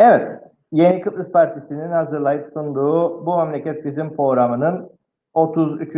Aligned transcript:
Evet, 0.00 0.28
Yeni 0.72 1.00
Kıbrıs 1.00 1.32
Partisi'nin 1.32 1.90
hazırlayıp 1.90 2.50
sunduğu 2.52 3.26
Bu 3.26 3.36
Memleket 3.36 3.84
Bizim 3.84 4.16
programının 4.16 4.90
33. 5.34 5.94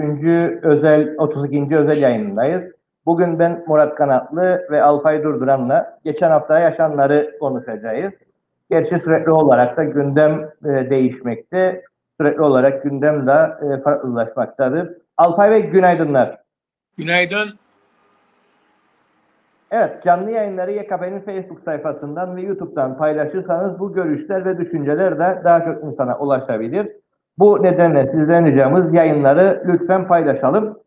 özel 0.63 1.15
32. 1.19 1.77
özel 1.77 2.03
yayınındayız. 2.03 2.63
Bugün 3.07 3.39
ben 3.39 3.65
Murat 3.67 3.95
Kanatlı 3.95 4.67
ve 4.71 4.83
Alpay 4.83 5.23
Durduran'la 5.23 5.99
geçen 6.05 6.31
hafta 6.31 6.59
yaşananları 6.59 7.37
konuşacağız. 7.41 8.13
Gerçi 8.71 9.01
sürekli 9.05 9.31
olarak 9.31 9.77
da 9.77 9.85
gündem 9.85 10.51
e, 10.65 10.91
değişmekte. 10.91 11.83
Sürekli 12.21 12.43
olarak 12.43 12.83
gündem 12.83 13.27
de 13.27 13.33
e, 13.33 13.83
farklılaşmaktadır. 13.83 14.89
Alpay 15.17 15.51
Bey 15.51 15.63
günaydınlar. 15.63 16.39
Günaydın. 16.97 17.62
Evet, 19.73 20.05
canlı 20.05 20.31
yayınları 20.31 20.73
YKP'nin 20.73 21.21
Facebook 21.21 21.61
sayfasından 21.65 22.37
ve 22.37 22.43
YouTube'dan 22.43 22.99
paylaşırsanız 22.99 23.79
bu 23.79 23.93
görüşler 23.93 24.45
ve 24.45 24.59
düşünceler 24.59 25.19
de 25.19 25.43
daha 25.45 25.65
çok 25.65 25.85
insana 25.85 26.19
ulaşabilir. 26.19 26.89
Bu 27.39 27.63
nedenle 27.63 28.11
sizden 28.13 28.47
ricamız 28.47 28.95
yayınları 28.95 29.63
lütfen 29.67 30.09
paylaşalım. 30.09 30.79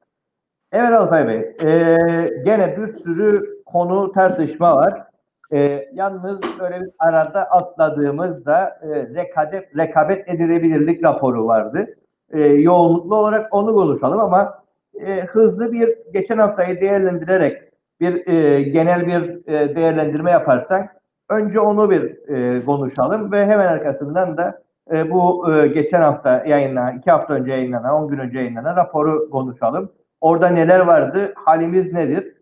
Evet 0.71 0.91
Alpay 0.91 1.27
Bey, 1.27 1.38
e, 1.38 1.98
gene 2.45 2.77
bir 2.77 2.88
sürü 2.88 3.63
konu 3.66 4.11
tartışma 4.11 4.75
var. 4.75 5.03
E, 5.52 5.89
yalnız 5.94 6.39
öyle 6.59 6.81
bir 6.81 6.91
arada 6.99 7.44
atladığımızda 7.44 8.80
e, 8.81 8.88
rekabet, 9.16 9.77
rekabet 9.77 10.30
edilebilirlik 10.30 11.03
raporu 11.03 11.47
vardı. 11.47 11.88
E, 12.30 12.39
yoğunluklu 12.39 13.16
olarak 13.16 13.55
onu 13.55 13.75
konuşalım 13.75 14.20
ama 14.20 14.63
e, 15.05 15.22
hızlı 15.22 15.72
bir 15.72 15.97
geçen 16.13 16.38
haftayı 16.38 16.81
değerlendirerek 16.81 17.64
bir 17.99 18.27
e, 18.27 18.62
genel 18.62 19.08
bir 19.08 19.48
e, 19.54 19.76
değerlendirme 19.76 20.31
yaparsak 20.31 20.95
önce 21.30 21.59
onu 21.59 21.90
bir 21.90 22.30
e, 22.30 22.66
konuşalım 22.66 23.31
ve 23.31 23.45
hemen 23.45 23.67
arkasından 23.67 24.38
da 24.38 24.63
e, 24.94 25.12
bu 25.12 25.53
e, 25.53 25.67
geçen 25.67 26.02
hafta 26.02 26.44
yayınlanan, 26.47 26.97
iki 26.97 27.11
hafta 27.11 27.34
önce 27.34 27.52
yayınlanan, 27.52 27.94
on 27.94 28.08
gün 28.08 28.17
önce 28.17 28.38
yayınlanan 28.38 28.75
raporu 28.75 29.30
konuşalım. 29.30 29.92
Orada 30.22 30.50
neler 30.50 30.80
vardı, 30.80 31.34
halimiz 31.36 31.94
nedir? 31.94 32.34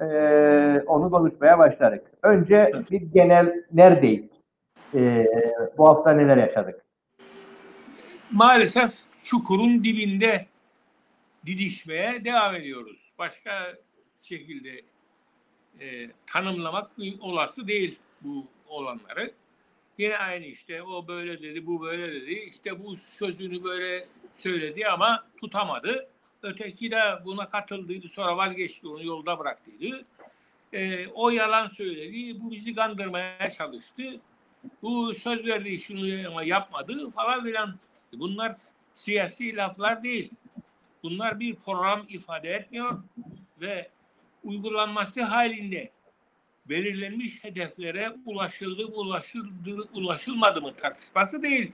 E, 0.00 0.06
onu 0.86 1.10
konuşmaya 1.10 1.58
başladık. 1.58 2.06
Önce 2.22 2.72
bir 2.90 3.00
genel 3.00 3.64
neredeyiz? 3.72 4.30
E, 4.94 5.26
bu 5.78 5.88
hafta 5.88 6.12
neler 6.12 6.36
yaşadık? 6.36 6.80
Maalesef 8.32 8.90
çukurun 9.24 9.84
dibinde 9.84 10.46
didişmeye 11.46 12.24
devam 12.24 12.54
ediyoruz. 12.54 13.12
Başka 13.18 13.50
şekilde 14.20 14.70
e, 15.80 16.10
tanımlamak 16.26 16.90
olası 17.20 17.68
değil 17.68 17.98
bu 18.20 18.46
olanları. 18.68 19.30
Yine 19.98 20.18
aynı 20.18 20.44
işte 20.44 20.82
o 20.82 21.08
böyle 21.08 21.42
dedi, 21.42 21.66
bu 21.66 21.80
böyle 21.80 22.12
dedi. 22.12 22.32
İşte 22.32 22.84
bu 22.84 22.96
sözünü 22.96 23.64
böyle 23.64 24.08
söyledi 24.36 24.88
ama 24.88 25.26
tutamadı. 25.40 26.08
Öteki 26.42 26.90
de 26.90 27.00
buna 27.24 27.50
katıldıydı 27.50 28.08
sonra 28.08 28.36
vazgeçti 28.36 28.88
onu 28.88 29.04
yolda 29.04 29.38
bıraktıydı. 29.38 30.04
E, 30.72 31.06
o 31.06 31.30
yalan 31.30 31.68
söyledi, 31.68 32.40
bu 32.40 32.50
bizi 32.50 32.74
kandırmaya 32.74 33.50
çalıştı. 33.50 34.20
Bu 34.82 35.14
söz 35.14 35.46
verdi 35.46 35.78
şunu 35.78 36.28
ama 36.28 36.42
yapmadı 36.42 37.10
falan 37.10 37.44
filan. 37.44 37.78
Bunlar 38.12 38.56
siyasi 38.94 39.56
laflar 39.56 40.04
değil. 40.04 40.30
Bunlar 41.02 41.40
bir 41.40 41.54
program 41.54 42.06
ifade 42.08 42.50
etmiyor 42.50 43.02
ve 43.60 43.90
uygulanması 44.46 45.22
halinde 45.22 45.90
belirlenmiş 46.68 47.44
hedeflere 47.44 48.16
ulaşıldı 48.26 48.86
ulaşıldı, 48.86 49.88
ulaşılmadı 49.92 50.62
mı 50.62 50.74
tartışması 50.76 51.42
değil. 51.42 51.72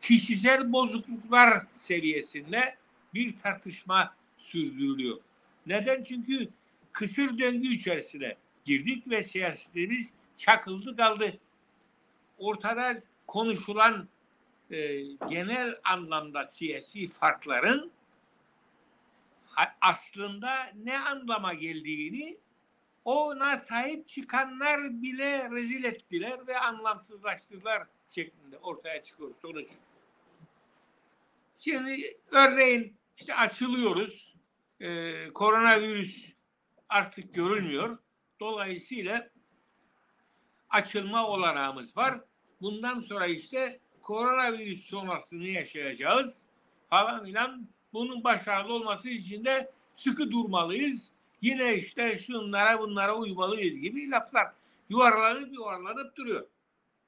Kişisel 0.00 0.72
bozukluklar 0.72 1.50
seviyesinde 1.76 2.76
bir 3.14 3.38
tartışma 3.38 4.14
sürdürülüyor. 4.38 5.20
Neden? 5.66 6.02
Çünkü 6.02 6.48
kısır 6.92 7.38
döngü 7.38 7.68
içerisine 7.68 8.36
girdik 8.64 9.10
ve 9.10 9.22
siyasetimiz 9.22 10.12
çakıldı 10.36 10.96
kaldı. 10.96 11.38
Ortada 12.38 13.02
konuşulan 13.26 14.08
e, 14.70 15.02
genel 15.30 15.74
anlamda 15.84 16.46
siyasi 16.46 17.08
farkların 17.08 17.90
aslında 19.80 20.72
ne 20.74 20.98
anlama 20.98 21.54
geldiğini 21.54 22.38
ona 23.04 23.58
sahip 23.58 24.08
çıkanlar 24.08 24.80
bile 25.02 25.50
rezil 25.50 25.84
ettiler 25.84 26.46
ve 26.46 26.58
anlamsızlaştırdılar 26.58 27.86
şeklinde 28.08 28.58
ortaya 28.58 29.02
çıkıyor 29.02 29.34
sonuç. 29.42 29.66
Şimdi 31.58 32.16
örneğin 32.30 32.96
işte 33.16 33.34
açılıyoruz. 33.34 34.34
Ee, 34.80 35.30
koronavirüs 35.34 36.32
artık 36.88 37.34
görülmüyor. 37.34 37.98
Dolayısıyla 38.40 39.30
açılma 40.70 41.26
olanağımız 41.26 41.96
var. 41.96 42.20
Bundan 42.60 43.00
sonra 43.00 43.26
işte 43.26 43.80
koronavirüs 44.02 44.86
sonrasını 44.86 45.46
yaşayacağız 45.46 46.46
falan 46.90 47.24
filan 47.24 47.68
bunun 47.94 48.24
başarılı 48.24 48.72
olması 48.72 49.08
için 49.08 49.44
de 49.44 49.70
sıkı 49.94 50.30
durmalıyız. 50.30 51.12
Yine 51.42 51.74
işte 51.74 52.18
şunlara 52.18 52.80
bunlara 52.80 53.16
uymalıyız 53.16 53.78
gibi 53.78 54.10
laflar 54.10 54.52
yuvarlanıp 54.88 55.52
yuvarlanıp 55.52 56.16
duruyor. 56.16 56.46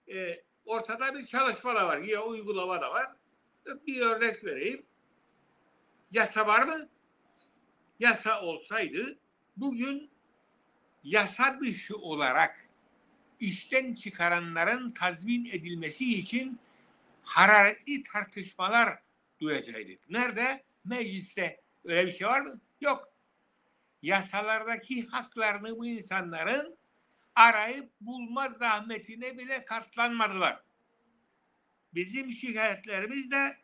Ee, 0.09 0.43
ortada 0.67 1.15
bir 1.15 1.27
çalışma 1.27 1.75
da 1.75 1.89
var. 1.89 1.99
Ya 1.99 2.25
uygulama 2.25 2.81
da 2.81 2.91
var. 2.91 3.13
Bir 3.87 4.01
örnek 4.01 4.45
vereyim. 4.45 4.83
Yasa 6.11 6.47
var 6.47 6.63
mı? 6.63 6.89
Yasa 8.01 8.43
olsaydı 8.43 9.19
bugün 9.57 10.11
yasa 11.05 11.61
dışı 11.61 11.97
olarak 11.97 12.69
işten 13.41 13.95
çıkaranların 13.95 14.91
tazmin 14.91 15.45
edilmesi 15.45 16.19
için 16.19 16.59
hararetli 17.23 18.03
tartışmalar 18.03 18.99
duyacaktık. 19.41 20.11
Nerede? 20.11 20.66
Mecliste. 20.87 21.61
Öyle 21.85 22.07
bir 22.07 22.13
şey 22.13 22.29
var 22.29 22.41
mı? 22.41 22.61
Yok. 22.81 23.09
Yasalardaki 24.03 25.07
haklarını 25.07 25.77
bu 25.79 25.87
insanların 25.87 26.79
arayıp 27.35 27.91
bulma 28.01 28.49
zahmetine 28.49 29.39
bile 29.39 29.65
katlanmadılar. 29.65 30.63
Bizim 31.95 32.31
şikayetlerimiz 32.31 33.31
de 33.31 33.57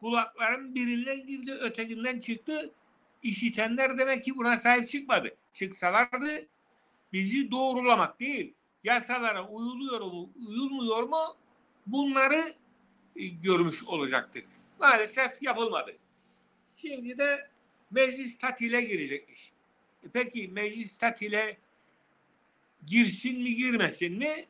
kulakların 0.00 0.74
birinden 0.74 1.26
girdi, 1.26 1.52
ötekinden 1.52 2.20
çıktı. 2.20 2.74
İşitenler 3.22 3.98
demek 3.98 4.24
ki 4.24 4.36
buna 4.36 4.58
sahip 4.58 4.88
çıkmadı. 4.88 5.36
Çıksalardı 5.52 6.48
bizi 7.12 7.50
doğrulamak 7.50 8.20
değil, 8.20 8.54
yasalara 8.84 9.48
uyuluyor 9.48 10.00
mu, 10.00 10.30
uyulmuyor 10.46 11.02
mu 11.02 11.36
bunları 11.86 12.54
e, 13.16 13.26
görmüş 13.26 13.84
olacaktık. 13.84 14.46
Maalesef 14.80 15.42
yapılmadı. 15.42 15.96
Şimdi 16.80 17.18
de 17.18 17.48
meclis 17.90 18.38
tatile 18.38 18.80
girecekmiş. 18.80 19.52
E 20.04 20.06
peki 20.12 20.48
meclis 20.48 20.98
tatile 20.98 21.56
girsin 22.86 23.42
mi 23.42 23.54
girmesin 23.54 24.18
mi? 24.18 24.46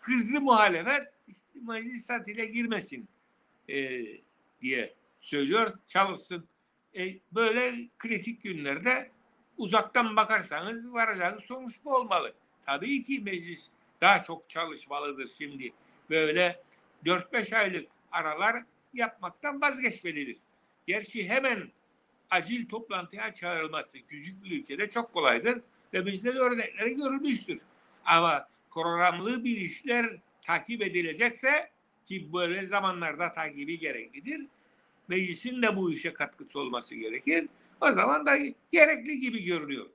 Hızlı 0.00 0.40
muhalefet 0.40 1.12
işte 1.28 1.48
meclis 1.66 2.06
tatile 2.06 2.46
girmesin 2.46 3.08
e, 3.68 4.04
diye 4.62 4.94
söylüyor. 5.20 5.78
Çalışsın. 5.86 6.48
E, 6.96 7.18
böyle 7.32 7.74
kritik 7.98 8.42
günlerde 8.42 9.10
uzaktan 9.58 10.16
bakarsanız 10.16 10.92
varacağınız 10.92 11.44
sonuç 11.44 11.74
bu 11.84 11.94
olmalı. 11.94 12.34
Tabii 12.66 13.02
ki 13.02 13.20
meclis 13.20 13.70
daha 14.00 14.22
çok 14.22 14.50
çalışmalıdır 14.50 15.30
şimdi. 15.38 15.72
Böyle 16.10 16.62
4-5 17.04 17.56
aylık 17.56 17.88
aralar 18.12 18.56
yapmaktan 18.94 19.60
vazgeçmelidir. 19.60 20.36
Gerçi 20.88 21.28
hemen 21.28 21.72
acil 22.30 22.68
toplantıya 22.68 23.34
çağrılması 23.34 23.98
küçük 23.98 24.44
bir 24.44 24.60
ülkede 24.60 24.90
çok 24.90 25.12
kolaydır 25.12 25.60
ve 25.92 26.06
bizde 26.06 26.34
de 26.34 26.38
örnekleri 26.38 26.96
görülmüştür. 26.96 27.60
Ama 28.04 28.48
programlı 28.70 29.44
bir 29.44 29.56
işler 29.56 30.16
takip 30.46 30.82
edilecekse 30.82 31.70
ki 32.06 32.32
böyle 32.32 32.66
zamanlarda 32.66 33.32
takibi 33.32 33.78
gereklidir. 33.78 34.46
Meclisin 35.08 35.62
de 35.62 35.76
bu 35.76 35.92
işe 35.92 36.12
katkısı 36.12 36.58
olması 36.60 36.94
gerekir. 36.94 37.48
O 37.80 37.92
zaman 37.92 38.26
da 38.26 38.36
gerekli 38.72 39.20
gibi 39.20 39.44
görünüyor. 39.44 39.86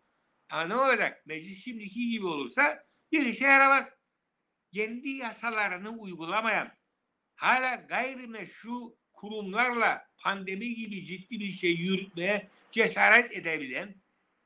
Ha 0.47 0.61
ne 0.61 0.75
olacak? 0.75 1.23
Meclis 1.25 1.63
şimdiki 1.63 2.09
gibi 2.09 2.25
olursa 2.25 2.83
bir 3.11 3.25
işe 3.25 3.45
yaramaz. 3.45 3.89
Kendi 4.73 5.09
yasalarını 5.09 5.89
uygulamayan, 5.89 6.71
hala 7.35 7.75
gayrimeşru 7.75 9.02
kurumlarla 9.23 10.07
pandemi 10.17 10.75
gibi 10.75 11.05
ciddi 11.05 11.39
bir 11.39 11.51
şey 11.51 11.71
yürütmeye 11.71 12.49
cesaret 12.71 13.31
edebilen, 13.31 13.95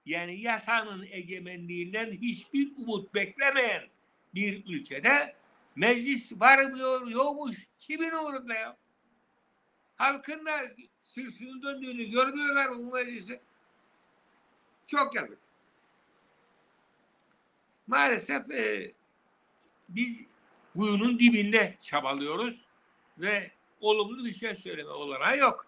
yani 0.06 0.42
yasanın 0.42 1.08
egemenliğinden 1.12 2.12
hiçbir 2.12 2.72
umut 2.78 3.14
beklemeyen 3.14 3.84
bir 4.36 4.66
ülkede 4.66 5.36
Meclis 5.76 6.32
varmıyor, 6.32 7.08
yokmuş. 7.08 7.68
Kimin 7.80 8.12
uğrunda 8.12 8.54
ya? 8.54 8.78
Halkın 9.96 10.46
da 10.46 10.72
sırtını 11.04 11.62
döndüğünü 11.62 12.04
görmüyorlar 12.04 12.78
bu 12.78 12.92
meclisi. 12.92 13.40
Çok 14.88 15.16
yazık. 15.16 15.40
Maalesef 17.88 18.52
e, 18.52 18.92
biz 19.90 20.22
kuyunun 20.76 21.20
dibinde 21.20 21.78
çabalıyoruz 21.80 22.66
ve 23.18 23.56
olumlu 23.82 24.26
bir 24.26 24.34
şey 24.34 24.56
söyleme 24.56 24.90
olanağı 24.90 25.38
yok. 25.38 25.68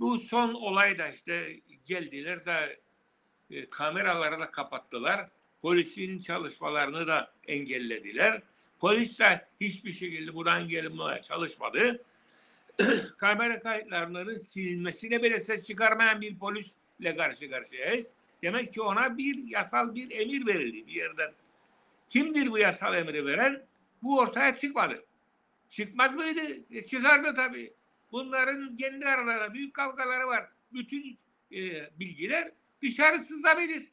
Bu 0.00 0.18
son 0.18 0.54
olayda 0.54 1.08
işte 1.08 1.60
geldiler 1.86 2.46
de 2.46 2.80
e, 3.50 3.70
kameraları 3.70 4.40
da 4.40 4.50
kapattılar. 4.50 5.28
Polisin 5.62 6.18
çalışmalarını 6.18 7.06
da 7.06 7.32
engellediler. 7.48 8.42
Polis 8.80 9.18
de 9.18 9.46
hiçbir 9.60 9.92
şekilde 9.92 10.34
buradan 10.34 10.68
gelinmeye 10.68 11.22
çalışmadı. 11.22 12.04
Kamera 13.18 13.62
kayıtlarının 13.62 14.38
silinmesine 14.38 15.22
bile 15.22 15.40
ses 15.40 15.66
çıkarmayan 15.66 16.20
bir 16.20 16.38
polisle 16.38 17.16
karşı 17.16 17.50
karşıyayız. 17.50 18.12
Demek 18.42 18.74
ki 18.74 18.82
ona 18.82 19.18
bir 19.18 19.48
yasal 19.48 19.94
bir 19.94 20.10
emir 20.10 20.46
verildi 20.46 20.86
bir 20.86 20.92
yerden. 20.92 21.32
Kimdir 22.08 22.50
bu 22.50 22.58
yasal 22.58 22.94
emri 22.94 23.26
veren? 23.26 23.62
Bu 24.02 24.18
ortaya 24.18 24.56
çıkmadı. 24.56 25.04
Çıkmaz 25.70 26.14
mıydı? 26.14 26.40
E, 26.70 26.84
çıkardı 26.84 27.34
tabii. 27.34 27.72
Bunların 28.12 28.76
kendi 28.76 29.06
aralarında 29.06 29.54
büyük 29.54 29.74
kavgaları 29.74 30.26
var. 30.26 30.48
Bütün 30.72 31.18
e, 31.52 31.90
bilgiler 32.00 32.52
dışarı 32.82 33.24
sızabilir. 33.24 33.88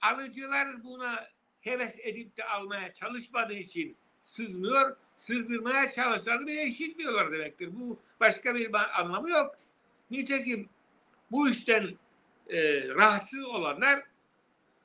Alıcılar 0.00 0.84
buna 0.84 1.28
heves 1.60 2.00
edip 2.02 2.36
de 2.36 2.44
almaya 2.44 2.92
çalışmadığı 2.92 3.54
için 3.54 3.96
sızmıyor. 4.22 4.96
Sızdırmaya 5.16 5.90
çalışanı 5.90 6.46
bile 6.46 6.66
işitmiyorlar 6.66 7.32
demektir. 7.32 7.68
Bu 7.72 7.98
başka 8.20 8.54
bir 8.54 9.00
anlamı 9.00 9.30
yok. 9.30 9.58
Nitekim 10.10 10.68
bu 11.30 11.48
işten 11.48 11.98
e, 12.48 12.88
rahatsız 12.88 13.44
olanlar 13.44 14.02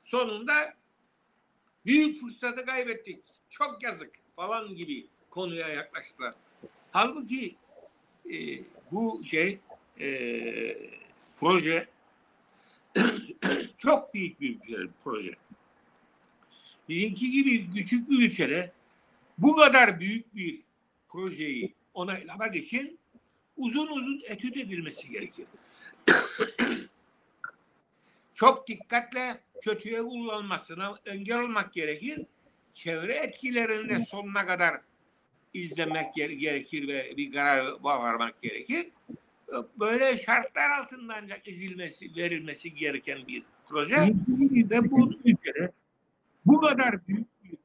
sonunda 0.02 0.74
büyük 1.86 2.20
fırsatı 2.20 2.66
kaybettik. 2.66 3.24
Çok 3.48 3.82
yazık 3.82 4.10
falan 4.36 4.74
gibi 4.74 5.06
konuya 5.34 5.68
yaklaştılar. 5.68 6.34
Halbuki 6.92 7.56
e, 8.32 8.36
bu 8.92 9.22
şey 9.24 9.58
e, 10.00 10.08
proje 11.40 11.88
çok 13.78 14.14
büyük 14.14 14.40
bir 14.40 14.88
proje. 15.04 15.32
Bizimki 16.88 17.30
gibi 17.30 17.70
küçük 17.70 18.10
bir 18.10 18.28
ülkede 18.28 18.72
bu 19.38 19.56
kadar 19.56 20.00
büyük 20.00 20.34
bir 20.34 20.60
projeyi 21.08 21.74
onaylamak 21.94 22.56
için 22.56 22.98
uzun 23.56 23.86
uzun 23.86 24.20
etüt 24.26 24.56
edilmesi 24.56 25.08
gerekir. 25.08 25.46
Çok 28.32 28.68
dikkatle 28.68 29.40
kötüye 29.62 30.02
kullanılmasına 30.02 30.98
engel 31.06 31.40
olmak 31.40 31.72
gerekir. 31.72 32.26
Çevre 32.72 33.14
etkilerini 33.14 33.88
de 33.88 34.04
sonuna 34.04 34.46
kadar 34.46 34.74
izlemek 35.54 36.14
gere- 36.14 36.34
gerekir 36.34 36.88
ve 36.88 37.16
bir 37.16 37.32
karar 37.32 37.64
varmak 37.82 38.42
gerekir. 38.42 38.86
Böyle 39.80 40.16
şartlar 40.16 40.70
altında 40.80 41.14
ancak 41.22 41.48
izilmesi, 41.48 42.16
verilmesi 42.16 42.74
gereken 42.74 43.18
bir 43.28 43.42
proje 43.68 43.96
ve 44.70 44.90
bu 44.90 45.12
ülkede 45.24 45.70
bu 46.46 46.60
kadar 46.60 47.06
büyük 47.08 47.26
bir 47.44 47.56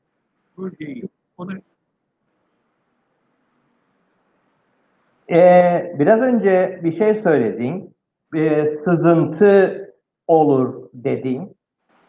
projeyi 0.56 1.04
ona 1.38 1.54
Ee, 5.32 5.96
biraz 6.00 6.22
önce 6.22 6.80
bir 6.84 6.98
şey 6.98 7.22
söyledin. 7.24 7.96
Ee, 8.36 8.66
sızıntı 8.86 9.86
olur 10.28 10.90
dedin. 10.94 11.56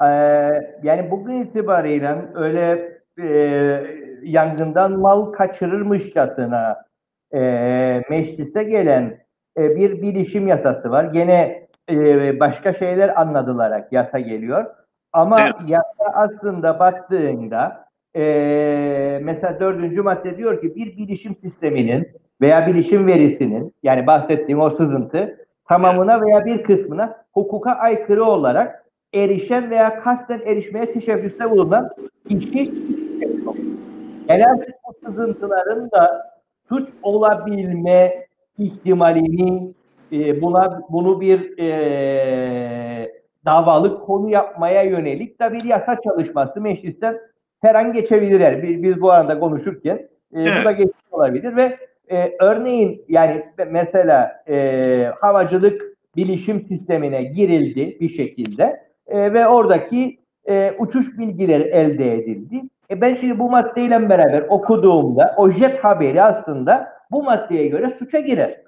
Ee, 0.02 0.06
yani 0.82 1.10
bugün 1.10 1.42
itibariyle 1.42 2.28
öyle 2.34 2.92
e, 3.18 3.99
yangından 4.22 4.92
mal 4.92 5.32
kaçırırmışçasına 5.32 6.84
e, 7.34 7.40
meclise 8.10 8.64
gelen 8.64 9.18
e, 9.58 9.76
bir 9.76 10.02
bilişim 10.02 10.48
yasası 10.48 10.90
var. 10.90 11.04
Gene 11.04 11.66
e, 11.90 12.40
başka 12.40 12.74
şeyler 12.74 13.20
anladılarak 13.20 13.92
yasa 13.92 14.18
geliyor. 14.18 14.64
Ama 15.12 15.40
Evet. 15.40 15.54
yasa 15.66 16.12
aslında 16.12 16.78
baktığında 16.78 17.84
e, 18.16 19.20
mesela 19.22 19.60
dördüncü 19.60 20.02
madde 20.02 20.36
diyor 20.38 20.60
ki 20.60 20.74
bir 20.74 20.96
bilişim 20.96 21.36
sisteminin 21.42 22.08
veya 22.40 22.66
bilişim 22.66 23.06
verisinin 23.06 23.74
yani 23.82 24.06
bahsettiğim 24.06 24.60
o 24.60 24.70
sızıntı 24.70 25.46
tamamına 25.68 26.20
veya 26.20 26.44
bir 26.44 26.62
kısmına 26.62 27.16
hukuka 27.32 27.70
aykırı 27.70 28.24
olarak 28.24 28.84
erişen 29.14 29.70
veya 29.70 30.00
kasten 30.00 30.40
erişmeye 30.46 30.92
teşebbüste 30.92 31.50
bulunan 31.50 31.90
kişi 32.28 32.72
artık 34.38 34.74
bu 34.88 35.06
sızıntıların 35.06 35.90
da 35.90 36.30
suç 36.68 36.88
olabilme 37.02 38.26
ihtimalini 38.58 39.74
e, 40.12 40.42
buna 40.42 40.82
bunu 40.90 41.20
bir 41.20 41.58
e, 41.58 43.12
davalık 43.44 44.06
konu 44.06 44.30
yapmaya 44.30 44.82
yönelik 44.82 45.40
de 45.40 45.52
bir 45.52 45.64
yasa 45.64 46.00
çalışması 46.04 46.60
meclisten 46.60 47.18
her 47.60 47.74
an 47.74 47.92
geçebilirler. 47.92 48.62
Biz, 48.62 48.82
biz 48.82 49.00
bu 49.00 49.12
arada 49.12 49.40
konuşurken 49.40 49.96
e, 49.96 50.36
bu 50.36 50.38
Evet. 50.38 50.64
da 50.64 50.72
geçmiş 50.72 51.04
olabilir 51.12 51.56
ve 51.56 51.78
e, 52.10 52.32
örneğin 52.40 53.04
yani 53.08 53.44
mesela 53.70 54.42
e, 54.48 55.12
havacılık 55.20 55.82
bilişim 56.16 56.66
sistemine 56.68 57.22
girildi 57.22 57.96
bir 58.00 58.08
şekilde 58.08 58.82
e, 59.06 59.32
ve 59.32 59.48
oradaki 59.48 60.18
e, 60.48 60.74
uçuş 60.78 61.18
bilgileri 61.18 61.62
elde 61.62 62.14
edildi. 62.14 62.62
E 62.90 63.00
ben 63.00 63.14
şimdi 63.14 63.38
bu 63.38 63.50
maddeyle 63.50 64.08
beraber 64.08 64.44
okuduğumda 64.48 65.34
o 65.36 65.50
jet 65.50 65.84
haberi 65.84 66.22
aslında 66.22 66.92
bu 67.10 67.22
maddeye 67.22 67.68
göre 67.68 67.96
suça 67.98 68.20
girer. 68.20 68.60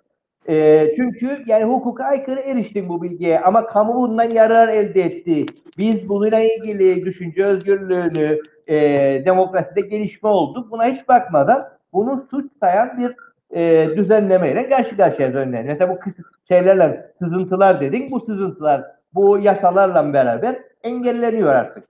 E, 0.48 0.86
çünkü 0.96 1.42
yani 1.46 1.64
hukuka 1.64 2.04
aykırı 2.04 2.40
eriştin 2.40 2.88
bu 2.88 3.02
bilgiye 3.02 3.40
ama 3.40 3.66
kamu 3.66 3.94
bundan 3.94 4.30
yarar 4.30 4.68
elde 4.68 5.02
etti. 5.02 5.46
Biz 5.78 6.08
bununla 6.08 6.38
ilgili 6.38 7.04
düşünce 7.04 7.44
özgürlüğünü, 7.44 8.38
e, 8.66 8.76
demokraside 9.24 9.80
gelişme 9.80 10.28
oldu. 10.28 10.68
Buna 10.70 10.86
hiç 10.86 11.08
bakmadan 11.08 11.68
bunu 11.92 12.26
suç 12.30 12.52
sayan 12.60 12.98
bir 12.98 13.16
e, 13.56 13.88
düzenlemeyle 13.96 14.68
karşı 14.68 14.96
karşıya 14.96 15.34
dönüyor. 15.34 15.64
Mesela 15.64 15.90
bu 15.94 16.10
şeylerle 16.48 17.12
sızıntılar 17.18 17.80
dedik. 17.80 18.10
Bu 18.10 18.20
sızıntılar 18.20 18.84
bu 19.14 19.38
yasalarla 19.38 20.12
beraber 20.12 20.58
engelleniyor 20.82 21.54
artık. 21.54 21.84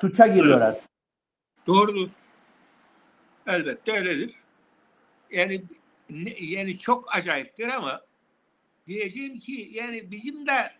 Suça 0.00 0.26
giriyor 0.26 0.60
artık. 0.60 0.91
Doğrudur. 1.66 2.08
Elbette 3.46 3.92
öyledir. 3.92 4.34
Yani 5.30 5.62
yani 6.40 6.78
çok 6.78 7.16
acayiptir 7.16 7.68
ama 7.68 8.00
diyeceğim 8.86 9.38
ki 9.38 9.68
yani 9.72 10.10
bizim 10.10 10.46
de 10.46 10.72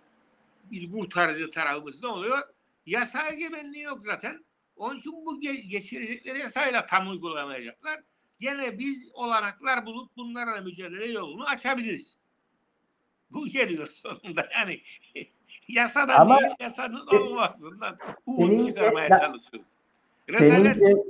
biz 0.64 0.92
kurtarıcı 0.92 1.50
tarafımız 1.50 2.02
ne 2.02 2.08
oluyor? 2.08 2.38
Yasa 2.86 3.28
egemenliği 3.28 3.84
yok 3.84 4.00
zaten. 4.04 4.44
Onun 4.76 4.98
için 4.98 5.12
bu 5.12 5.40
ge- 5.42 5.66
geçirecekleri 5.68 6.38
yasayla 6.38 6.86
tam 6.86 7.10
uygulamayacaklar. 7.10 8.00
Gene 8.40 8.78
biz 8.78 9.10
olanaklar 9.14 9.86
bulup 9.86 10.16
bunlarla 10.16 10.60
mücadele 10.60 11.12
yolunu 11.12 11.44
açabiliriz. 11.44 12.16
Bu 13.30 13.46
geliyor 13.48 13.88
sonunda 13.88 14.48
yani. 14.54 14.80
Yasada 15.68 16.14
Ama- 16.18 16.38
değil, 16.40 16.52
yasanın 16.60 17.06
olmasından 17.06 17.98
umut 18.26 18.66
çıkarmaya 18.66 19.08
çalışıyoruz. 19.08 19.71
Senin, 20.38 20.50
Rezalet 20.64 20.80
de- 20.80 21.02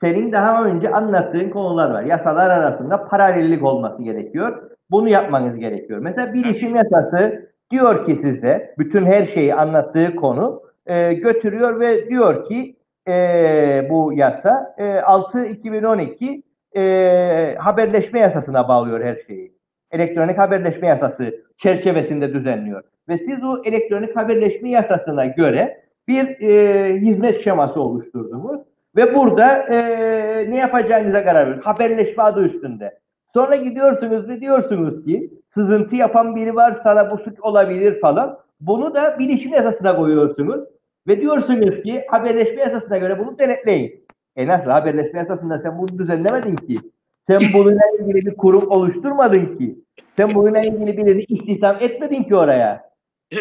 senin 0.00 0.32
daha 0.32 0.64
önce 0.64 0.90
anlattığın 0.90 1.50
konular 1.50 1.90
var. 1.90 2.02
Yasalar 2.02 2.50
arasında 2.50 3.04
paralellik 3.08 3.64
olması 3.64 4.02
gerekiyor. 4.02 4.70
Bunu 4.90 5.08
yapmanız 5.08 5.56
gerekiyor. 5.56 5.98
Mesela 5.98 6.34
bilişim 6.34 6.76
yasası 6.76 7.50
diyor 7.70 8.06
ki 8.06 8.20
size 8.22 8.74
bütün 8.78 9.06
her 9.06 9.26
şeyi 9.26 9.54
anlattığı 9.54 10.16
konu 10.16 10.62
e, 10.86 11.14
götürüyor 11.14 11.80
ve 11.80 12.08
diyor 12.08 12.48
ki 12.48 12.76
e, 13.08 13.86
bu 13.90 14.12
yasa 14.12 14.74
e, 14.78 14.82
6-2012 14.84 16.42
e, 16.76 17.56
haberleşme 17.58 18.20
yasasına 18.20 18.68
bağlıyor 18.68 19.04
her 19.04 19.16
şeyi. 19.26 19.54
Elektronik 19.90 20.38
haberleşme 20.38 20.86
yasası 20.86 21.34
çerçevesinde 21.58 22.34
düzenliyor. 22.34 22.82
Ve 23.08 23.18
siz 23.18 23.44
o 23.44 23.62
elektronik 23.64 24.16
haberleşme 24.16 24.70
yasasına 24.70 25.26
göre 25.26 25.83
bir 26.08 26.40
e, 26.40 27.00
hizmet 27.00 27.44
şeması 27.44 27.80
oluşturdunuz. 27.80 28.60
Ve 28.96 29.14
burada 29.14 29.56
e, 29.56 30.50
ne 30.50 30.56
yapacağınıza 30.56 31.24
karar 31.24 31.40
veriyorsunuz. 31.40 31.66
Haberleşme 31.66 32.22
adı 32.22 32.42
üstünde. 32.42 32.98
Sonra 33.34 33.56
gidiyorsunuz 33.56 34.28
ve 34.28 34.40
diyorsunuz 34.40 35.04
ki 35.04 35.30
sızıntı 35.54 35.96
yapan 35.96 36.36
biri 36.36 36.54
var 36.54 36.80
sana 36.82 37.10
bu 37.10 37.18
suç 37.18 37.40
olabilir 37.40 38.00
falan. 38.00 38.38
Bunu 38.60 38.94
da 38.94 39.18
bilişim 39.18 39.52
yasasına 39.52 39.96
koyuyorsunuz. 39.96 40.64
Ve 41.08 41.20
diyorsunuz 41.20 41.82
ki 41.82 42.04
haberleşme 42.08 42.60
yasasına 42.60 42.98
göre 42.98 43.18
bunu 43.18 43.38
denetleyin. 43.38 44.04
E 44.36 44.46
nasıl 44.46 44.70
haberleşme 44.70 45.18
yasasında 45.18 45.58
sen 45.58 45.78
bunu 45.78 45.98
düzenlemedin 45.98 46.56
ki. 46.56 46.80
Sen 47.26 47.40
bununla 47.54 47.82
ilgili 47.98 48.26
bir 48.26 48.36
kurum 48.36 48.70
oluşturmadın 48.70 49.56
ki. 49.56 49.78
Sen 50.16 50.34
bununla 50.34 50.60
ilgili 50.60 50.96
birini 50.96 51.22
istihdam 51.22 51.76
etmedin 51.80 52.22
ki 52.22 52.36
oraya. 52.36 52.90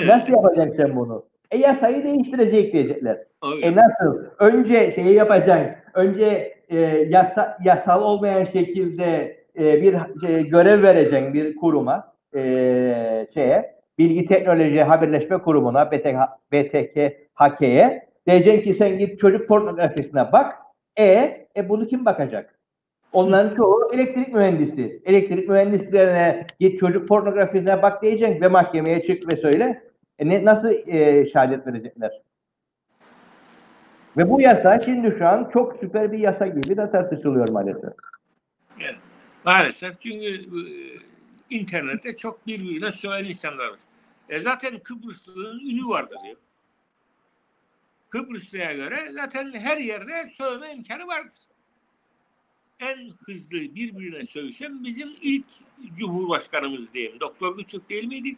Nasıl 0.06 0.34
yapacaksın 0.34 0.78
sen 0.78 0.96
bunu? 0.96 1.26
E 1.54 1.58
yasayı 1.58 2.04
değiştirecek 2.04 2.74
diyecekler. 2.74 3.18
Öyle. 3.44 3.66
E 3.66 3.76
nasıl? 3.76 4.26
Önce 4.40 4.92
şeyi 4.92 5.14
yapacaksın. 5.14 5.76
Önce 5.94 6.54
e, 6.70 6.78
yasa, 7.10 7.58
yasal 7.64 8.04
olmayan 8.04 8.44
şekilde 8.44 9.38
e, 9.60 9.82
bir 9.82 9.94
e, 10.30 10.42
görev 10.42 10.84
vereceksin 10.84 11.34
bir 11.34 11.56
kuruma 11.56 12.14
e, 12.36 12.40
şeye 13.34 13.76
Bilgi 13.98 14.26
Teknoloji 14.26 14.82
Haberleşme 14.82 15.38
Kurumu'na 15.38 15.92
BTK, 15.92 16.16
BTK 16.52 16.98
HK'ye 17.36 18.08
diyeceksin 18.28 18.62
ki 18.62 18.74
sen 18.74 18.98
git 18.98 19.20
çocuk 19.20 19.48
pornografisine 19.48 20.32
bak. 20.32 20.56
E, 21.00 21.04
e 21.58 21.70
bunu 21.70 21.88
kim 21.88 22.06
bakacak? 22.06 22.60
Onların 23.14 23.56
çoğu 23.56 23.92
elektrik 23.94 24.34
mühendisi. 24.34 25.02
Elektrik 25.06 25.50
mühendislerine 25.50 26.46
git 26.60 26.80
çocuk 26.80 27.08
pornografisine 27.08 27.82
bak 27.82 28.04
diyeceksin 28.04 28.42
ve 28.42 28.48
mahkemeye 28.48 29.04
çık 29.04 29.34
ve 29.34 29.38
söyle. 29.38 29.82
E 30.20 30.30
ne, 30.30 30.46
nasıl 30.46 30.70
e, 30.88 31.26
şehadet 31.32 31.68
verecekler? 31.68 32.22
Ve 34.18 34.30
bu 34.30 34.42
yasa 34.42 34.82
şimdi 34.86 35.16
şu 35.18 35.28
an 35.28 35.50
çok 35.54 35.78
süper 35.80 36.12
bir 36.12 36.18
yasa 36.18 36.48
gibi 36.48 36.78
de 36.78 36.92
tartışılıyor 36.92 37.50
maalesef. 37.50 37.94
Maalesef 39.46 40.00
çünkü 40.00 40.26
e, 40.26 40.64
internette 41.50 42.16
çok 42.16 42.48
birbirine 42.48 42.92
söyleyen 42.92 43.30
insanlar 43.30 43.68
var. 43.68 43.80
E 44.30 44.40
zaten 44.40 44.80
Kıbrıslı'nın 44.80 45.60
ünü 45.60 45.90
vardır 45.90 46.18
ya. 46.28 46.36
Kıbrıslı'ya 48.10 48.74
göre 48.74 49.12
zaten 49.12 49.54
her 49.54 49.78
yerde 49.78 50.30
söyleme 50.32 50.74
imkanı 50.74 51.08
vardır. 51.08 51.40
En 52.80 52.98
hızlı 53.26 53.58
birbirine 53.58 54.26
söylüşen 54.26 54.84
bizim 54.84 55.10
ilk 55.22 55.46
Cumhurbaşkanımız 55.98 56.94
diyeyim. 56.94 57.20
Doktor 57.20 57.58
Küçük 57.58 57.90
değil 57.90 58.08
miydi? 58.08 58.38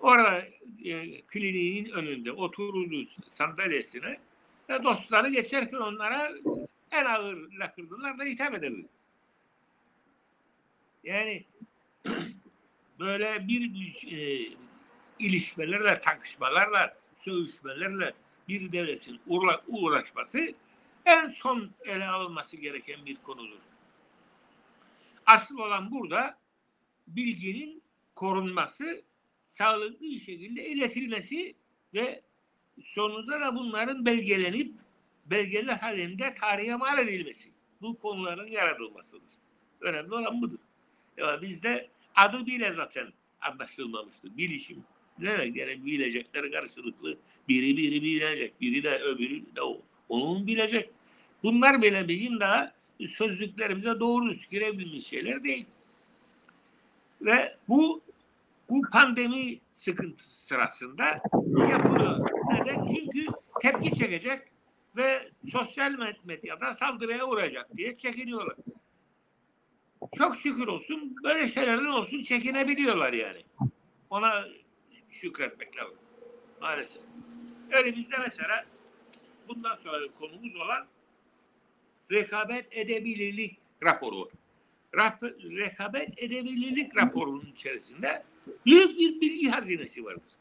Orada 0.00 0.42
e, 0.84 1.20
kliniğin 1.20 1.90
önünde 1.90 2.32
otururdu 2.32 3.08
sandalyesine 3.28 4.18
ve 4.68 4.84
dostları 4.84 5.28
geçerken 5.28 5.76
onlara 5.76 6.32
en 6.90 7.04
ağır 7.04 7.52
lakırdılar 7.52 8.18
da 8.18 8.24
hitap 8.24 8.54
ederdi. 8.54 8.86
Yani 11.04 11.44
böyle 12.98 13.48
bir, 13.48 13.74
bir 13.74 14.12
e, 14.12 14.50
ilişmelerle, 15.18 16.00
takışmalarla, 16.00 16.96
söğüşmelerle 17.16 18.14
bir 18.48 18.72
devletin 18.72 19.20
uğra- 19.28 19.62
uğraşması 19.66 20.54
en 21.04 21.28
son 21.28 21.70
ele 21.84 22.06
alınması 22.06 22.56
gereken 22.56 23.06
bir 23.06 23.16
konudur. 23.16 23.58
Asıl 25.26 25.58
olan 25.58 25.90
burada 25.90 26.38
bilginin 27.06 27.82
korunması, 28.14 29.02
sağlıklı 29.50 30.00
bir 30.00 30.20
şekilde 30.20 30.66
iletilmesi 30.66 31.54
ve 31.94 32.20
sonunda 32.82 33.40
da 33.40 33.54
bunların 33.54 34.06
belgelenip 34.06 34.74
belgeler 35.26 35.76
halinde 35.76 36.34
tarihe 36.34 36.76
mal 36.76 36.98
edilmesi. 36.98 37.48
Bu 37.82 37.96
konuların 37.96 38.46
yaratılmasıdır. 38.46 39.22
Önemli 39.80 40.14
olan 40.14 40.42
budur. 40.42 40.58
Ya 41.16 41.42
bizde 41.42 41.88
adı 42.14 42.46
bile 42.46 42.74
zaten 42.74 43.12
anlaşılmamıştır. 43.40 44.36
Bilişim. 44.36 44.84
Ne 45.18 45.48
gerek 45.48 45.84
bilecekleri 45.84 46.50
karşılıklı. 46.50 47.16
Biri 47.48 47.76
biri 47.76 48.02
bilecek. 48.02 48.60
Biri 48.60 48.82
de 48.82 48.98
öbürü 48.98 49.56
de 49.56 49.62
o. 49.62 49.82
Onun 50.08 50.46
bilecek. 50.46 50.90
Bunlar 51.42 51.82
bile 51.82 52.08
bizim 52.08 52.40
daha 52.40 52.72
sözlüklerimize 53.08 54.00
doğru 54.00 54.34
girebilmiş 54.50 55.06
şeyler 55.06 55.44
değil. 55.44 55.66
Ve 57.20 57.56
bu 57.68 58.02
bu 58.70 58.82
pandemi 58.92 59.60
sıkıntısı 59.72 60.46
sırasında 60.46 61.04
yapılıyor. 61.70 62.28
Neden? 62.52 62.84
Çünkü 62.86 63.26
tepki 63.62 63.94
çekecek 63.96 64.40
ve 64.96 65.30
sosyal 65.44 65.92
med- 65.92 66.24
medyada 66.24 66.74
saldırıya 66.74 67.24
uğrayacak 67.26 67.76
diye 67.76 67.94
çekiniyorlar. 67.94 68.56
Çok 70.18 70.36
şükür 70.36 70.66
olsun 70.66 71.16
böyle 71.24 71.48
şeylerden 71.48 71.84
olsun 71.86 72.20
çekinebiliyorlar 72.20 73.12
yani. 73.12 73.42
Ona 74.10 74.44
şükretmek 75.10 75.76
lazım. 75.76 75.98
Maalesef. 76.60 77.02
Elimizde 77.72 78.16
mesela 78.18 78.64
bundan 79.48 79.76
sonra 79.76 79.98
konumuz 80.18 80.56
olan 80.56 80.86
rekabet 82.12 82.66
edebilirlik 82.76 83.58
raporu 83.84 84.20
var. 84.20 84.28
Rap- 84.94 85.56
rekabet 85.56 86.22
edebilirlik 86.22 86.96
raporunun 86.96 87.50
içerisinde 87.52 88.22
büyük 88.66 88.98
bir 88.98 89.20
bilgi 89.20 89.48
hazinesi 89.48 90.04
vardır. 90.04 90.32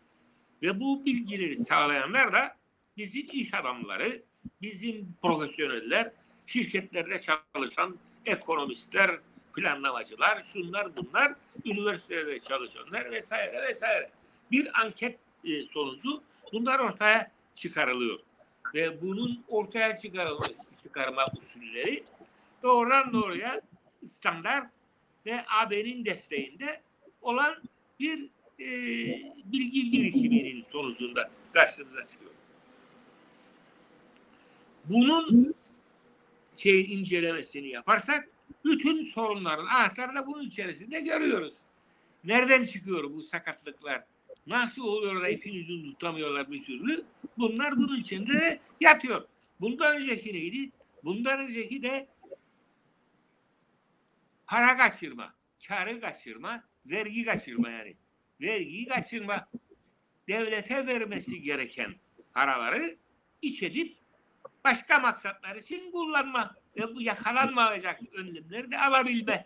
Ve 0.62 0.79
bu 0.79 1.06
bilgileri 1.06 1.58
sağlayanlar 1.58 2.34
da 2.34 2.58
bizim 2.98 3.27
iş 3.32 3.53
adamları, 3.53 4.24
bizim 4.62 5.15
profesyoneller, 5.22 6.12
şirketlerde 6.46 7.22
çalışan 7.22 7.98
ekonomistler, 8.25 9.20
planlamacılar, 9.56 10.44
şunlar 10.44 10.98
bunlar, 10.98 11.34
üniversitelerde 11.65 12.39
çalışanlar 12.39 13.12
vesaire 13.12 13.62
vesaire. 13.62 14.12
Bir 14.51 14.82
anket 14.82 15.20
e, 15.44 15.63
sonucu 15.63 16.24
bunlar 16.53 16.79
ortaya 16.79 17.32
çıkarılıyor. 17.56 18.20
Ve 18.74 19.01
bunun 19.01 19.44
ortaya 19.48 19.96
çıkarılma, 19.96 20.46
çıkarma 20.84 21.27
usulleri 21.38 22.03
doğrudan 22.63 23.13
doğruya 23.13 23.62
standart 24.06 24.72
ve 25.25 25.46
AB'nin 25.62 26.06
desteğinde 26.06 26.82
olan 27.22 27.56
bir 28.00 28.29
e, 28.60 28.68
bilgi 29.46 29.91
birikiminin 29.91 30.63
sonucunda 30.63 31.32
karşımıza 31.53 32.03
çıkıyor. 32.03 32.32
Bunun 34.86 35.56
şey 36.56 36.94
incelemesini 36.94 37.68
yaparsak 37.68 38.29
bütün 38.65 39.01
sorunların 39.03 39.65
anahtarını 39.65 40.27
bunun 40.27 40.48
içerisinde 40.48 41.00
görüyoruz. 41.00 41.53
Nereden 42.24 42.65
çıkıyor 42.65 43.03
bu 43.13 43.22
sakatlıklar? 43.22 44.03
Nasıl 44.48 44.84
oluyor 44.84 45.22
da 45.22 45.29
ipin 45.29 45.60
ucunu 45.60 45.91
tutamıyorlar 45.91 46.51
bir 46.51 46.63
türlü? 46.63 47.06
Bunlar 47.38 47.72
bunun 47.77 48.00
içinde 48.00 48.34
de 48.34 48.60
yatıyor. 48.82 49.27
Bundan 49.62 49.96
önceki 49.96 50.34
neydi? 50.34 50.70
Bundan 51.03 51.39
önceki 51.39 51.84
de 51.84 52.08
para 54.50 54.77
kaçırma, 54.77 55.34
karı 55.68 56.01
kaçırma, 56.01 56.63
vergi 56.86 57.25
kaçırma 57.25 57.70
yani. 57.70 57.96
Vergiyi 58.41 58.88
kaçırma. 58.88 59.50
Devlete 60.27 60.88
vermesi 60.88 61.41
gereken 61.41 61.96
paraları 62.34 62.98
iç 63.41 63.63
edip 63.63 63.98
başka 64.63 65.00
maksatlar 65.00 65.56
için 65.56 65.91
kullanma 65.91 66.56
ve 66.77 66.96
bu 66.96 67.01
yakalanmayacak 67.01 68.00
önlemleri 68.13 68.72
de 68.72 68.79
alabilme. 68.79 69.46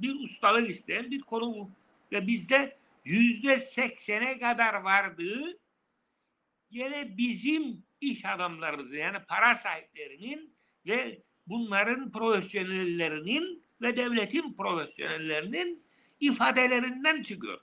Bir 0.00 0.14
ustalık 0.14 0.70
isteyen 0.70 1.10
bir 1.10 1.20
konu 1.20 1.54
bu. 1.54 1.70
Ve 2.12 2.26
bizde 2.26 2.76
yüzde 3.04 3.58
seksene 3.58 4.38
kadar 4.38 4.74
vardığı 4.74 5.58
gene 6.70 7.16
bizim 7.16 7.82
iş 8.00 8.24
adamlarımızın 8.24 8.96
yani 8.96 9.18
para 9.28 9.54
sahiplerinin 9.54 10.54
ve 10.86 11.22
bunların 11.46 12.12
profesyonellerinin 12.12 13.64
ve 13.84 13.96
devletin 13.96 14.54
profesyonellerinin 14.54 15.84
ifadelerinden 16.20 17.22
çıkıyor. 17.22 17.60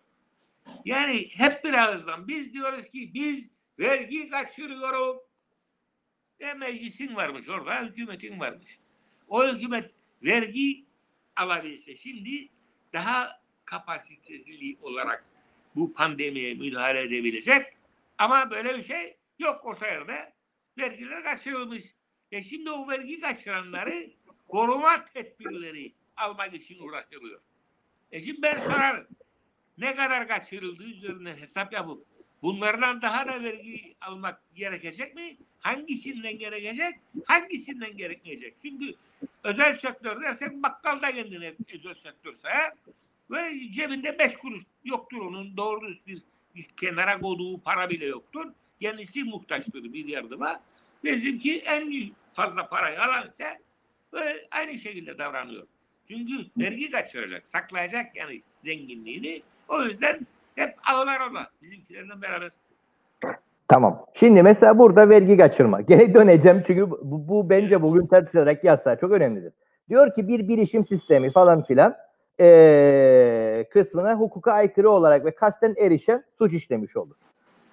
Yani 0.85 1.29
hep 1.33 1.63
bir 1.63 1.73
ağızdan 1.73 2.27
biz 2.27 2.53
diyoruz 2.53 2.87
ki 2.89 3.11
biz 3.13 3.51
vergi 3.79 4.29
kaçırıyoruz. 4.29 5.17
E 6.39 6.53
meclisin 6.53 7.15
varmış 7.15 7.49
orada, 7.49 7.81
hükümetin 7.81 8.39
varmış. 8.39 8.79
O 9.27 9.47
hükümet 9.47 9.91
vergi 10.23 10.85
alabilse 11.35 11.95
şimdi 11.95 12.49
daha 12.93 13.41
kapasiteli 13.65 14.77
olarak 14.81 15.25
bu 15.75 15.93
pandemiye 15.93 16.53
müdahale 16.53 17.01
edebilecek. 17.01 17.65
Ama 18.17 18.51
böyle 18.51 18.77
bir 18.77 18.83
şey 18.83 19.17
yok 19.39 19.61
orta 19.65 19.87
yerde. 19.87 20.33
Vergiler 20.77 21.23
kaçırılmış. 21.23 21.83
E 22.31 22.41
şimdi 22.41 22.71
o 22.71 22.87
vergi 22.87 23.21
kaçıranları 23.21 24.11
koruma 24.47 25.05
tedbirleri 25.05 25.93
almak 26.17 26.53
için 26.53 26.79
uğraşılıyor. 26.79 27.39
E 28.11 28.21
şimdi 28.21 28.41
ben 28.41 28.59
sorarım. 28.59 29.07
Ne 29.77 29.95
kadar 29.95 30.27
kaçırıldığı 30.27 30.83
üzerinden 30.83 31.35
hesap 31.35 31.73
yapıp 31.73 32.05
bunlardan 32.41 33.01
daha 33.01 33.27
da 33.27 33.43
vergi 33.43 33.95
almak 34.01 34.41
gerekecek 34.55 35.15
mi? 35.15 35.37
Hangisinden 35.59 36.37
gerekecek? 36.37 36.95
Hangisinden 37.25 37.97
gerekmeyecek? 37.97 38.55
Çünkü 38.61 38.95
özel 39.43 39.77
sektör 39.77 40.21
dersek 40.21 40.51
bakkal 40.53 40.99
kendine 40.99 41.53
özel 41.73 41.93
sektör 41.93 42.33
sayar. 42.35 42.73
Ve 43.31 43.59
cebinde 43.71 44.19
beş 44.19 44.37
kuruş 44.37 44.63
yoktur 44.83 45.21
onun. 45.21 45.57
Doğru 45.57 45.91
bir, 46.07 46.21
kenara 46.77 47.19
koyduğu 47.19 47.59
para 47.59 47.89
bile 47.89 48.05
yoktur. 48.05 48.51
Kendisi 48.81 49.23
muhtaçtır 49.23 49.83
bir 49.83 50.05
yardıma. 50.05 50.63
Bizimki 51.03 51.59
en 51.59 52.11
fazla 52.33 52.69
parayı 52.69 53.01
alan 53.03 53.29
ise 53.29 53.61
böyle 54.13 54.47
aynı 54.51 54.77
şekilde 54.77 55.17
davranıyor. 55.17 55.67
Çünkü 56.11 56.33
vergi 56.57 56.91
kaçıracak, 56.91 57.47
saklayacak 57.47 58.05
yani 58.15 58.41
zenginliğini. 58.61 59.41
O 59.69 59.81
yüzden 59.81 60.19
hep 60.55 60.75
ağlar 60.93 61.19
o 61.29 61.35
da 61.35 61.47
bizimkilerle 61.61 62.21
beraber. 62.21 62.51
Tamam. 63.67 64.05
Şimdi 64.13 64.43
mesela 64.43 64.79
burada 64.79 65.09
vergi 65.09 65.37
kaçırma. 65.37 65.81
Gene 65.87 66.13
döneceğim 66.13 66.63
çünkü 66.67 66.89
bu, 66.89 67.27
bu 67.27 67.49
bence 67.49 67.81
bugün 67.81 68.07
tartışılarak 68.07 68.63
yasa 68.63 68.95
çok 68.95 69.11
önemlidir. 69.11 69.53
Diyor 69.89 70.13
ki 70.13 70.27
bir 70.27 70.47
bilişim 70.47 70.85
sistemi 70.85 71.31
falan 71.31 71.63
filan 71.63 71.95
eee 72.39 73.69
kısmına 73.73 74.13
hukuka 74.13 74.51
aykırı 74.51 74.89
olarak 74.89 75.25
ve 75.25 75.31
kasten 75.35 75.75
erişen 75.77 76.23
suç 76.37 76.53
işlemiş 76.53 76.97
olur. 76.97 77.15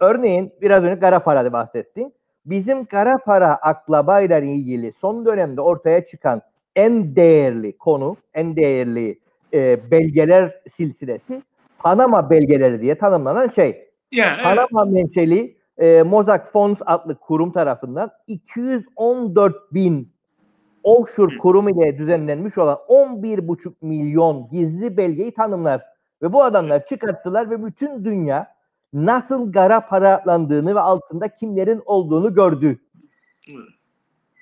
Örneğin 0.00 0.52
biraz 0.61 0.85
önce 0.85 1.00
kara 1.00 1.18
parada 1.23 1.52
bahsettin. 1.52 2.14
Bizim 2.47 2.85
kara 2.85 3.18
para 3.18 3.54
aklabayla 3.54 4.38
ilgili 4.38 4.92
son 5.00 5.26
dönemde 5.26 5.61
ortaya 5.61 6.04
çıkan 6.04 6.42
en 6.79 7.17
değerli 7.17 7.79
konu, 7.79 8.17
en 8.35 8.57
değerli 8.57 9.19
e, 9.55 9.91
belgeler 9.91 10.61
silsilesi 10.77 11.43
Panama 11.79 12.31
belgeleri 12.31 12.81
diye 12.81 12.95
tanımlanan 12.95 13.49
şey. 13.49 13.89
Yani 14.13 14.33
evet. 14.35 14.45
Panama 14.45 14.85
menşeli 14.85 15.57
e, 15.79 16.03
Mossack 16.03 16.53
Fonds 16.53 16.79
adlı 16.87 17.15
kurum 17.15 17.53
tarafından 17.53 18.11
214 18.27 19.75
bin 19.75 20.13
offshore 20.83 21.39
kurum 21.39 21.69
ile 21.69 21.99
düzenlenmiş 21.99 22.59
olan 22.59 22.79
11,5 22.89 23.73
milyon 23.83 24.49
gizli 24.51 24.97
belgeyi 24.97 25.35
tanımlar. 25.35 25.83
Ve 26.23 26.33
bu 26.33 26.45
adamlar 26.45 26.87
çıkarttılar 26.87 27.51
ve 27.51 27.67
bütün 27.67 28.05
dünya 28.05 28.47
nasıl 28.93 29.53
gara 29.53 29.81
paralandığını 29.81 30.75
ve 30.75 30.81
altında 30.81 31.29
kimlerin 31.29 31.83
olduğunu 31.87 32.35
gördü. 32.35 32.79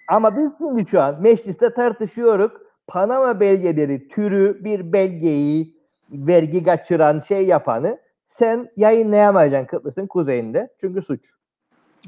Ama 0.08 0.36
biz 0.36 0.50
şimdi 0.58 0.90
şu 0.90 1.00
an 1.00 1.22
mecliste 1.22 1.74
tartışıyoruz. 1.74 2.52
Panama 2.86 3.40
belgeleri 3.40 4.08
türü 4.08 4.64
bir 4.64 4.92
belgeyi 4.92 5.76
vergi 6.10 6.64
kaçıran 6.64 7.20
şey 7.20 7.46
yapanı 7.46 7.98
sen 8.38 8.70
yayınlayamayacaksın 8.76 9.78
Kıbrıs'ın 9.78 10.06
kuzeyinde. 10.06 10.68
Çünkü 10.80 11.02
suç. 11.02 11.20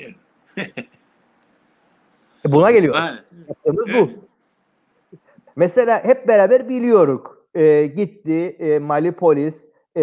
Evet. 0.01 0.15
E 2.47 2.53
Buna 2.53 2.71
geliyor. 2.71 2.95
Yaptığımız 3.49 3.87
bu. 3.95 4.11
Mesela 5.57 6.05
hep 6.05 6.29
beraber 6.29 6.69
biliyoruz. 6.69 7.21
Ee, 7.55 7.87
gitti 7.87 8.57
e, 8.59 8.79
Mali 8.79 9.13
polis 9.13 9.55
e, 9.97 10.03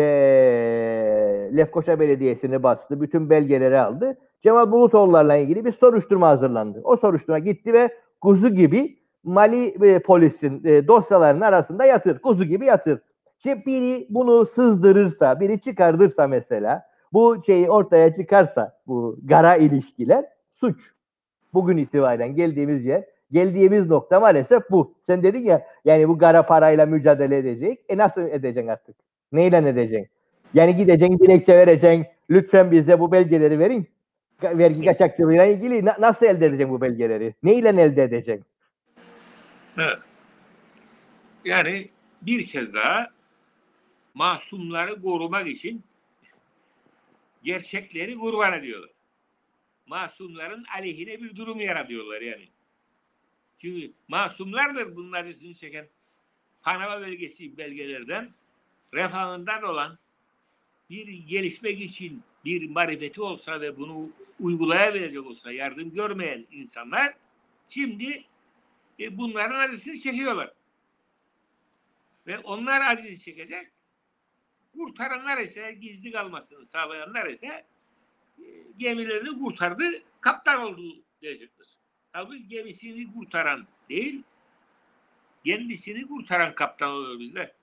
Lefkoşa 1.58 2.00
Belediyesi'ni 2.00 2.64
bastı. 2.64 3.02
Bütün 3.02 3.30
belgeleri 3.30 3.80
aldı. 3.80 4.18
Cemal 4.46 4.72
Bulutoğullar'la 4.72 5.36
ilgili 5.36 5.66
bir 5.66 5.72
soruşturma 5.72 6.28
hazırlandı. 6.28 6.82
O 6.84 6.98
soruşturma 6.98 7.40
gitti 7.40 7.74
ve 7.74 7.90
kuzu 8.22 8.50
gibi 8.50 8.98
Mali 9.24 9.68
e, 9.88 10.00
polisin 10.00 10.62
e, 10.66 10.88
dosyalarının 10.88 11.42
arasında 11.42 11.86
yatır. 11.86 12.20
Kuzu 12.20 12.44
gibi 12.44 12.66
yatır. 12.66 13.00
Şimdi 13.44 13.66
biri 13.66 14.08
bunu 14.10 14.46
sızdırırsa, 14.46 15.40
biri 15.40 15.62
çıkardırsa 15.62 16.28
mesela, 16.28 16.84
bu 17.14 17.44
şeyi 17.46 17.70
ortaya 17.70 18.16
çıkarsa, 18.16 18.78
bu 18.88 19.18
gara 19.24 19.56
ilişkiler 19.56 20.26
suç. 20.54 20.92
Bugün 21.54 21.78
itibaren 21.78 22.36
geldiğimiz 22.36 22.86
yer, 22.86 23.04
geldiğimiz 23.32 23.90
nokta 23.90 24.20
maalesef 24.20 24.64
bu. 24.72 24.94
Sen 25.06 25.24
dedin 25.24 25.44
ya, 25.44 25.66
yani 25.86 26.10
bu 26.10 26.18
gara 26.18 26.46
parayla 26.46 26.86
mücadele 26.86 27.38
edecek. 27.38 27.80
E 27.90 27.98
nasıl 27.98 28.22
edeceksin 28.22 28.68
artık? 28.68 28.96
Neyle 29.32 29.58
edeceksin? 29.58 30.10
Yani 30.54 30.76
gideceksin, 30.76 31.20
dilekçe 31.20 31.58
vereceksin. 31.58 32.06
Lütfen 32.30 32.72
bize 32.72 33.00
bu 33.00 33.12
belgeleri 33.12 33.60
verin. 33.60 33.88
Vergi 34.44 34.86
kaçakçılığıyla 34.86 35.46
ilgili 35.46 35.86
na- 35.86 35.98
nasıl 36.00 36.26
elde 36.26 36.46
edeceksin 36.46 36.74
bu 36.74 36.82
belgeleri? 36.82 37.36
Neyle 37.44 37.70
elde 37.70 38.04
edeceksin? 38.04 38.46
Evet. 39.78 40.00
Yani 41.46 41.90
bir 42.22 42.48
kez 42.48 42.74
daha 42.74 43.12
masumları 44.14 45.02
korumak 45.02 45.48
için 45.48 45.84
gerçekleri 47.44 48.16
kurban 48.18 48.54
ediyorlar. 48.54 48.90
Masumların 49.88 50.66
aleyhine 50.78 51.22
bir 51.22 51.36
durum 51.36 51.60
yaratıyorlar 51.60 52.22
yani. 52.22 52.48
Çünkü 53.58 53.92
masumlardır 54.08 54.96
bunun 54.96 55.12
acısını 55.12 55.54
çeken 55.54 55.88
Panama 56.62 57.02
belgesi 57.02 57.58
belgelerden 57.58 58.30
refahından 58.94 59.64
olan 59.64 59.98
bir 60.90 61.08
gelişmek 61.08 61.82
için 61.82 62.24
bir 62.46 62.70
marifeti 62.70 63.22
olsa 63.22 63.62
ve 63.62 63.78
bunu 63.78 64.10
uygulayabilecek 64.40 65.26
olsa 65.26 65.52
yardım 65.52 65.94
görmeyen 65.94 66.46
insanlar 66.52 67.14
şimdi 67.70 68.24
e, 69.00 69.18
bunların 69.18 69.60
acısını 69.60 70.00
çekiyorlar. 70.00 70.54
Ve 72.28 72.40
onlar 72.40 72.82
acıyı 72.82 73.18
çekecek. 73.18 73.68
Kurtaranlar 74.78 75.38
ise 75.38 75.72
gizli 75.72 76.12
kalmasını 76.12 76.66
sağlayanlar 76.66 77.26
ise 77.26 77.66
e, 78.40 78.44
gemilerini 78.78 79.40
kurtardı, 79.40 79.84
kaptan 80.22 80.62
oldu 80.62 81.04
diyecektir. 81.22 81.68
Halbuki 82.12 82.48
gemisini 82.48 83.14
kurtaran 83.14 83.68
değil, 83.90 84.24
kendisini 85.46 86.08
kurtaran 86.08 86.56
kaptan 86.56 86.90
oluyor 86.90 87.20
bizde. 87.20 87.56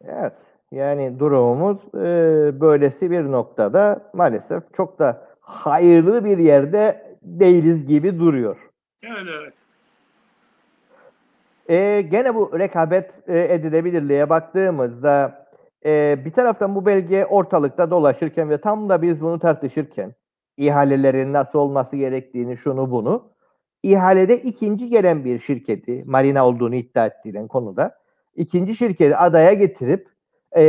Evet. 0.00 0.53
Yani 0.72 1.18
durumumuz 1.18 1.78
e, 1.94 2.00
böylesi 2.60 3.10
bir 3.10 3.24
noktada 3.24 4.10
maalesef 4.12 4.74
çok 4.76 4.98
da 4.98 5.28
hayırlı 5.40 6.24
bir 6.24 6.38
yerde 6.38 7.16
değiliz 7.22 7.86
gibi 7.86 8.18
duruyor. 8.18 8.56
Öyle 9.18 9.30
evet. 9.42 9.54
E, 11.68 12.00
gene 12.00 12.34
bu 12.34 12.58
rekabet 12.58 13.10
e, 13.28 13.54
edilebilirliğe 13.54 14.30
baktığımızda 14.30 15.46
e, 15.86 16.18
bir 16.24 16.32
taraftan 16.32 16.74
bu 16.74 16.86
belge 16.86 17.24
ortalıkta 17.24 17.90
dolaşırken 17.90 18.50
ve 18.50 18.58
tam 18.58 18.88
da 18.88 19.02
biz 19.02 19.20
bunu 19.20 19.38
tartışırken 19.38 20.14
ihalelerin 20.56 21.32
nasıl 21.32 21.58
olması 21.58 21.96
gerektiğini 21.96 22.56
şunu 22.56 22.90
bunu 22.90 23.30
ihalede 23.82 24.42
ikinci 24.42 24.88
gelen 24.88 25.24
bir 25.24 25.38
şirketi 25.38 26.04
Marina 26.06 26.48
olduğunu 26.48 26.74
iddia 26.74 27.06
ettiğinden 27.06 27.48
konuda 27.48 27.98
ikinci 28.36 28.76
şirketi 28.76 29.16
adaya 29.16 29.52
getirip 29.52 30.13
e, 30.56 30.62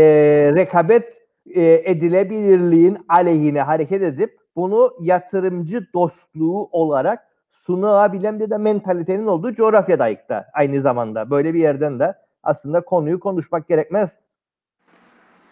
rekabet 0.56 1.26
e, 1.50 1.84
edilebilirliğin 1.86 2.98
aleyhine 3.10 3.62
hareket 3.62 4.02
edip 4.02 4.40
bunu 4.56 4.94
yatırımcı 5.02 5.88
dostluğu 5.94 6.70
olarak 6.72 7.28
sunabilen 7.52 8.40
bir 8.40 8.50
de 8.50 8.58
mentalitenin 8.58 9.28
olduğu 9.28 9.54
coğrafyadayık 9.54 10.20
aynı 10.54 10.82
zamanda. 10.82 11.30
Böyle 11.30 11.54
bir 11.54 11.60
yerden 11.60 12.00
de 12.00 12.14
aslında 12.44 12.82
konuyu 12.82 13.20
konuşmak 13.20 13.68
gerekmez. 13.68 14.10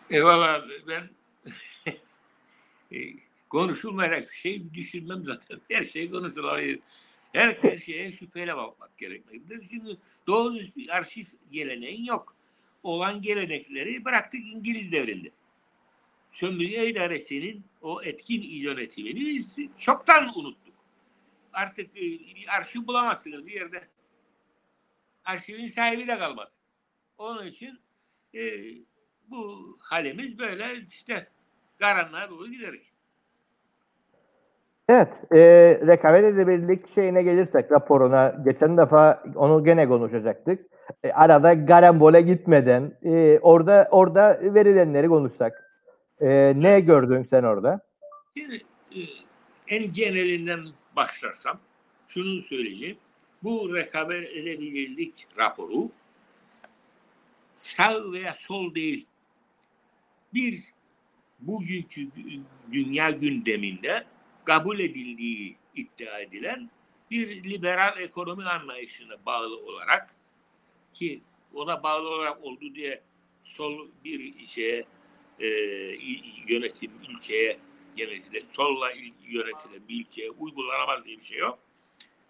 Eyvallah 0.09 0.61
ben 0.87 1.09
e, 2.91 2.97
konuşulmayacak 3.49 4.29
bir 4.29 4.35
şey 4.35 4.73
düşünmem 4.73 5.23
zaten. 5.23 5.59
Her 5.71 5.83
şey 5.83 6.11
konuşulabilir. 6.11 6.79
Her, 7.33 7.57
her 7.61 7.77
şeye 7.77 8.11
şüpheyle 8.11 8.57
bakmak 8.57 8.97
gerekmektedir. 8.97 9.67
Çünkü 9.69 9.97
doğru 10.27 10.55
bir 10.77 10.97
arşiv 10.97 11.25
geleneğin 11.51 12.03
yok. 12.03 12.35
Olan 12.83 13.21
gelenekleri 13.21 14.05
bıraktık 14.05 14.47
İngiliz 14.47 14.91
devrinde. 14.91 15.31
Sömürge 16.31 16.87
idaresinin 16.87 17.65
o 17.81 18.03
etkin 18.03 18.41
yönetimini 18.41 19.45
çoktan 19.79 20.39
unuttuk. 20.39 20.73
Artık 21.53 21.97
e, 21.97 22.19
arşiv 22.49 22.87
bulamazsınız 22.87 23.47
bir 23.47 23.51
yerde. 23.51 23.87
Arşivin 25.25 25.67
sahibi 25.67 26.07
de 26.07 26.17
kalmadı. 26.17 26.51
Onun 27.17 27.47
için 27.47 27.79
e, 28.35 28.41
bu 29.27 29.77
halimiz 29.81 30.37
böyle 30.37 30.85
işte 30.89 31.27
karanlığa 31.79 32.29
doğru 32.29 32.51
giderek. 32.51 32.92
Evet, 34.89 35.07
e, 35.31 35.37
rekabet 35.87 36.23
edebilirlik 36.23 36.93
şeyine 36.95 37.23
gelirsek 37.23 37.71
raporuna 37.71 38.35
geçen 38.45 38.77
defa 38.77 39.23
onu 39.35 39.63
gene 39.63 39.87
konuşacaktık. 39.87 40.65
E, 41.03 41.11
arada 41.11 41.53
garambole 41.53 42.21
gitmeden 42.21 42.97
e, 43.05 43.39
orada 43.39 43.87
orada 43.91 44.39
verilenleri 44.41 45.07
konuşsak. 45.07 45.69
E, 46.21 46.53
ne 46.55 46.79
gördün 46.79 47.27
sen 47.29 47.43
orada? 47.43 47.79
Şimdi 48.37 48.55
e, 48.95 48.99
en 49.67 49.93
genelinden 49.93 50.59
başlarsam 50.95 51.59
şunu 52.07 52.41
söyleyeceğim. 52.41 52.97
Bu 53.43 53.75
rekabet 53.75 54.31
edebilirlik 54.31 55.27
raporu 55.39 55.89
sağ 57.53 58.11
veya 58.11 58.33
sol 58.33 58.75
değil. 58.75 59.05
Bir 60.33 60.63
bugünkü 61.39 62.01
gü- 62.01 62.41
dünya 62.71 63.11
gündeminde 63.11 64.03
kabul 64.45 64.79
edildiği 64.79 65.57
iddia 65.75 66.19
edilen 66.19 66.69
bir 67.11 67.43
liberal 67.43 67.99
ekonomi 67.99 68.43
anlayışına 68.43 69.25
bağlı 69.25 69.57
olarak 69.57 70.15
ki 70.93 71.21
ona 71.53 71.83
bağlı 71.83 72.09
olarak 72.09 72.43
oldu 72.43 72.75
diye 72.75 73.01
sol 73.41 73.87
bir 74.03 74.47
şeye 74.47 74.85
e, 75.39 75.47
yönetim 76.47 76.91
ülkeye 77.09 77.59
yönetilen, 77.97 78.43
solla 78.49 78.91
il- 78.91 79.13
yönetilen 79.27 79.87
bir 79.89 80.01
ülkeye 80.05 80.29
uygulanamaz 80.29 81.05
diye 81.05 81.17
bir 81.17 81.23
şey 81.23 81.37
yok. 81.37 81.59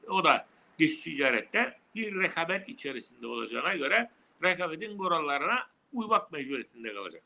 O 0.07 0.23
da 0.23 0.47
dış 0.79 1.01
ticarette 1.01 1.77
bir 1.95 2.21
rekabet 2.21 2.69
içerisinde 2.69 3.27
olacağına 3.27 3.75
göre 3.75 4.09
rekabetin 4.43 4.97
kurallarına 4.97 5.67
uymak 5.93 6.31
mecburiyetinde 6.31 6.93
kalacak. 6.93 7.23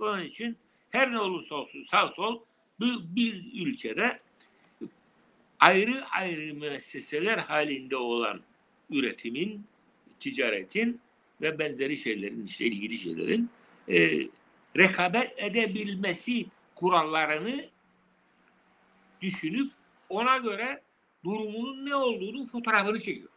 Onun 0.00 0.22
için 0.24 0.56
her 0.90 1.12
ne 1.12 1.20
olursa 1.20 1.54
olsun 1.54 1.82
sağ 1.82 2.08
sol 2.08 2.38
bu 2.80 2.86
bir 3.16 3.66
ülkede 3.66 4.18
ayrı 5.60 6.04
ayrı 6.06 6.54
müesseseler 6.54 7.38
halinde 7.38 7.96
olan 7.96 8.40
üretimin, 8.90 9.66
ticaretin 10.20 11.00
ve 11.40 11.58
benzeri 11.58 11.96
şeylerin 11.96 12.46
işte 12.46 12.64
ilgili 12.64 12.98
şeylerin 12.98 13.50
e, 13.88 14.28
rekabet 14.76 15.32
edebilmesi 15.36 16.46
kurallarını 16.74 17.64
düşünüp 19.20 19.72
ona 20.08 20.36
göre 20.36 20.82
durumunun 21.24 21.86
ne 21.86 21.94
olduğunu 21.94 22.46
fotoğrafını 22.46 23.00
çekiyor. 23.00 23.28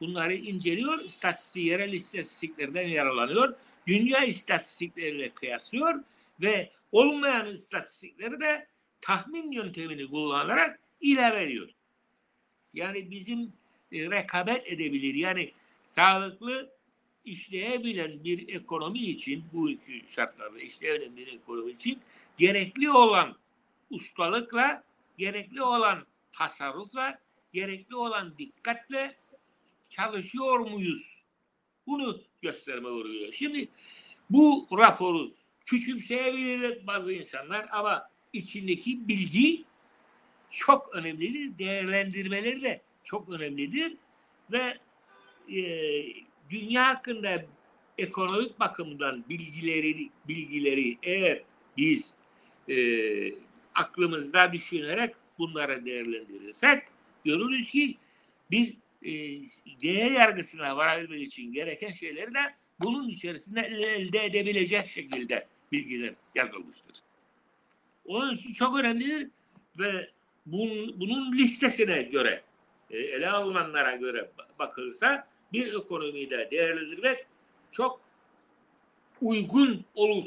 Bunları 0.00 0.34
inceliyor, 0.34 1.00
istatistik, 1.00 1.64
yerel 1.64 1.92
istatistiklerden 1.92 2.88
yararlanıyor, 2.88 3.54
dünya 3.86 4.24
istatistikleriyle 4.24 5.30
kıyaslıyor 5.30 6.00
ve 6.42 6.72
olmayan 6.92 7.50
istatistikleri 7.50 8.40
de 8.40 8.66
tahmin 9.00 9.52
yöntemini 9.52 10.10
kullanarak 10.10 10.80
ilave 11.00 11.42
ediyor. 11.42 11.68
Yani 12.74 13.10
bizim 13.10 13.52
e, 13.92 14.10
rekabet 14.10 14.66
edebilir, 14.66 15.14
yani 15.14 15.52
sağlıklı 15.88 16.72
işleyebilen 17.24 18.24
bir 18.24 18.54
ekonomi 18.54 18.98
için, 18.98 19.44
bu 19.52 19.70
iki 19.70 20.04
şartlarda 20.12 20.58
işleyebilen 20.58 21.16
bir 21.16 21.26
ekonomi 21.26 21.70
için 21.70 22.00
gerekli 22.38 22.90
olan 22.90 23.36
ustalıkla, 23.90 24.84
gerekli 25.18 25.62
olan 25.62 26.06
tasarrufla, 26.32 27.18
gerekli 27.52 27.96
olan 27.96 28.38
dikkatle 28.38 29.16
çalışıyor 29.88 30.58
muyuz? 30.60 31.22
Bunu 31.86 32.22
gösterme 32.42 32.88
uğruyor. 32.88 33.32
Şimdi 33.32 33.68
bu 34.30 34.68
raporu 34.78 35.30
küçümseyebilir 35.66 36.86
bazı 36.86 37.12
insanlar 37.12 37.66
ama 37.70 38.08
içindeki 38.32 39.08
bilgi 39.08 39.64
çok 40.50 40.94
önemlidir. 40.94 41.58
Değerlendirmeleri 41.58 42.62
de 42.62 42.82
çok 43.02 43.28
önemlidir 43.28 43.92
ve 44.52 44.78
e, 45.56 45.62
dünya 46.50 46.88
hakkında 46.88 47.44
ekonomik 47.98 48.60
bakımdan 48.60 49.24
bilgileri 49.28 50.10
bilgileri 50.28 50.98
eğer 51.02 51.42
biz 51.76 52.14
e, 52.68 52.76
aklımızda 53.74 54.52
düşünerek 54.52 55.14
bunları 55.38 55.84
değerlendirirsek 55.84 56.82
görürüz 57.24 57.70
ki 57.70 57.96
bir 58.50 58.76
e, 59.02 59.12
değer 59.82 60.10
yargısına 60.10 60.76
varabilmek 60.76 61.22
için 61.22 61.52
gereken 61.52 61.92
şeyleri 61.92 62.34
de 62.34 62.54
bunun 62.82 63.08
içerisinde 63.08 63.60
elde 63.60 64.24
edebilecek 64.24 64.86
şekilde 64.88 65.46
bilgiler 65.72 66.14
yazılmıştır. 66.34 66.96
Onun 68.04 68.34
için 68.34 68.52
çok 68.52 68.78
önemlidir 68.78 69.28
ve 69.78 70.10
bunun, 70.46 71.00
bunun 71.00 71.32
listesine 71.32 72.02
göre 72.02 72.42
e, 72.90 72.98
ele 72.98 73.30
alınanlara 73.30 73.96
göre 73.96 74.30
bakılırsa 74.58 75.28
bir 75.52 75.74
ekonomiyi 75.74 76.30
de 76.30 76.48
değerlendirmek 76.50 77.26
çok 77.70 78.00
uygun 79.20 79.84
olur. 79.94 80.24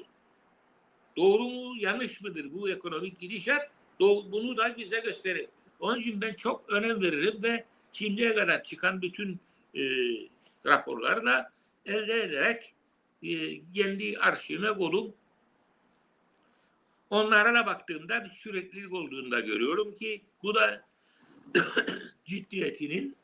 Doğru 1.18 1.44
mu 1.44 1.76
yanlış 1.78 2.22
mıdır 2.22 2.54
bu 2.54 2.70
ekonomik 2.70 3.20
gidişat? 3.20 3.70
Bunu 4.00 4.58
da 4.58 4.78
bize 4.78 5.00
gösterir. 5.00 5.48
Onun 5.80 6.00
için 6.00 6.22
ben 6.22 6.34
çok 6.34 6.70
önem 6.70 7.02
veririm 7.02 7.44
ve 7.44 7.65
şimdiye 7.91 8.36
kadar 8.36 8.63
çıkan 8.63 9.02
bütün 9.02 9.39
e, 9.76 9.82
raporları 10.65 11.26
da 11.26 11.52
elde 11.86 12.24
ederek 12.24 12.74
e, 13.24 13.62
kendi 13.74 14.17
arşivime 14.17 14.74
koydum. 14.74 15.13
Onlara 17.10 17.54
da 17.54 17.65
baktığımda 17.65 18.24
bir 18.24 18.30
süreklilik 18.30 18.93
olduğunu 18.93 19.32
da 19.32 19.39
görüyorum 19.39 19.98
ki 19.98 20.21
bu 20.43 20.56
da 20.56 20.86
ciddiyetinin 22.26 23.15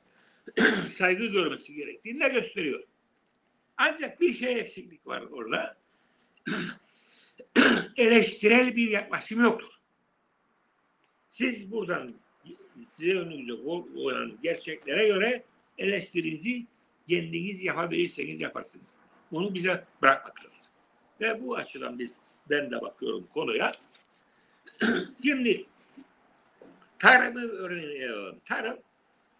saygı 0.90 1.26
görmesi 1.26 1.74
gerektiğini 1.74 2.20
de 2.20 2.28
gösteriyor. 2.28 2.84
Ancak 3.78 4.22
bir 4.22 4.34
şey 4.34 4.60
eksiklik 4.60 5.08
var 5.08 5.22
orada. 5.22 5.78
Eleştirel 7.98 8.76
bir 8.76 8.90
yaklaşım 8.90 9.44
yoktur. 9.44 9.82
Siz 11.28 11.72
buradan 11.72 12.14
size 12.86 13.20
önünüze 13.20 13.54
olan 13.54 14.38
gerçeklere 14.44 15.08
göre 15.08 15.44
eleştirinizi 15.78 16.66
kendiniz 17.12 17.64
yapabilirseniz 17.64 18.42
yaparsınız. 18.42 18.98
Bunu 19.32 19.54
bize 19.54 19.86
bırakmak 20.02 20.46
lazım. 20.46 20.60
Ve 21.22 21.44
bu 21.44 21.56
açıdan 21.56 22.00
biz 22.00 22.18
ben 22.50 22.72
de 22.72 22.82
bakıyorum 22.82 23.28
konuya. 23.34 23.72
Şimdi 25.24 25.66
tarımı 27.00 27.40
öğrenelim. 27.40 28.40
Tarım 28.46 28.78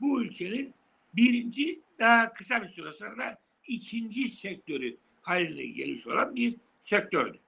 bu 0.02 0.24
ülkenin 0.24 0.74
birinci 1.14 1.80
daha 2.00 2.34
kısa 2.34 2.64
bir 2.64 2.68
süre 2.68 2.94
sonra 2.94 3.38
ikinci 3.68 4.28
sektörü 4.28 4.98
haline 5.22 5.66
gelmiş 5.66 6.08
olan 6.08 6.36
bir 6.36 6.56
sektördü. 6.80 7.40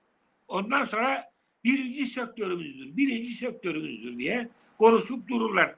Ondan 0.48 0.86
sonra 0.86 1.32
birinci 1.64 2.06
sektörümüzdür, 2.06 2.98
birinci 2.98 3.30
sektörümüzdür 3.30 4.18
diye 4.18 4.50
konuşup 4.80 5.28
dururlar. 5.28 5.76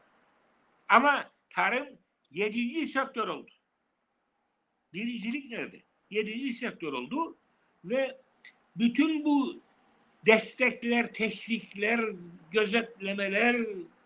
Ama 0.90 1.32
tarım 1.50 1.88
yedinci 2.32 2.88
sektör 2.88 3.28
oldu. 3.28 3.55
Birincilik 4.96 5.52
nerede? 5.52 5.78
Yedinci 6.10 6.54
sektör 6.54 6.94
oldu 6.94 7.38
ve 7.86 8.18
bütün 8.76 9.26
bu 9.26 9.62
destekler, 10.26 11.14
teşvikler, 11.14 12.02
gözetlemeler, 12.52 13.56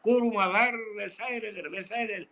korumalar 0.04 0.76
vesaireler 0.98 1.72
vesaire 1.72 2.26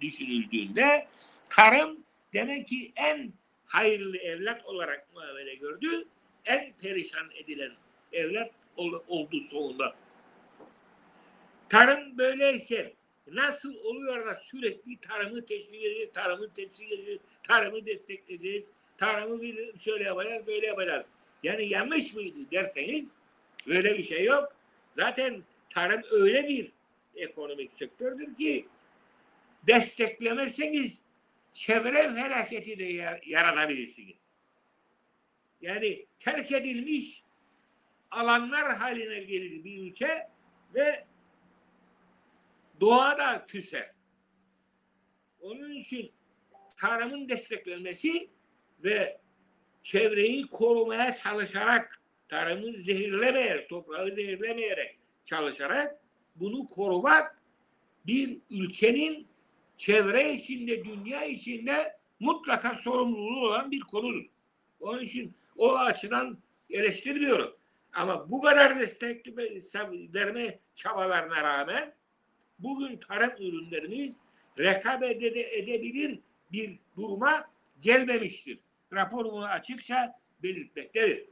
düşünüldüğünde 0.00 1.06
tarım 1.48 1.98
demek 2.32 2.68
ki 2.68 2.92
en 2.96 3.32
hayırlı 3.66 4.16
evlat 4.16 4.66
olarak 4.66 5.08
muamele 5.14 5.54
gördü. 5.54 6.08
En 6.44 6.72
perişan 6.72 7.30
edilen 7.34 7.72
evlat 8.12 8.50
oldu 9.08 9.40
sonunda. 9.40 9.96
Tarım 11.68 12.18
böyleyken 12.18 12.92
nasıl 13.26 13.74
oluyor 13.74 14.26
da 14.26 14.36
sürekli 14.36 15.00
tarımı 15.00 15.46
teşvik 15.46 15.84
edeceğiz, 15.84 16.10
tarımı 16.12 16.54
teşvik 16.54 16.92
edeceğiz, 16.92 17.20
tarımı 17.42 17.86
destekleyeceğiz, 17.86 18.70
tarımı 18.96 19.42
bir 19.42 19.78
şöyle 19.78 20.04
yapacağız, 20.04 20.46
böyle 20.46 20.66
yapacağız. 20.66 21.06
Yani 21.42 21.68
yanlış 21.68 22.14
mıydı 22.14 22.38
derseniz 22.52 23.12
böyle 23.66 23.98
bir 23.98 24.02
şey 24.02 24.24
yok. 24.24 24.56
Zaten 24.92 25.42
tarım 25.70 26.02
öyle 26.10 26.48
bir 26.48 26.72
ekonomik 27.16 27.72
sektördür 27.72 28.34
ki 28.34 28.66
desteklemezseniz 29.66 31.02
çevre 31.52 32.14
felaketi 32.14 32.78
de 32.78 33.18
yaratabilirsiniz. 33.26 34.34
Yani 35.60 36.06
terk 36.18 36.52
edilmiş 36.52 37.22
alanlar 38.10 38.76
haline 38.76 39.18
gelir 39.18 39.64
bir 39.64 39.82
ülke 39.82 40.28
ve 40.74 41.04
doğa 42.84 43.18
da 43.18 43.46
küser. 43.46 43.90
Onun 45.40 45.70
için 45.70 46.12
tarımın 46.76 47.28
desteklenmesi 47.28 48.30
ve 48.84 49.20
çevreyi 49.82 50.46
korumaya 50.46 51.14
çalışarak 51.14 52.02
tarımı 52.28 52.72
zehirlemeyerek, 52.72 53.68
toprağı 53.68 54.14
zehirlemeyerek 54.14 54.98
çalışarak 55.24 56.00
bunu 56.36 56.66
korumak 56.66 57.42
bir 58.06 58.38
ülkenin 58.50 59.28
çevre 59.76 60.32
içinde, 60.32 60.84
dünya 60.84 61.24
içinde 61.24 61.96
mutlaka 62.20 62.74
sorumluluğu 62.74 63.46
olan 63.46 63.70
bir 63.70 63.80
konudur. 63.80 64.24
Onun 64.80 65.02
için 65.02 65.34
o 65.56 65.76
açıdan 65.76 66.38
eleştirmiyorum. 66.70 67.56
Ama 67.92 68.30
bu 68.30 68.40
kadar 68.42 68.78
destek 68.78 69.38
verme 70.14 70.58
çabalarına 70.74 71.42
rağmen 71.42 71.94
bugün 72.58 72.96
tarım 72.96 73.32
ürünlerimiz 73.38 74.16
rekabet 74.58 75.22
edebilir 75.22 76.18
bir 76.52 76.78
duruma 76.96 77.50
gelmemiştir. 77.80 78.58
Rapor 78.92 79.24
bunu 79.24 79.44
açıkça 79.44 80.20
belirtmektedir. 80.42 81.24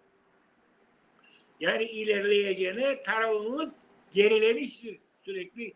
Yani 1.60 1.84
ilerleyeceğine 1.84 3.02
tarafımız 3.02 3.76
gerilemiştir 4.10 4.98
sürekli. 5.18 5.74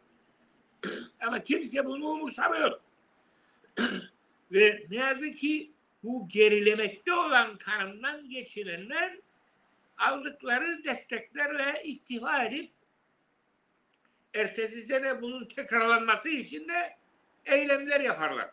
Ama 1.20 1.42
kimse 1.42 1.84
bunu 1.84 2.06
umursamıyor. 2.08 2.80
Ve 4.52 4.86
ne 4.90 4.96
yazık 4.96 5.38
ki 5.38 5.72
bu 6.02 6.28
gerilemekte 6.28 7.12
olan 7.12 7.58
tarımdan 7.58 8.28
geçinenler 8.28 9.18
aldıkları 9.98 10.84
desteklerle 10.84 11.82
iktifa 11.84 12.44
edip 12.44 12.70
ertesi 14.36 14.82
sene 14.82 15.22
bunun 15.22 15.44
tekrarlanması 15.44 16.28
için 16.28 16.68
de 16.68 16.96
eylemler 17.44 18.00
yaparlar. 18.00 18.50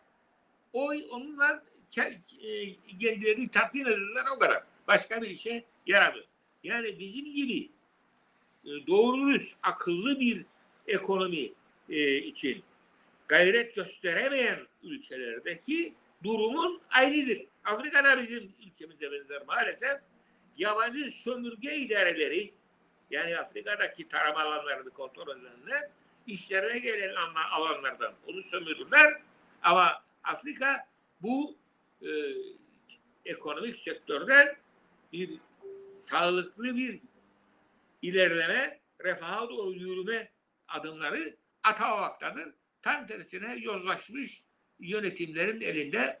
Oy 0.72 1.04
onunla 1.10 1.62
ke- 1.92 2.18
e, 2.42 2.76
kendilerini 2.98 3.48
tatmin 3.48 3.84
ederler 3.86 4.24
o 4.36 4.38
kadar. 4.38 4.62
Başka 4.88 5.22
bir 5.22 5.30
işe 5.30 5.64
yaramıyor. 5.86 6.24
Yani 6.64 6.98
bizim 6.98 7.32
gibi 7.34 7.70
e, 8.64 8.70
doğru 8.86 9.20
dürüst, 9.20 9.56
akıllı 9.62 10.20
bir 10.20 10.46
ekonomi 10.86 11.52
e, 11.88 12.16
için 12.16 12.62
gayret 13.28 13.74
gösteremeyen 13.74 14.58
ülkelerdeki 14.82 15.94
durumun 16.24 16.80
ayrıdır. 16.90 17.46
Afrika'da 17.64 18.22
bizim 18.22 18.52
ülkemize 18.66 19.12
benzer 19.12 19.42
maalesef 19.46 20.00
yabancı 20.56 21.10
sömürge 21.10 21.76
idareleri 21.76 22.50
yani 23.10 23.38
Afrika'daki 23.38 24.08
tarım 24.08 24.36
alanlarını 24.36 24.90
kontrol 24.90 25.36
edenler 25.36 25.90
işlerine 26.26 26.78
gelen 26.78 27.14
alan- 27.14 27.50
alanlardan 27.50 28.14
onu 28.26 28.42
sömürürler 28.42 29.22
ama 29.62 30.02
Afrika 30.24 30.88
bu 31.22 31.56
e, 32.02 32.08
ekonomik 33.24 33.78
sektörden 33.78 34.56
bir 35.12 35.30
sağlıklı 35.96 36.76
bir 36.76 37.00
ilerleme, 38.02 38.80
refaha 39.04 39.48
doğru 39.48 39.72
yürüme 39.72 40.30
adımları 40.68 41.36
atamamaktadır. 41.62 42.54
Tam 42.82 43.06
tersine 43.06 43.56
yozlaşmış 43.56 44.42
yönetimlerin 44.80 45.60
elinde 45.60 46.20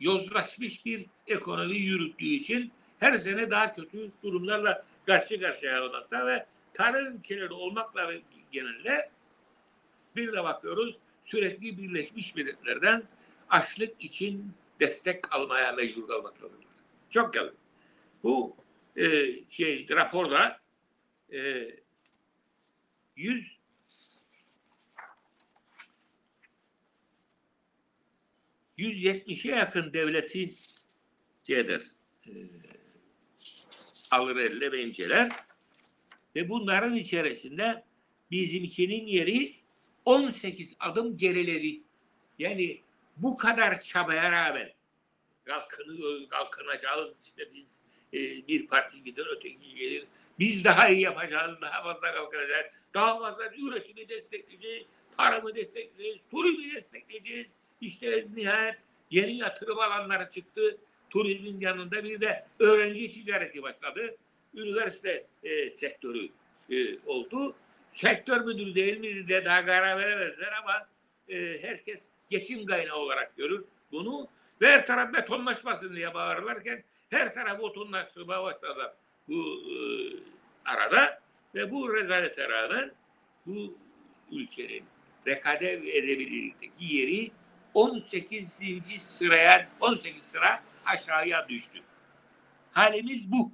yozlaşmış 0.00 0.86
bir 0.86 1.06
ekonomi 1.26 1.76
yürüttüğü 1.76 2.24
için 2.26 2.72
her 3.00 3.12
sene 3.12 3.50
daha 3.50 3.72
kötü 3.72 4.10
durumlarla 4.22 4.84
karşı 5.08 5.40
karşıya 5.40 5.78
kalmakta 5.78 6.26
ve 6.26 6.46
tarım 6.72 7.16
ülkeleri 7.16 7.52
olmakla 7.52 8.12
genelde 8.52 9.10
bir 10.16 10.32
de 10.32 10.44
bakıyoruz 10.44 10.96
sürekli 11.22 11.78
Birleşmiş 11.78 12.34
Milletler'den 12.34 13.02
açlık 13.50 14.04
için 14.04 14.52
destek 14.80 15.34
almaya 15.34 15.72
mecbur 15.72 16.08
kalmaktadırlar. 16.08 16.66
Çok 17.10 17.36
yazık. 17.36 17.56
Bu 18.22 18.56
e, 18.96 19.06
şey 19.50 19.86
raporda 19.90 20.60
e, 21.32 21.70
100 23.16 23.58
170'e 28.78 29.56
yakın 29.56 29.92
devletin 29.92 30.56
şeydir, 31.46 31.92
e, 32.26 32.32
alır 34.10 34.36
elle 34.36 34.72
ve 34.72 34.82
inceler. 34.82 35.30
Ve 36.36 36.48
bunların 36.48 36.96
içerisinde 36.96 37.84
bizimkinin 38.30 39.06
yeri 39.06 39.54
18 40.04 40.76
adım 40.80 41.16
geriledi. 41.16 41.80
Yani 42.38 42.80
bu 43.16 43.36
kadar 43.36 43.80
çabaya 43.82 44.32
rağmen 44.32 44.72
kalkınıyoruz, 45.44 46.28
kalkınacağız 46.28 47.12
işte 47.22 47.54
biz 47.54 47.80
e, 48.12 48.18
bir 48.48 48.66
parti 48.66 49.02
gider 49.02 49.26
öteki 49.36 49.74
gelir. 49.74 50.04
Biz 50.38 50.64
daha 50.64 50.88
iyi 50.88 51.00
yapacağız, 51.00 51.60
daha 51.60 51.82
fazla 51.82 52.14
kalkacağız, 52.14 52.66
daha 52.94 53.18
fazla 53.18 53.44
üretimi 53.56 54.08
destekleyeceğiz, 54.08 54.86
tarımı 55.16 55.54
destekleyeceğiz, 55.54 56.18
turizmi 56.30 56.74
destekleyeceğiz. 56.74 57.46
İşte 57.80 58.26
nihayet 58.34 58.78
yeni 59.10 59.36
yatırım 59.36 59.78
alanları 59.78 60.30
çıktı. 60.30 60.78
Turizmin 61.10 61.60
yanında 61.60 62.04
bir 62.04 62.20
de 62.20 62.46
öğrenci 62.58 63.10
ticareti 63.10 63.62
başladı. 63.62 64.16
Üniversite 64.54 65.26
e, 65.42 65.70
sektörü 65.70 66.28
e, 66.70 66.98
oldu. 67.06 67.54
Sektör 67.92 68.40
müdürü 68.40 68.74
değil 68.74 69.00
mi 69.00 69.28
de 69.28 69.44
daha 69.44 69.66
karar 69.66 69.98
veremediler 69.98 70.52
ama 70.62 70.88
e, 71.28 71.62
herkes 71.62 72.08
geçim 72.30 72.66
kaynağı 72.66 72.96
olarak 72.96 73.36
görür 73.36 73.64
bunu. 73.92 74.28
Ve 74.60 74.70
her 74.70 74.86
taraf 74.86 75.14
betonlaşmasın 75.14 75.96
diye 75.96 76.14
bağırırlarken 76.14 76.84
her 77.10 77.34
taraf 77.34 77.62
betonlaşmaya 77.62 78.42
başladı 78.42 78.96
bu 79.28 79.62
e, 79.70 79.76
arada 80.64 81.20
ve 81.54 81.70
bu 81.70 81.94
rezalete 81.94 82.48
rağmen 82.48 82.92
bu 83.46 83.74
ülkenin 84.32 84.84
rekabet 85.26 85.84
edebilirlikteki 85.84 86.96
yeri 86.96 87.30
18. 87.74 88.52
sıraya 88.98 89.68
18 89.80 90.22
sıra 90.22 90.62
aşağıya 90.94 91.48
düştü. 91.48 91.80
Halimiz 92.72 93.32
bu. 93.32 93.50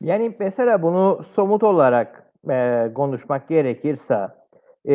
Yani 0.00 0.36
mesela 0.38 0.82
bunu 0.82 1.24
somut 1.34 1.62
olarak 1.62 2.32
e, 2.50 2.88
konuşmak 2.94 3.48
gerekirse 3.48 4.28
e, 4.88 4.94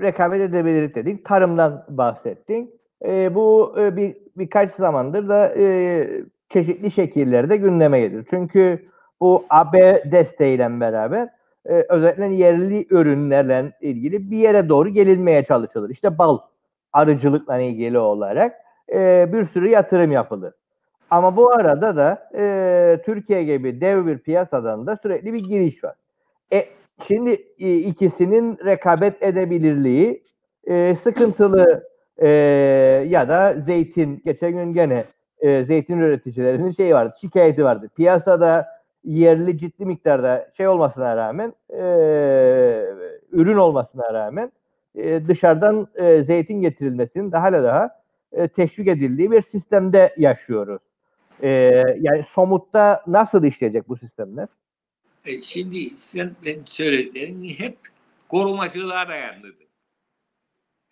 rekabet 0.00 0.40
edebilirlik 0.40 0.94
dedik. 0.94 1.24
Tarımdan 1.24 1.84
bahsettik. 1.88 2.68
E, 3.04 3.34
bu 3.34 3.74
e, 3.78 3.96
bir 3.96 4.16
birkaç 4.36 4.74
zamandır 4.74 5.28
da 5.28 5.54
e, 5.58 6.08
çeşitli 6.48 6.90
şekillerde 6.90 7.56
gündeme 7.56 8.00
gelir. 8.00 8.26
Çünkü 8.30 8.88
bu 9.20 9.44
AB 9.50 10.02
desteğiyle 10.12 10.80
beraber 10.80 11.28
e, 11.66 11.86
özellikle 11.88 12.34
yerli 12.34 12.86
ürünlerle 12.90 13.72
ilgili 13.80 14.30
bir 14.30 14.36
yere 14.36 14.68
doğru 14.68 14.88
gelinmeye 14.88 15.44
çalışılır. 15.44 15.90
İşte 15.90 16.18
bal 16.18 16.38
arıcılıkla 16.92 17.58
ilgili 17.58 17.98
olarak 17.98 18.63
e, 18.92 19.32
bir 19.32 19.44
sürü 19.44 19.68
yatırım 19.68 20.12
yapılır. 20.12 20.54
Ama 21.10 21.36
bu 21.36 21.52
arada 21.52 21.96
da 21.96 22.28
e, 22.34 23.02
Türkiye 23.04 23.44
gibi 23.44 23.80
dev 23.80 24.06
bir 24.06 24.18
piyasadan 24.18 24.86
da 24.86 24.96
sürekli 24.96 25.32
bir 25.32 25.44
giriş 25.44 25.84
var. 25.84 25.94
E, 26.52 26.66
şimdi 27.06 27.30
e, 27.58 27.76
ikisinin 27.76 28.58
rekabet 28.64 29.22
edebilirliği 29.22 30.22
e, 30.66 30.96
sıkıntılı 31.02 31.88
e, 32.18 32.28
ya 33.08 33.28
da 33.28 33.54
zeytin 33.66 34.22
geçen 34.24 34.52
gün 34.52 34.72
gene 34.72 35.04
e, 35.40 35.64
zeytin 35.64 35.98
üreticilerinin 35.98 36.72
şeyi 36.72 36.94
vardı, 36.94 37.14
şikayeti 37.20 37.64
vardı. 37.64 37.90
Piyasada 37.96 38.68
yerli 39.04 39.58
ciddi 39.58 39.86
miktarda 39.86 40.48
şey 40.56 40.68
olmasına 40.68 41.16
rağmen 41.16 41.52
e, 41.70 41.82
ürün 43.32 43.56
olmasına 43.56 44.14
rağmen 44.14 44.52
e, 44.94 45.28
dışarıdan 45.28 45.88
e, 45.94 46.22
zeytin 46.22 46.60
getirilmesinin 46.60 47.32
daha 47.32 47.52
da 47.52 47.62
daha 47.62 47.90
e, 48.36 48.48
teşvik 48.48 48.88
edildiği 48.88 49.30
bir 49.30 49.42
sistemde 49.42 50.14
yaşıyoruz. 50.18 50.82
E, 51.42 51.48
yani 52.00 52.24
somutta 52.30 53.04
nasıl 53.06 53.44
işleyecek 53.44 53.88
bu 53.88 53.96
sistemler? 53.96 54.48
E, 55.24 55.42
şimdi 55.42 55.90
sen 55.90 56.36
ben 56.46 56.58
söylediklerin 56.64 57.48
hep 57.48 57.78
korumacılığa 58.28 59.08
dayandıdır. 59.08 59.66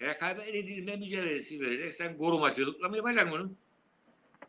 Rekabet 0.02 0.48
edilme 0.48 0.96
mücadelesi 0.96 1.60
verecek. 1.60 1.92
Sen 1.92 2.18
korumacılıkla 2.18 2.88
mı 2.88 2.96
yapacaksın 2.96 3.32
bunu? 3.32 3.52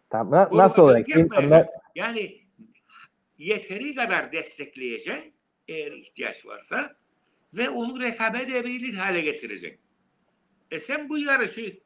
Tamam, 0.09 0.49
nasıl 0.51 0.81
olacak? 0.81 1.09
İnsanlar, 1.09 1.67
Yani 1.95 2.41
yeteri 3.37 3.95
kadar 3.95 4.31
destekleyeceksin 4.31 5.33
eğer 5.67 5.91
ihtiyaç 5.91 6.45
varsa 6.45 6.95
ve 7.53 7.69
onu 7.69 8.01
rekabet 8.01 8.49
edebilir 8.49 8.93
hale 8.93 9.21
getireceksin. 9.21 9.79
E 10.71 10.79
sen 10.79 11.09
bu 11.09 11.17
yarışı 11.17 11.79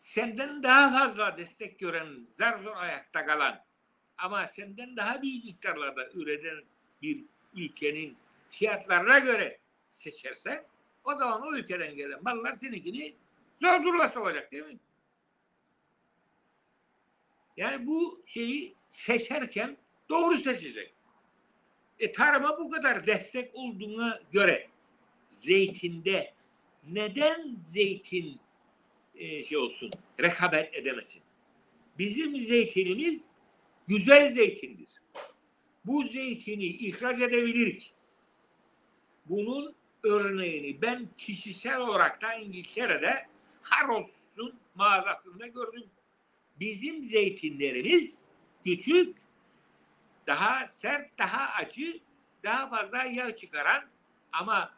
senden 0.00 0.62
daha 0.62 0.98
fazla 0.98 1.36
destek 1.36 1.78
gören, 1.78 2.26
zar 2.32 2.58
zor 2.58 2.76
ayakta 2.76 3.26
kalan 3.26 3.64
ama 4.18 4.48
senden 4.48 4.96
daha 4.96 5.22
büyük 5.22 5.44
miktarlarda 5.44 6.10
üreten 6.10 6.64
bir 7.02 7.24
ülkenin 7.54 8.16
fiyatlarına 8.50 9.18
göre 9.18 9.58
seçersen 9.90 10.64
o 11.04 11.14
zaman 11.14 11.42
o 11.42 11.54
ülkeden 11.56 11.94
gelen 11.94 12.22
mallar 12.22 12.52
seninkini 12.52 13.14
zor 13.62 13.84
duruma 13.84 14.08
sokacak 14.08 14.52
değil 14.52 14.64
mi? 14.64 14.78
Yani 17.56 17.86
bu 17.86 18.22
şeyi 18.26 18.74
seçerken 18.90 19.76
doğru 20.08 20.36
seçecek. 20.36 20.94
E 21.98 22.12
tarıma 22.12 22.58
bu 22.58 22.70
kadar 22.70 23.06
destek 23.06 23.54
olduğuna 23.54 24.20
göre 24.32 24.68
zeytinde 25.28 26.34
neden 26.84 27.54
zeytin 27.54 28.40
e, 29.20 29.44
şey 29.44 29.58
olsun 29.58 29.90
rekabet 30.20 30.74
edemesin? 30.74 31.22
Bizim 31.98 32.36
zeytinimiz 32.36 33.28
güzel 33.88 34.32
zeytindir. 34.32 34.90
Bu 35.84 36.02
zeytini 36.02 36.64
ihraç 36.64 37.18
edebiliriz. 37.18 37.90
Bunun 39.26 39.74
örneğini 40.02 40.82
ben 40.82 41.08
kişisel 41.16 41.80
olarak 41.80 42.22
da 42.22 42.34
İngiltere'de 42.34 43.26
Harrods'un 43.62 44.54
mağazasında 44.74 45.46
gördüm. 45.46 45.90
Bizim 46.60 47.02
zeytinlerimiz 47.02 48.18
küçük, 48.64 49.16
daha 50.26 50.66
sert, 50.66 51.18
daha 51.18 51.62
acı, 51.62 52.00
daha 52.44 52.68
fazla 52.68 53.04
yağ 53.04 53.36
çıkaran 53.36 53.84
ama 54.32 54.74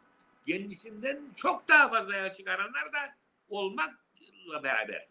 kendisinden 0.46 1.20
çok 1.36 1.68
daha 1.68 1.88
fazla 1.88 2.16
yağ 2.16 2.32
çıkaranlar 2.32 2.92
da 2.92 3.16
olmakla 3.48 4.01
beraber 4.62 5.08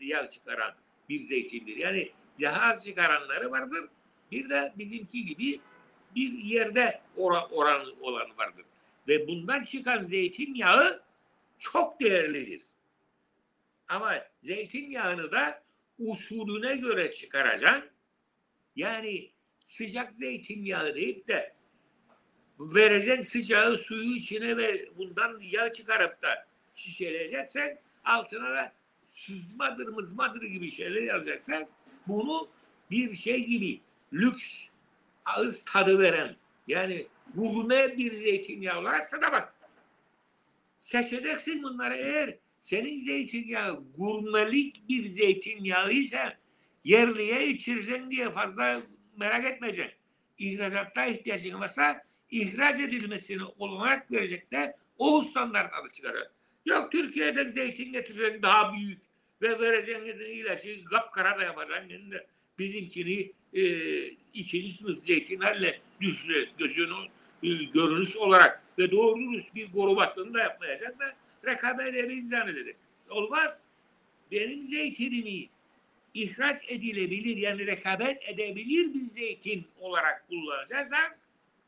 yağ, 0.00 0.30
çıkaran 0.30 0.74
bir 1.08 1.18
zeytindir. 1.18 1.76
Yani 1.76 2.10
daha 2.40 2.70
az 2.70 2.84
çıkaranları 2.84 3.50
vardır. 3.50 3.84
Bir 4.32 4.50
de 4.50 4.72
bizimki 4.76 5.24
gibi 5.24 5.60
bir 6.14 6.32
yerde 6.32 7.00
ora, 7.16 7.46
oran 7.46 8.00
olan 8.00 8.38
vardır. 8.38 8.64
Ve 9.08 9.28
bundan 9.28 9.64
çıkan 9.64 10.02
zeytinyağı 10.02 11.02
çok 11.58 12.00
değerlidir. 12.00 12.62
Ama 13.88 14.14
zeytinyağını 14.42 15.32
da 15.32 15.62
usulüne 15.98 16.76
göre 16.76 17.12
çıkaracaksın. 17.12 17.90
Yani 18.76 19.30
sıcak 19.58 20.14
zeytinyağı 20.14 20.94
deyip 20.94 21.28
de 21.28 21.54
vereceksin 22.58 23.22
sıcağı 23.22 23.78
suyu 23.78 24.16
içine 24.16 24.56
ve 24.56 24.88
bundan 24.98 25.40
yağ 25.40 25.72
çıkarıp 25.72 26.22
da 26.22 26.46
şişeleyeceksen 26.74 27.78
altına 28.04 28.50
da 28.50 28.72
sızmadır 29.04 29.88
mızmadır 29.88 30.42
gibi 30.42 30.70
şeyler 30.70 31.02
yazacaksan 31.02 31.66
bunu 32.06 32.48
bir 32.90 33.14
şey 33.16 33.46
gibi 33.46 33.80
lüks 34.12 34.68
ağız 35.24 35.64
tadı 35.64 35.98
veren 35.98 36.36
yani 36.68 37.06
gurme 37.34 37.98
bir 37.98 38.12
zeytinyağı 38.14 38.80
olarak 38.80 39.06
sana 39.06 39.32
bak. 39.32 39.54
Seçeceksin 40.78 41.62
bunları 41.62 41.94
eğer 41.94 42.38
senin 42.60 43.04
zeytinyağı 43.04 43.82
gurmelik 43.98 44.88
bir 44.88 45.08
zeytinyağı 45.08 45.92
ise 45.92 46.38
yerliye 46.84 47.48
içireceksin 47.48 48.10
diye 48.10 48.30
fazla 48.30 48.80
merak 49.16 49.44
etmeyeceksin. 49.44 49.98
İhracatta 50.38 51.06
ihtiyacın 51.06 51.60
varsa 51.60 52.04
ihraç 52.30 52.80
edilmesini 52.80 53.44
olanak 53.58 54.12
verecekler. 54.12 54.74
O 54.98 55.22
standartları 55.22 55.92
çıkarır. 55.92 56.28
Yok 56.64 56.92
Türkiye'den 56.92 57.50
zeytin 57.50 57.92
getireceksin 57.92 58.42
daha 58.42 58.72
büyük 58.72 59.00
ve 59.42 59.60
vereceksin 59.60 60.20
ilacı 60.20 60.84
kapkara 60.84 61.38
da 61.38 61.42
yapacaksın. 61.42 61.88
Yani 61.88 62.20
bizimkini 62.58 63.32
e, 63.52 63.64
ikinci 64.34 64.72
sınıf 64.72 65.04
zeytinlerle 65.04 65.80
düşüre 66.00 66.48
gözünü 66.58 66.94
e, 67.42 67.48
görünüş 67.64 68.16
olarak 68.16 68.62
ve 68.78 68.90
doğru 68.90 69.18
bir 69.54 69.72
korumasını 69.72 70.34
da 70.34 70.40
yapmayacak 70.40 71.00
da 71.00 71.04
rekabet 71.46 71.86
edebileceğini 71.86 72.28
zannedecek. 72.28 72.76
Olmaz. 73.10 73.58
Benim 74.32 74.64
zeytinimi 74.64 75.48
ihraç 76.14 76.62
edilebilir 76.68 77.36
yani 77.36 77.66
rekabet 77.66 78.28
edebilir 78.28 78.94
bir 78.94 79.10
zeytin 79.20 79.66
olarak 79.80 80.28
kullanacaksan 80.28 81.16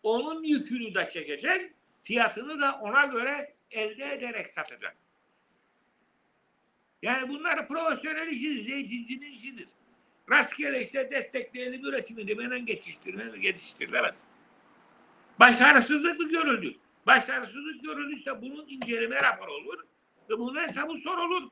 onun 0.02 0.42
yükünü 0.42 0.94
de 0.94 1.08
çekecek, 1.12 1.70
fiyatını 2.02 2.60
da 2.60 2.78
ona 2.82 3.04
göre 3.04 3.55
elde 3.70 4.12
ederek 4.12 4.50
satacak. 4.50 4.96
Yani 7.02 7.28
bunlar 7.28 7.68
profesyonel 7.68 8.28
işidir, 8.28 8.62
zeytincinin 8.62 9.30
işidir. 9.30 9.68
Rastgele 10.30 10.82
işte 10.82 11.10
destekleyelim 11.10 11.84
üretimi 11.84 12.42
hemen 12.42 12.66
geçiştirmez, 12.66 13.44
yetiştirilemez. 13.44 14.16
Başarısızlık 15.40 16.20
mı 16.20 16.28
görüldü? 16.28 16.74
Başarısızlık 17.06 17.84
görüldüyse 17.84 18.42
bunun 18.42 18.68
inceleme 18.68 19.22
raporu 19.22 19.52
olur 19.52 19.84
ve 20.30 20.38
bunun 20.38 20.60
hesabı 20.60 20.96
sorulur. 20.96 21.48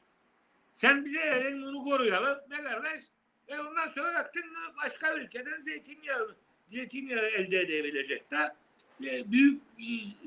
Sen 0.72 1.04
bize 1.04 1.20
elin 1.20 1.62
bunu 1.62 1.82
koruyalım. 1.84 2.38
Ne 2.50 2.62
kardeş? 2.62 3.04
E 3.48 3.60
ondan 3.60 3.88
sonra 3.88 4.14
baktın 4.14 4.44
başka 4.84 5.14
ülkeden 5.14 5.62
zeytinyağı, 5.62 6.36
zeytinyağı 6.70 7.26
elde 7.26 7.60
edebilecek 7.60 8.30
de 8.30 8.54
e, 9.06 9.32
büyük 9.32 9.62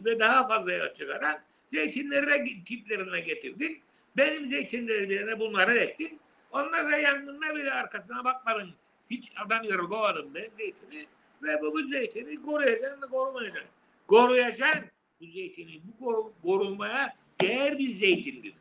ve 0.05 0.19
daha 0.19 0.47
fazla 0.47 0.71
yağ 0.71 0.93
çıkaran 0.93 1.39
zeytinleri 1.67 2.27
de 2.27 2.63
tiplerine 2.65 3.19
getirdin. 3.19 3.81
Benim 4.17 4.45
zeytinlerime 4.45 5.39
bunları 5.39 5.77
ektin. 5.77 6.19
Onlar 6.51 6.91
da 6.91 6.97
yangında 6.97 7.55
bile 7.55 7.71
arkasına 7.71 8.25
bakmadın. 8.25 8.69
Hiç 9.09 9.31
adam 9.45 9.63
yarı 9.63 9.89
doğadım 9.89 10.33
ben 10.35 10.49
zeytini. 10.57 11.07
Ve 11.43 11.61
bu, 11.61 11.73
bu 11.73 11.83
zeytini 11.83 12.41
koruyacaksın 12.41 13.01
da 13.01 13.07
korumayacaksın. 13.07 13.71
Koruyacaksın. 14.07 14.85
Bu 15.21 15.25
zeytini 15.25 15.81
bu 15.83 16.05
koru, 16.05 16.33
korunmaya 16.43 17.15
değer 17.41 17.79
bir 17.79 17.95
zeytindir. 17.95 18.53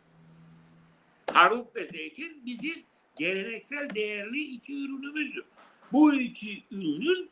Haruk 1.33 1.77
ve 1.77 1.87
zeytin 1.87 2.47
bizim 2.47 2.83
geleneksel 3.19 3.95
değerli 3.95 4.40
iki 4.40 4.73
ürünümüzdür. 4.85 5.45
Bu 5.92 6.14
iki 6.14 6.62
ürünün 6.71 7.31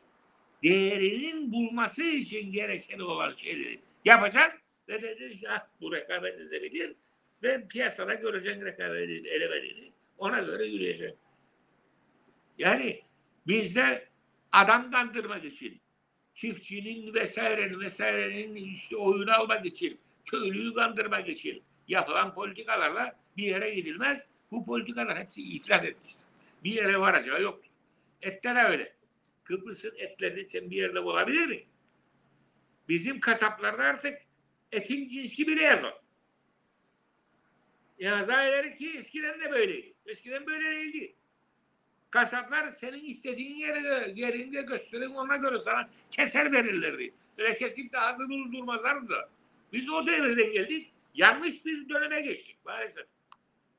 değerinin 0.63 1.53
bulması 1.53 2.03
için 2.03 2.51
gereken 2.51 2.99
olan 2.99 3.35
şeyleri 3.35 3.79
yapacak 4.05 4.61
ve 4.87 5.01
dedi 5.01 5.39
ki 5.39 5.49
ah, 5.49 5.67
bu 5.81 5.93
rekabet 5.93 6.39
edebilir 6.39 6.95
ve 7.43 7.67
piyasada 7.67 8.13
göreceksin 8.13 8.65
rekabet 8.65 9.09
edemediğini 9.09 9.91
ona 10.17 10.39
göre 10.39 10.65
yürüyecek. 10.65 11.17
Yani 12.57 13.01
bizde 13.47 14.07
adam 14.51 14.91
kandırmak 14.91 15.45
için 15.45 15.81
çiftçinin 16.33 17.13
vesairenin 17.13 17.79
vesairenin 17.79 18.55
işte 18.55 18.97
oyunu 18.97 19.31
almak 19.31 19.65
için 19.65 19.99
köylüyü 20.25 20.73
kandırmak 20.73 21.29
için 21.29 21.63
yapılan 21.87 22.33
politikalarla 22.33 23.19
bir 23.37 23.43
yere 23.43 23.75
gidilmez. 23.75 24.21
Bu 24.51 24.65
politikalar 24.65 25.19
hepsi 25.19 25.41
iflas 25.41 25.83
etmiştir. 25.83 26.23
Bir 26.63 26.71
yere 26.71 26.99
varacağı 26.99 27.41
yoktur. 27.41 27.71
Ette 28.21 28.55
de 28.55 28.59
öyle. 28.59 28.95
Kıbrıs'ın 29.43 29.93
etlerini 29.97 30.45
sen 30.45 30.71
bir 30.71 30.75
yerde 30.75 31.03
bulabilir 31.03 31.47
mi? 31.47 31.63
Bizim 32.89 33.19
kasaplarda 33.19 33.83
artık 33.83 34.17
etin 34.75 35.09
cinsi 35.09 35.47
bile 35.47 35.61
yazmaz. 35.61 36.05
Yazar 37.99 38.77
ki 38.77 38.93
eskiden 38.97 39.41
de 39.41 39.51
böyleydi. 39.51 39.93
Eskiden 40.05 40.47
böyle 40.47 40.71
değildi. 40.71 41.15
Kasaplar 42.09 42.71
senin 42.71 43.03
istediğin 43.03 43.55
yere 43.55 44.13
yerinde 44.15 44.61
gösterin 44.61 45.09
ona 45.09 45.35
göre 45.35 45.59
sana 45.59 45.89
keser 46.11 46.51
verirlerdi. 46.51 47.13
Böyle 47.37 47.55
kesip 47.55 47.93
de 47.93 47.97
hazır 47.97 48.29
durdurmazlardı. 48.29 49.29
Biz 49.73 49.89
o 49.89 50.07
devirden 50.07 50.51
geldik. 50.51 50.91
Yanlış 51.13 51.65
bir 51.65 51.89
döneme 51.89 52.21
geçtik 52.21 52.57
maalesef. 52.65 53.05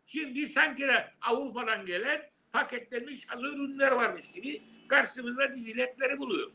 Şimdi 0.07 0.47
sanki 0.47 0.89
de 0.89 1.13
Avrupa'dan 1.21 1.87
gelen 1.87 2.31
paketlenmiş 2.53 3.29
hazır 3.29 3.49
ürünler 3.49 3.93
varmış 3.93 4.33
gibi 4.33 4.63
karşımızda 4.89 5.55
dizili 5.55 5.81
etleri 5.81 6.19
buluyoruz. 6.19 6.55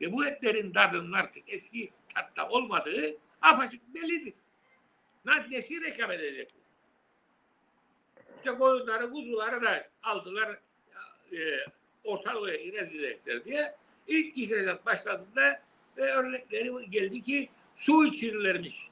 Ve 0.00 0.12
bu 0.12 0.26
etlerin 0.26 0.72
tadının 0.72 1.12
artık 1.12 1.42
eski 1.46 1.90
tatta 2.14 2.48
olmadığı 2.48 3.16
apaçık 3.42 3.94
bellidir. 3.94 4.34
Nesi 5.50 5.80
rekabet 5.80 6.20
edecek? 6.20 6.54
İşte 8.36 8.58
koyunları, 8.58 9.10
kuzuları 9.10 9.62
da 9.62 9.88
aldılar 10.02 10.58
e, 11.32 11.38
ortalığa 12.04 12.54
ihracatlar 12.54 13.44
diye. 13.44 13.72
İlk 14.06 14.38
ihracat 14.38 14.86
başladığında 14.86 15.62
e, 15.96 16.02
örnekleri 16.02 16.90
geldi 16.90 17.22
ki 17.22 17.48
su 17.74 18.06
içirirlermiş. 18.06 18.88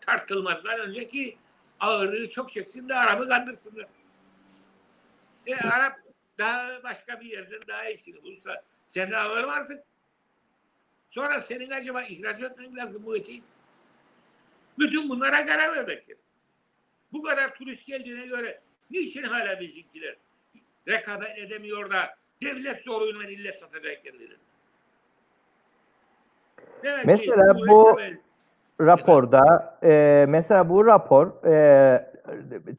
Tartılmazdan 0.00 0.80
önceki 0.80 1.36
ağırlığı 1.80 2.30
çok 2.30 2.52
çeksin 2.52 2.88
de 2.88 2.94
Arap'ı 2.94 3.28
kandırsınlar. 3.28 3.86
E 5.46 5.56
Arap 5.56 5.98
daha 6.38 6.82
başka 6.82 7.20
bir 7.20 7.26
yerden 7.26 7.60
daha 7.68 7.88
iyisini 7.88 8.22
bulursa 8.22 8.62
sen 8.86 9.10
de 9.10 9.16
alırım 9.16 9.50
artık. 9.50 9.84
Sonra 11.10 11.40
senin 11.40 11.70
acaba 11.70 12.02
ihraç 12.02 12.40
etmen 12.40 12.76
lazım 12.76 13.02
bu 13.06 13.16
eti. 13.16 13.42
Bütün 14.78 15.08
bunlara 15.08 15.46
karar 15.46 15.76
vermek 15.76 15.86
gerekir. 15.86 16.16
Bu 17.12 17.22
kadar 17.22 17.54
turist 17.54 17.86
geldiğine 17.86 18.26
göre 18.26 18.60
niçin 18.90 19.22
hala 19.22 19.60
bizimkiler 19.60 20.16
rekabet 20.88 21.38
edemiyor 21.38 21.90
da 21.90 21.98
devlet 22.42 22.84
zoruyla 22.84 23.30
illet 23.30 23.54
satacak 23.54 24.04
kendilerini? 24.04 24.36
Demek 26.84 27.06
mesela 27.06 27.54
ki, 27.54 27.62
bu 27.68 27.98
rekabet... 27.98 28.18
raporda 28.80 29.78
e, 29.82 30.24
mesela 30.28 30.68
bu 30.68 30.86
rapor 30.86 31.44
e, 31.46 32.10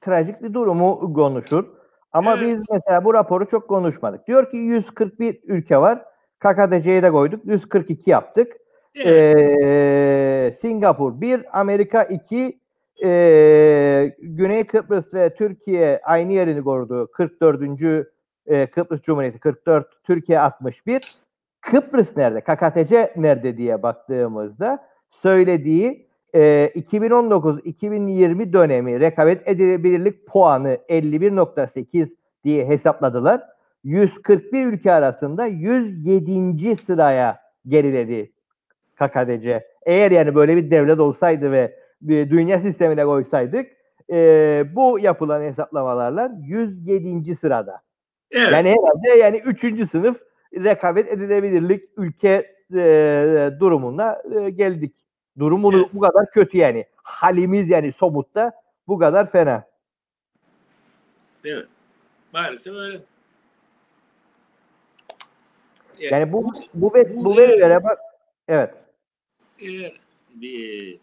trajik 0.02 0.42
bir 0.44 0.54
durumu 0.54 1.14
konuşur. 1.14 1.66
Ama 2.12 2.36
evet. 2.38 2.48
biz 2.48 2.60
mesela 2.70 3.06
bu 3.06 3.14
raporu 3.14 3.50
çok 3.50 3.68
konuşmadık. 3.68 4.28
Diyor 4.28 4.52
ki 4.52 4.58
141 4.58 5.40
ülke 5.44 5.78
var. 5.78 6.06
KKTC'ye 6.40 7.04
de 7.04 7.12
koyduk. 7.12 7.46
142 7.46 8.10
yaptık. 8.10 8.58
Evet. 8.96 9.08
Ee, 9.08 10.19
Singapur 10.62 11.22
1, 11.22 11.60
Amerika 11.60 12.04
2, 12.04 12.60
e, 13.04 14.16
Güney 14.22 14.64
Kıbrıs 14.64 15.14
ve 15.14 15.36
Türkiye 15.36 16.02
aynı 16.04 16.34
yerini 16.34 16.64
korudu. 16.64 17.12
44. 17.12 17.62
E, 18.46 18.68
Kıbrıs 18.68 19.02
Cumhuriyeti 19.02 19.40
44, 19.40 20.04
Türkiye 20.04 20.40
61. 20.40 21.02
Kıbrıs 21.62 22.18
nerede? 22.18 22.42
KKTC 22.42 23.14
nerede 23.16 23.58
diye 23.58 23.84
baktığımızda 23.84 24.88
söylediği 25.10 26.10
e, 26.34 26.72
2019-2020 26.76 28.54
dönemi 28.54 29.00
rekabet 29.00 29.48
edilebilirlik 29.48 30.28
puanı 30.28 30.78
51.8 30.90 32.10
diye 32.44 32.66
hesapladılar. 32.66 33.42
141 33.84 34.66
ülke 34.66 34.92
arasında 34.92 35.46
107. 35.46 36.76
sıraya 36.86 37.40
geriledi 37.68 38.32
KKTC. 39.00 39.68
Eğer 39.86 40.12
yani 40.12 40.36
böyle 40.36 40.56
bir 40.56 40.72
devlet 40.72 41.00
olsaydı 41.00 41.52
ve 41.52 41.76
dünya 42.08 42.60
sistemine 42.60 43.06
koysaydık 43.06 43.72
e, 44.12 44.64
bu 44.76 45.00
yapılan 45.00 45.42
hesaplamalarla 45.42 46.32
107. 46.48 47.36
sırada. 47.36 47.82
Evet. 48.32 48.52
Yani 48.52 48.70
herhalde 48.70 49.20
yani 49.24 49.38
3. 49.38 49.92
sınıf 49.92 50.18
rekabet 50.54 51.08
edilebilirlik 51.08 51.84
ülke 51.98 52.56
e, 52.74 53.50
durumuna 53.60 54.22
e, 54.36 54.50
geldik. 54.50 54.96
Durum 55.40 55.64
bunu, 55.64 55.78
Evet. 55.78 55.90
bu 55.94 56.00
kadar 56.00 56.32
kötü 56.32 56.58
yani. 56.58 56.86
Halimiz 56.96 57.70
yani 57.70 57.94
somutta 57.98 58.52
bu 58.88 59.00
kadar 59.00 59.32
fena. 59.32 59.64
Mi? 61.46 61.52
Maalesef 62.34 62.74
öyle. 62.74 62.98
Yani 66.00 66.34
bu 66.34 66.44
bu- 66.44 66.54
bu 66.74 66.94
bu- 66.94 67.26
bu 67.26 67.38
verilere 67.38 67.84
bak. 67.84 68.00
Evet. 68.48 68.74
Eğer 69.62 69.98
bir 70.34 70.98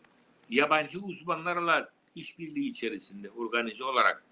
yabancı 0.51 1.01
uzmanlarla 1.01 1.91
işbirliği 2.15 2.69
içerisinde 2.69 3.31
organize 3.31 3.85
olarak 3.85 4.23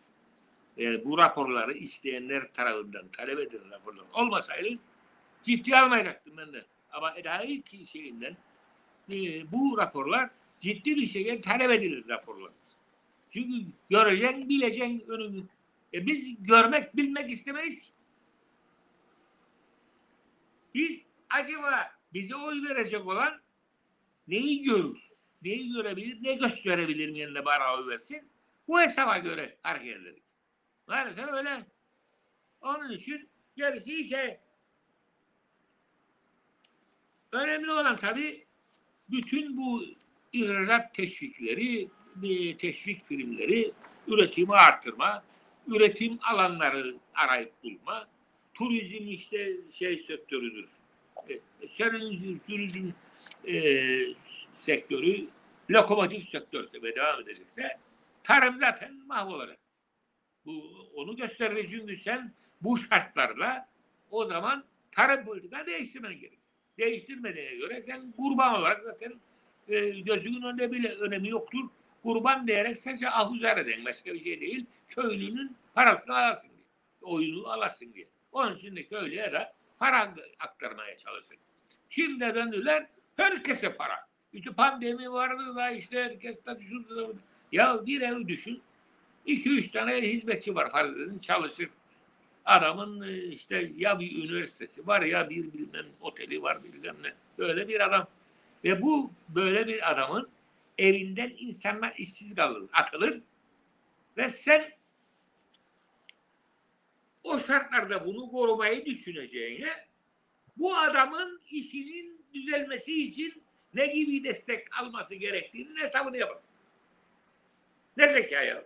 e, 0.79 1.05
bu 1.05 1.19
raporları 1.19 1.73
isteyenler 1.73 2.53
tarafından 2.53 3.09
talep 3.09 3.39
edilen 3.39 3.71
raporlar 3.71 4.05
olmasaydı 4.13 4.79
ciddi 5.43 5.77
almayacaktım 5.77 6.37
ben 6.37 6.53
de. 6.53 6.65
Ama 6.93 7.15
daha 7.25 7.45
ilk 7.45 7.89
şeyinden 7.89 8.37
e, 9.13 9.53
bu 9.53 9.79
raporlar 9.79 10.31
ciddi 10.61 10.97
bir 10.97 11.07
şekilde 11.07 11.41
talep 11.41 11.71
edilir 11.71 12.09
raporlar. 12.09 12.53
Çünkü 13.31 13.67
göreceksin, 13.91 14.49
bileceksin 14.49 15.05
önünü. 15.09 15.45
E 15.95 16.07
biz 16.07 16.43
görmek, 16.43 16.97
bilmek 16.97 17.31
istemeyiz 17.31 17.81
ki. 17.81 17.89
Biz 20.75 21.03
acaba 21.31 21.93
bize 22.15 22.37
oy 22.37 22.69
verecek 22.69 23.07
olan 23.07 23.41
neyi 24.29 24.63
görür? 24.63 24.97
Neyi 25.43 25.73
görebilir? 25.73 26.19
Ne 26.23 26.35
gösterebilir 26.35 27.09
yerine 27.09 27.45
bana 27.45 27.89
versin? 27.89 28.29
Bu 28.69 28.81
hesaba 28.81 29.19
göre 29.19 29.57
hareket 29.63 29.97
edelim. 29.97 30.23
Maalesef 30.87 31.29
öyle. 31.33 31.67
Onun 32.61 32.93
için 32.93 33.29
gerisi 33.57 34.05
hikaye. 34.05 34.41
Önemli 37.33 37.73
olan 37.73 37.97
tabii 37.97 38.45
bütün 39.11 39.57
bu 39.57 39.85
ihracat 40.33 40.95
teşvikleri, 40.95 41.89
bir 42.17 42.59
teşvik 42.59 43.09
primleri, 43.09 43.73
üretimi 44.07 44.55
arttırma, 44.55 45.25
üretim 45.67 46.19
alanları 46.23 46.97
arayıp 47.15 47.53
bulma, 47.63 48.09
turizm 48.55 49.09
işte 49.09 49.57
şey 49.73 49.99
sektörüdür. 49.99 50.69
E, 51.29 51.41
Senin 51.69 52.41
turizm 52.47 52.91
e, 53.47 53.55
sektörü 54.59 55.29
lokomotif 55.71 56.29
sektörse 56.29 56.83
ve 56.83 56.97
devam 56.97 57.21
edecekse 57.21 57.79
tarım 58.23 58.57
zaten 58.57 58.95
mahvolacak. 59.07 59.59
Bu 60.47 60.63
onu 60.95 61.17
gösterir 61.17 61.69
çünkü 61.71 61.97
sen 61.97 62.33
bu 62.61 62.79
şartlarla 62.79 63.69
o 64.11 64.27
zaman 64.27 64.65
tarım 64.93 65.25
politika 65.25 65.67
değiştirmen 65.67 66.21
gerek. 66.21 66.39
Değiştirmediğine 66.79 67.55
göre 67.55 67.83
sen 67.83 68.13
kurban 68.13 68.55
olarak 68.55 68.85
zaten 68.85 69.21
e, 69.69 70.01
gözünün 70.01 70.43
önünde 70.43 70.73
bile 70.73 70.89
önemi 70.89 71.29
yoktur. 71.29 71.65
Kurban 72.03 72.47
diyerek 72.47 72.81
sadece 72.81 73.11
ahuzar 73.11 73.57
eden 73.57 73.85
başka 73.85 74.15
bir 74.15 74.25
şey 74.25 74.41
değil. 74.41 74.67
Köylünün 74.89 75.57
parasını 75.75 76.17
alasın 76.17 76.49
diye. 76.49 76.65
Oyunu 77.03 77.49
alasın 77.49 77.95
diye. 77.95 78.09
Onun 78.33 78.57
için 78.57 78.77
de 78.77 78.87
köylüye 78.87 79.33
de 79.33 79.53
para 79.79 80.15
aktarmaya 80.41 80.97
çalışır. 80.97 81.37
Şimdi 81.89 82.35
döndüler 82.35 82.87
herkese 83.17 83.75
para. 83.75 83.97
İşte 84.33 84.51
pandemi 84.51 85.13
vardı 85.13 85.57
da 85.57 85.71
işte 85.71 86.05
herkes 86.05 86.47
de 86.47 86.59
şurada. 86.69 87.13
Ya 87.53 87.87
bir 87.87 88.01
ev 88.01 88.29
düşün. 88.29 88.63
iki 89.27 89.51
üç 89.51 89.71
tane 89.71 90.03
hizmetçi 90.03 90.55
var 90.55 90.71
farz 90.71 90.91
edin 90.91 91.19
çalışır. 91.19 91.69
Adamın 92.45 93.03
e, 93.03 93.23
işte 93.23 93.73
ya 93.77 94.01
bir 94.01 94.25
üniversitesi 94.25 94.87
var 94.87 95.03
ya 95.03 95.31
bir 95.31 95.53
bilmem 95.53 95.87
oteli 96.01 96.43
var 96.43 96.65
bilmem 96.65 96.97
ne. 97.03 97.15
Böyle 97.39 97.69
bir 97.69 97.81
adam. 97.81 98.07
Ve 98.65 98.83
bu 98.83 99.13
böyle 99.29 99.67
bir 99.67 99.93
adamın 99.93 100.29
evinden 100.79 101.33
insanlar 101.39 101.95
işsiz 101.99 102.35
kalır, 102.35 102.63
atılır. 102.73 103.21
Ve 104.17 104.29
sen 104.29 104.65
o 107.25 107.39
şartlarda 107.39 108.07
bunu 108.07 108.31
korumayı 108.31 108.87
düşüneceğine 108.87 109.71
bu 110.57 110.77
adamın 110.77 111.41
işinin 111.51 112.14
düzelmesi 112.35 113.05
için 113.05 113.43
ne 113.75 113.87
gibi 113.87 114.25
destek 114.25 114.81
alması 114.81 115.15
gerektiğini 115.15 115.79
hesabını 115.79 116.17
yapar. 116.17 116.39
Ne 117.97 118.09
zeka 118.09 118.43
ya. 118.43 118.65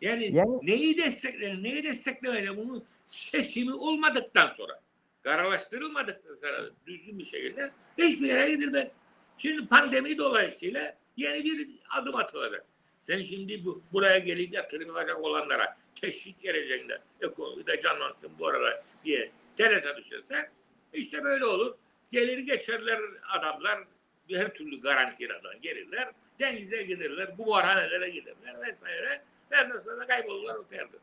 Yani, 0.00 0.36
Yani- 0.36 0.58
neyi 0.62 0.98
destekler, 0.98 1.62
neyi 1.62 1.84
desteklemeli 1.84 2.56
bunu 2.56 2.84
seçimi 3.04 3.74
olmadıktan 3.74 4.50
sonra, 4.50 4.80
kararlaştırılmadıktan 5.22 6.34
sonra 6.34 6.70
düzgün 6.86 7.18
bir 7.18 7.24
şekilde 7.24 7.70
hiçbir 7.98 8.26
yere 8.26 8.50
gidilmez. 8.50 8.94
Şimdi 9.36 9.66
pandemi 9.66 10.18
dolayısıyla 10.18 10.96
yeni 11.16 11.44
bir 11.44 11.68
adım 11.90 12.16
atılacak. 12.16 12.66
Sen 13.02 13.22
şimdi 13.22 13.64
bu, 13.64 13.82
buraya 13.92 14.18
gelip 14.18 14.54
yatırım 14.54 14.88
yapacak 14.88 15.20
olanlara 15.20 15.76
teşvik 16.00 16.44
verecekler. 16.44 17.00
Ekonomide 17.20 17.82
canlansın 17.82 18.30
bu 18.38 18.46
arada 18.46 18.84
diye 19.04 19.30
terese 19.58 19.96
düşerse 19.96 20.50
işte 20.92 21.24
böyle 21.24 21.44
olur. 21.44 21.74
Gelir 22.12 22.38
geçerler 22.38 23.00
adamlar 23.28 23.84
her 24.30 24.54
türlü 24.54 24.80
garantiradan 24.80 25.60
gelirler. 25.60 26.12
Denize 26.38 26.82
giderler, 26.82 27.38
buharhanelere 27.38 28.10
giderler 28.10 28.60
vesaire. 28.68 29.22
Ondan 29.64 29.80
sonra 29.80 30.06
kaybolurlar 30.06 30.54
o 30.54 30.64
yerde. 30.72 30.96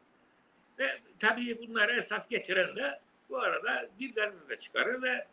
Ve 0.79 0.89
tabii 1.19 1.67
bunları 1.67 1.91
esas 1.91 2.29
getiren 2.29 2.75
de 2.75 2.99
bu 3.29 3.39
arada 3.39 3.89
bir 3.99 4.15
gazete 4.15 4.57
çıkarır 4.57 5.01
ve 5.01 5.27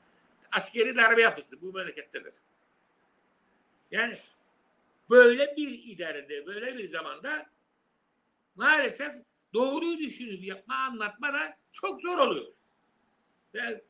askeri 0.53 0.97
darbe 0.97 1.23
yapısı 1.23 1.62
bu 1.62 1.73
memlekettedir. 1.73 2.35
Yani 3.91 4.18
böyle 5.11 5.57
bir 5.57 5.85
idarede, 5.85 6.47
böyle 6.47 6.79
bir 6.79 6.89
zamanda 6.89 7.47
maalesef 8.55 9.12
doğruyu 9.55 9.99
düşünüp 9.99 10.45
yapma, 10.45 10.75
anlatma 10.75 11.33
da 11.33 11.57
çok 11.73 12.03
zor 12.03 12.18
oluyor. 12.18 12.47
Ve 13.55 13.82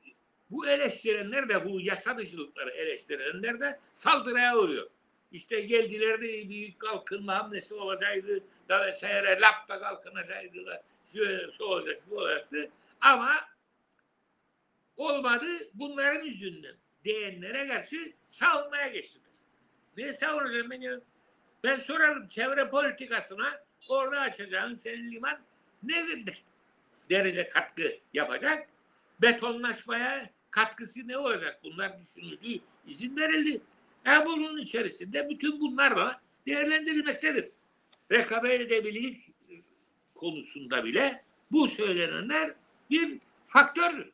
bu 0.50 0.66
eleştirenler 0.66 1.48
de, 1.48 1.64
bu 1.64 1.80
yasa 1.80 2.18
dışılıkları 2.18 2.70
eleştirenler 2.70 3.60
de 3.60 3.80
saldırıya 3.94 4.56
uğruyor. 4.56 4.90
İşte 5.32 5.60
geldiler 5.60 6.22
de 6.22 6.48
büyük 6.48 6.80
kalkınma 6.80 7.38
hamlesi 7.38 7.74
olacaktı 7.74 8.44
da 8.68 8.86
vesaire 8.86 9.40
lapta 9.40 9.80
kalkınacaktı 9.80 10.66
da 10.66 10.82
şöyle 11.12 11.52
şu 11.52 11.64
olacak 11.64 12.02
bu 12.10 12.16
olacaktı. 12.16 12.70
Ama 13.00 13.34
olmadı 14.96 15.46
bunların 15.74 16.24
yüzünden 16.24 16.74
diyenlere 17.04 17.68
karşı 17.68 18.12
savunmaya 18.30 18.88
geçtiler. 18.88 19.32
Ne 19.96 20.12
savunacağım 20.12 20.70
ben 20.70 20.80
ya? 20.80 21.00
Ben 21.64 21.78
sorarım 21.78 22.28
çevre 22.28 22.70
politikasına 22.70 23.64
orada 23.88 24.20
açacağın 24.20 24.74
senin 24.74 25.12
liman 25.12 25.38
ne 25.82 26.06
derece 27.10 27.48
katkı 27.48 27.98
yapacak? 28.14 28.71
Betonlaşmaya 29.22 30.30
katkısı 30.50 31.08
ne 31.08 31.18
olacak? 31.18 31.60
Bunlar 31.64 32.00
düşünüldü, 32.00 32.60
izin 32.86 33.16
verildi. 33.16 33.60
E 34.06 34.26
bunun 34.26 34.58
içerisinde 34.58 35.28
bütün 35.30 35.60
bunlar 35.60 35.96
da 35.96 36.20
değerlendirilmektedir. 36.46 37.50
Rekabet 38.12 38.60
edebilirlik 38.60 39.28
konusunda 40.14 40.84
bile 40.84 41.24
bu 41.50 41.68
söylenenler 41.68 42.54
bir 42.90 43.18
faktördür. 43.46 44.12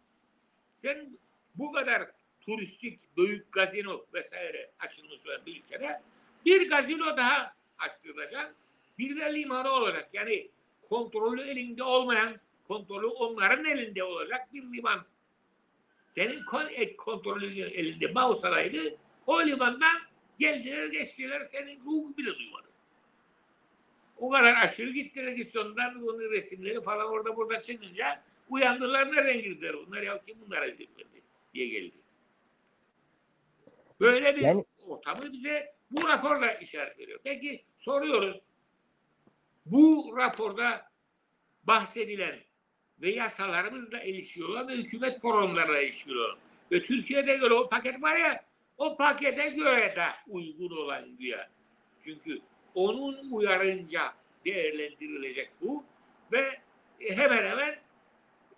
Sen 0.83 1.19
bu 1.55 1.73
kadar 1.73 2.11
turistik 2.41 3.17
büyük 3.17 3.53
gazino 3.53 4.07
vesaire 4.15 4.71
açılmış 4.81 5.27
olan 5.27 5.47
bir 5.47 5.57
ülkede 5.57 6.03
bir 6.47 6.71
gazino 6.71 7.17
daha 7.17 7.55
açtıracak. 7.79 8.55
Bir 8.99 9.21
de 9.21 9.35
limanı 9.35 9.71
olacak. 9.71 10.09
Yani 10.13 10.49
kontrolü 10.89 11.43
elinde 11.43 11.83
olmayan, 11.83 12.41
kontrolü 12.69 13.07
onların 13.07 13.65
elinde 13.65 14.05
olacak 14.05 14.53
bir 14.55 14.63
liman. 14.63 15.07
Senin 16.09 16.45
kon- 16.45 16.69
e, 16.75 16.97
kontrolü 16.97 17.47
elinde 17.61 18.15
Bağ 18.15 18.29
o 19.27 19.47
limandan 19.47 19.99
geldiler 20.39 20.87
geçtiler 20.87 21.45
senin 21.45 21.81
ruhu 21.85 22.17
bile 22.17 22.35
duymadı. 22.35 22.69
O 24.17 24.31
kadar 24.31 24.55
aşırı 24.65 24.91
gittiler 24.91 25.37
ki 25.37 25.45
sonradan 25.45 26.03
bunun 26.03 26.31
resimleri 26.31 26.83
falan 26.83 27.07
orada 27.13 27.37
burada 27.37 27.63
çıkınca 27.63 28.23
uyandılar 28.49 29.13
nereden 29.13 29.39
girdiler 29.43 29.77
bunlar 29.77 30.03
ya 30.03 30.23
kim 30.23 30.41
bunlara 30.41 30.67
izin 30.67 30.89
verdi 30.99 31.23
diye 31.55 31.67
geldi. 31.69 31.97
Böyle 34.01 34.37
bir 34.37 34.41
Yani- 34.41 34.65
ortamı 34.87 35.33
bize 35.33 35.75
bu 35.91 36.09
raporla 36.09 36.53
işaret 36.53 36.99
veriyor. 36.99 37.21
Peki 37.25 37.65
soruyoruz. 37.77 38.41
Bu 39.67 40.15
raporda 40.17 40.91
bahsedilen 41.65 42.39
ve 43.03 43.11
yasalarımızla 43.11 44.03
ilişkili 44.03 44.45
olan 44.45 44.69
ve 44.69 44.77
hükümet 44.77 45.23
programlarıyla 45.23 45.83
ilişkili 45.83 46.19
olan 46.19 46.39
ve 46.73 46.83
Türkiye'de 46.83 47.37
göre 47.37 47.55
o 47.55 47.69
paket 47.69 48.03
var 48.03 48.17
ya 48.17 48.45
o 48.79 48.97
pakete 48.97 49.49
göre 49.49 49.97
de 49.97 50.07
uygun 50.29 50.71
olan 50.77 51.17
güya. 51.17 51.51
Çünkü 52.01 52.41
onun 52.75 53.31
uyarınca 53.31 54.15
değerlendirilecek 54.45 55.51
bu 55.61 55.85
ve 56.33 56.61
hemen 57.01 57.51
hemen 57.51 57.79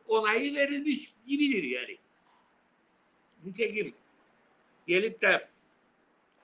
onayı 0.09 0.55
verilmiş 0.55 1.13
gibidir 1.27 1.63
yani. 1.63 1.99
nitekim 3.45 3.95
gelip 4.87 5.23
de 5.23 5.49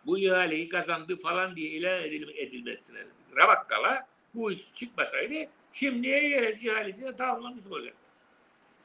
bu 0.06 0.18
ihaleyi 0.18 0.68
kazandı 0.68 1.16
falan 1.16 1.56
diye 1.56 1.70
ilan 1.70 2.00
edil- 2.02 2.36
edilmesine 2.36 2.98
Ravakkala 3.36 4.08
bu 4.34 4.52
iş 4.52 4.74
çıkmasaydı 4.74 5.50
şimdiye 5.72 6.52
ihalesine 6.60 7.16
tamamlamış 7.16 7.66
olacak. 7.66 7.94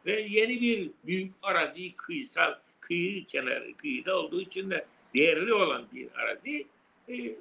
Ve 0.06 0.22
yeni 0.22 0.62
bir 0.62 0.92
büyük 1.04 1.34
arazi 1.44 1.96
kıyısal 1.96 2.54
kıyı 2.80 3.26
kenarı 3.26 3.78
kıyıda 3.78 4.20
olduğu 4.20 4.42
için 4.42 4.72
de 4.72 4.86
değerli 5.16 5.54
olan 5.54 5.88
bir 5.94 6.08
arazi 6.16 6.68
e, 7.10 7.36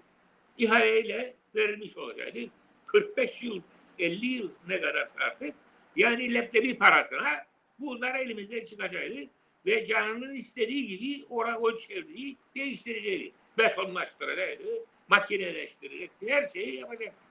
ihaleyle 0.59 1.35
verilmiş 1.55 1.97
olacaktı. 1.97 2.41
45 2.87 3.43
yıl 3.43 3.61
50 3.99 4.27
yıl 4.27 4.51
ne 4.69 4.81
kadar 4.81 5.09
artık 5.21 5.55
yani 5.97 6.35
leblebi 6.35 6.79
parasına 6.79 7.47
bunlar 7.79 8.15
elimize 8.15 8.65
çıkacaktı 8.65 9.29
ve 9.67 9.87
canının 9.87 10.35
istediği 10.35 10.87
gibi 10.87 11.25
oraya 11.31 11.59
o 11.59 11.77
çevreyi 11.77 12.37
değiştirecekti. 12.57 13.33
Betonlaştıracaktı, 13.59 14.65
makineleştirecekti, 15.09 16.33
her 16.33 16.43
şeyi 16.43 16.81
yapacaktı. 16.81 17.25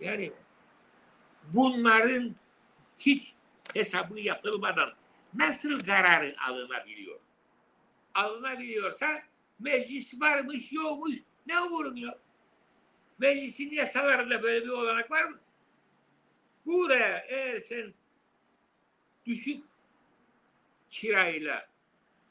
Yani 0.00 0.32
bunların 1.54 2.34
hiç 2.98 3.34
hesabı 3.74 4.20
yapılmadan 4.20 4.94
nasıl 5.34 5.80
kararı 5.80 6.34
alınabiliyor? 6.48 7.20
Alınabiliyorsa 8.14 9.22
meclis 9.58 10.20
varmış 10.20 10.72
yokmuş 10.72 11.14
ne 11.46 11.60
umurunuyor? 11.60 12.12
Meclisin 13.18 13.70
yasalarında 13.70 14.42
böyle 14.42 14.64
bir 14.64 14.70
olanak 14.70 15.10
var 15.10 15.24
mı? 15.24 15.38
Buraya 16.66 17.18
eğer 17.18 17.56
sen 17.56 17.94
düşük 19.26 19.64
kirayla 20.90 21.68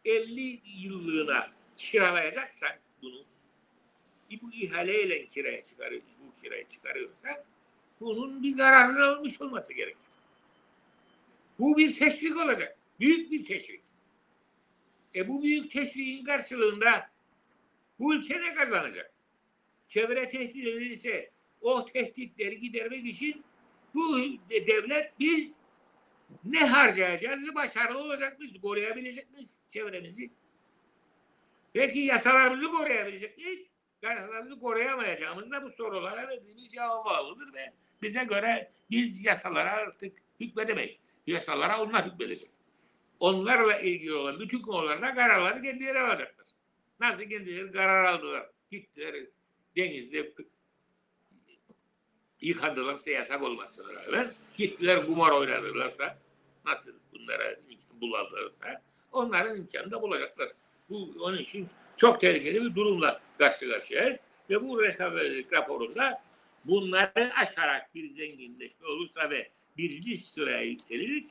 50 0.06 0.62
yıllığına 0.66 1.52
kiralayacaksan 1.76 2.72
bunu 3.02 3.26
bu 4.42 4.52
ihaleyle 4.52 5.28
kiraya 5.28 5.64
çıkarıyor, 5.64 6.02
bu 6.20 6.42
kiraya 6.42 6.70
çıkarıyorsa 6.70 7.46
bunun 8.00 8.44
bir 8.44 8.58
kararını 8.58 9.04
almış 9.06 9.42
olması 9.42 9.74
gerekir. 9.74 9.98
Bu 11.60 11.78
bir 11.78 11.96
teşvik 11.96 12.38
olacak. 12.38 12.78
Büyük 13.00 13.32
bir 13.32 13.46
teşvik. 13.46 13.82
E 15.16 15.28
bu 15.28 15.44
büyük 15.44 15.72
teşviğin 15.72 16.26
karşılığında 16.26 17.10
bu 18.00 18.16
ülke 18.16 18.42
ne 18.42 18.54
kazanacak? 18.54 19.14
Çevre 19.88 20.30
tehdit 20.30 20.68
edilirse 20.68 21.32
o 21.62 21.86
tehditleri 21.86 22.60
gidermek 22.60 23.06
için 23.06 23.44
bu 23.94 24.18
devlet 24.50 25.20
biz 25.20 25.56
ne 26.44 26.66
harcayacağız? 26.66 27.56
Başarılı 27.56 28.00
olacak 28.00 28.40
mıyız? 28.40 28.62
Koruyabilecek 28.62 29.32
miyiz 29.32 29.58
çevremizi? 29.70 30.32
Peki 31.74 32.00
yasalarımızı 32.00 32.72
koruyabilecek 32.72 33.38
miyiz? 33.38 33.60
Yasalarımızı 34.02 34.60
koruyamayacağımız 34.60 35.52
da 35.52 35.64
bu 35.64 35.70
sorulara 35.70 36.28
verdiğimiz 36.28 36.68
cevaba 36.68 37.06
bağlıdır 37.06 37.54
ve 37.54 37.74
bize 38.02 38.24
göre 38.24 38.72
biz 38.92 39.26
yasalara 39.26 39.72
artık 39.72 40.18
hükmedemeyiz. 40.40 40.98
Yasalara 41.28 41.82
onlar 41.82 42.06
hükmedecek. 42.06 42.50
Onlarla 43.20 43.80
ilgili 43.80 44.14
olan 44.14 44.40
bütün 44.40 44.62
konularda 44.62 45.16
kararları 45.16 45.62
kendileri 45.62 46.00
alacaklar. 46.00 46.46
Nasıl 47.00 47.24
kendileri 47.24 47.72
karar 47.72 48.06
aldılar? 48.06 48.50
Gittiler 48.72 49.16
denizde 49.76 50.34
yıkandılarsa 52.42 53.12
yasak 53.12 53.44
olmasına 53.44 53.94
rağmen 53.94 54.34
gittiler 54.58 55.06
kumar 55.06 55.32
oynadılarsa 55.32 56.18
nasıl 56.66 56.92
bunlara 57.14 57.52
imkan 57.52 58.02
bularlarsa 58.02 58.82
onların 59.12 59.58
imkanı 59.58 59.92
da 59.92 60.02
bulacaklar. 60.02 60.50
Bu 60.90 61.16
onun 61.20 61.38
için 61.38 61.68
çok 61.96 62.22
tehlikeli 62.22 62.64
bir 62.64 62.76
durumla 62.76 63.22
karşı 63.38 63.70
karşıyayız 63.70 64.18
ve 64.50 64.64
bu 64.64 64.84
rekabetlik 64.84 65.54
raporunda 65.54 66.22
bunları 66.66 67.34
aşarak 67.42 67.96
bir 67.96 68.10
zenginleşme 68.10 68.88
olursa 68.88 69.30
ve 69.30 69.52
birinci 69.78 70.18
sıraya 70.18 70.62
yükselir 70.62 71.24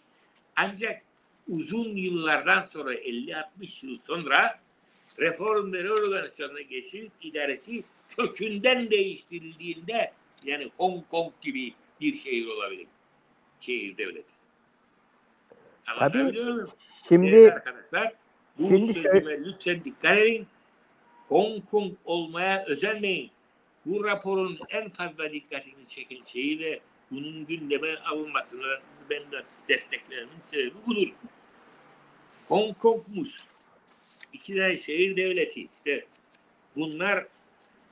ancak 0.57 1.03
uzun 1.49 1.97
yıllardan 1.97 2.63
sonra 2.63 2.95
50-60 2.95 3.87
yıl 3.87 3.99
sonra 3.99 4.61
reform 5.19 5.73
ve 5.73 5.93
organizasyonuna 5.93 6.61
geçilip 6.61 7.13
idaresi 7.23 7.83
kökünden 8.17 8.91
değiştirildiğinde 8.91 10.13
yani 10.45 10.71
Hong 10.77 11.09
Kong 11.09 11.33
gibi 11.43 11.75
bir 12.01 12.15
şehir 12.15 12.47
olabilir. 12.47 12.87
Şehir 13.61 13.97
devleti. 13.97 14.33
Anlatabiliyor 15.87 16.55
muyum? 16.55 16.71
Şimdi 17.09 17.33
Değerli 17.33 17.53
arkadaşlar 17.53 18.13
bu 18.59 18.69
şimdi 18.69 18.93
sözüme 18.93 19.45
lütfen 19.45 19.85
dikkat 19.85 20.19
edin. 20.19 20.47
Hong 21.27 21.71
Kong 21.71 21.93
olmaya 22.05 22.65
özenmeyin. 22.65 23.31
Bu 23.87 24.05
raporun 24.05 24.59
en 24.69 24.89
fazla 24.89 25.33
dikkatini 25.33 25.87
çeken 25.87 26.23
şeyi 26.23 26.59
ve 26.59 26.81
bunun 27.11 27.47
gündeme 27.47 27.97
alınmasını 27.97 28.81
ben 29.11 29.33
de 29.33 29.45
desteklememin 29.69 30.41
sebebi 30.41 30.75
budur. 30.87 31.09
Hong 32.47 32.79
Kong'muş. 32.79 33.31
İki 34.33 34.57
tane 34.57 34.77
şehir 34.77 35.17
devleti. 35.17 35.69
İşte 35.77 36.07
bunlar 36.77 37.27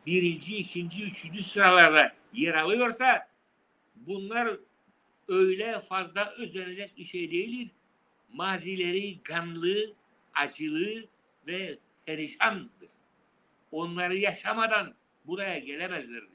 birinci, 0.07 0.57
ikinci, 0.57 1.05
üçüncü 1.05 1.43
sıralarda 1.43 2.15
yer 2.33 2.55
alıyorsa 2.55 3.29
bunlar 3.97 4.57
öyle 5.29 5.81
fazla 5.81 6.35
özenecek 6.39 6.99
bir 6.99 7.05
şey 7.05 7.31
değildir. 7.31 7.71
Mazileri 8.33 9.23
gamlı, 9.23 9.93
acılı 10.35 11.05
ve 11.47 11.79
perişandır. 12.07 12.91
Onları 13.73 14.17
yaşamadan 14.17 14.95
buraya 15.27 15.59
gelemezlerdi. 15.59 16.35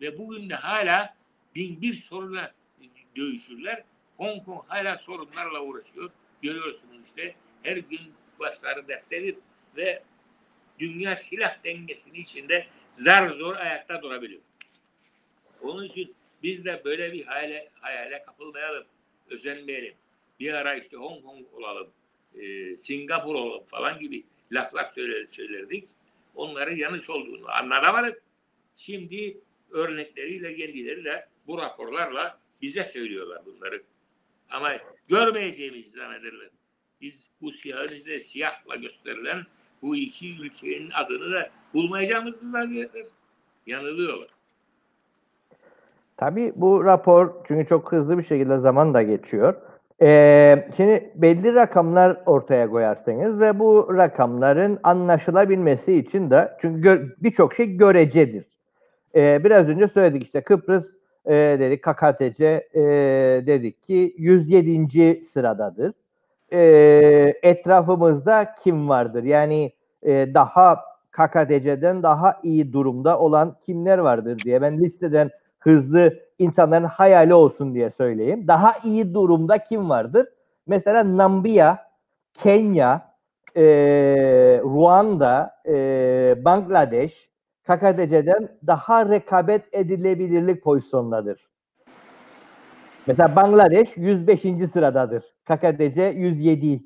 Ve 0.00 0.18
bugün 0.18 0.50
de 0.50 0.54
hala 0.54 1.16
bin 1.54 1.82
bir 1.82 1.94
sorunla 1.94 2.54
dövüşürler. 3.16 3.84
Hong 4.16 4.44
Kong 4.44 4.62
hala 4.68 4.98
sorunlarla 4.98 5.60
uğraşıyor. 5.60 6.10
Görüyorsunuz 6.42 7.06
işte 7.06 7.34
her 7.62 7.76
gün 7.76 8.12
başları 8.40 8.88
dertlenir 8.88 9.34
ve 9.76 10.02
dünya 10.78 11.16
silah 11.16 11.64
dengesinin 11.64 12.20
içinde 12.20 12.66
zar 12.92 13.28
zor 13.28 13.56
ayakta 13.56 14.02
durabiliyor. 14.02 14.40
Onun 15.62 15.84
için 15.84 16.14
biz 16.42 16.64
de 16.64 16.82
böyle 16.84 17.12
bir 17.12 17.24
hayale, 17.24 17.68
hayale 17.74 18.22
kapılmayalım, 18.22 18.86
özenmeyelim. 19.30 19.94
Bir 20.40 20.54
ara 20.54 20.74
işte 20.74 20.96
Hong 20.96 21.24
Kong 21.24 21.46
olalım, 21.52 21.90
e, 22.34 22.76
Singapur 22.76 23.34
olalım 23.34 23.64
falan 23.64 23.98
gibi 23.98 24.24
laflar 24.52 24.84
söyler, 24.94 25.26
söylerdik. 25.26 25.84
Onların 26.34 26.76
yanlış 26.76 27.10
olduğunu 27.10 27.50
anlatamadık. 27.50 28.22
Şimdi 28.76 29.38
örnekleriyle 29.70 30.54
kendileri 30.54 31.04
de 31.04 31.26
bu 31.46 31.58
raporlarla 31.58 32.38
bize 32.62 32.84
söylüyorlar 32.84 33.42
bunları. 33.46 33.82
Ama 34.50 34.72
görmeyeceğimizi 35.08 35.90
zannederler. 35.90 36.50
Biz 37.00 37.28
bu 37.40 37.52
siyahın 37.52 37.84
üzerinde 37.84 38.20
siyahla 38.20 38.76
gösterilen 38.76 39.46
bu 39.82 39.96
iki 39.96 40.36
ülkenin 40.40 40.90
adını 40.90 41.32
da 41.32 41.50
bulmayacağımızı 41.74 42.50
zannederler. 42.52 43.06
Yanılıyorlar. 43.66 44.28
Tabii 46.16 46.52
bu 46.56 46.84
rapor 46.84 47.34
çünkü 47.48 47.68
çok 47.68 47.92
hızlı 47.92 48.18
bir 48.18 48.22
şekilde 48.22 48.58
zaman 48.58 48.94
da 48.94 49.02
geçiyor. 49.02 49.54
Ee, 50.02 50.68
şimdi 50.76 51.10
belli 51.14 51.54
rakamlar 51.54 52.16
ortaya 52.26 52.70
koyarsınız 52.70 53.40
ve 53.40 53.58
bu 53.58 53.94
rakamların 53.96 54.78
anlaşılabilmesi 54.82 55.94
için 55.94 56.30
de 56.30 56.52
çünkü 56.60 57.16
birçok 57.18 57.54
şey 57.54 57.76
görecedir. 57.76 58.44
Ee, 59.14 59.44
biraz 59.44 59.68
önce 59.68 59.88
söyledik 59.88 60.24
işte 60.24 60.40
Kıbrıs 60.40 60.84
e, 61.26 61.32
dedik 61.34 61.82
KKTC 61.82 62.68
e, 62.74 62.80
dedik 63.46 63.86
ki 63.86 64.14
107. 64.18 65.24
sıradadır. 65.32 65.92
E, 66.52 66.60
etrafımızda 67.42 68.54
kim 68.64 68.88
vardır? 68.88 69.22
Yani 69.22 69.72
e, 70.02 70.34
daha 70.34 70.80
KKTC'den 71.10 72.02
daha 72.02 72.40
iyi 72.42 72.72
durumda 72.72 73.18
olan 73.18 73.56
kimler 73.66 73.98
vardır 73.98 74.38
diye 74.38 74.62
ben 74.62 74.80
listeden 74.80 75.30
hızlı 75.58 76.14
insanların 76.40 76.84
hayali 76.84 77.34
olsun 77.34 77.74
diye 77.74 77.90
söyleyeyim. 77.90 78.48
Daha 78.48 78.74
iyi 78.84 79.14
durumda 79.14 79.58
kim 79.58 79.90
vardır? 79.90 80.28
Mesela 80.66 81.16
Namibya, 81.16 81.78
Kenya, 82.34 83.10
e, 83.56 83.62
Ruanda, 84.64 85.50
e, 85.66 85.74
Bangladeş, 86.44 87.30
KKTC'den 87.62 88.48
daha 88.66 89.08
rekabet 89.08 89.62
edilebilirlik 89.72 90.62
pozisyondadır. 90.62 91.48
Mesela 93.06 93.36
Bangladeş 93.36 93.96
105. 93.96 94.40
sıradadır. 94.72 95.24
KKTC 95.44 96.02
107 96.02 96.82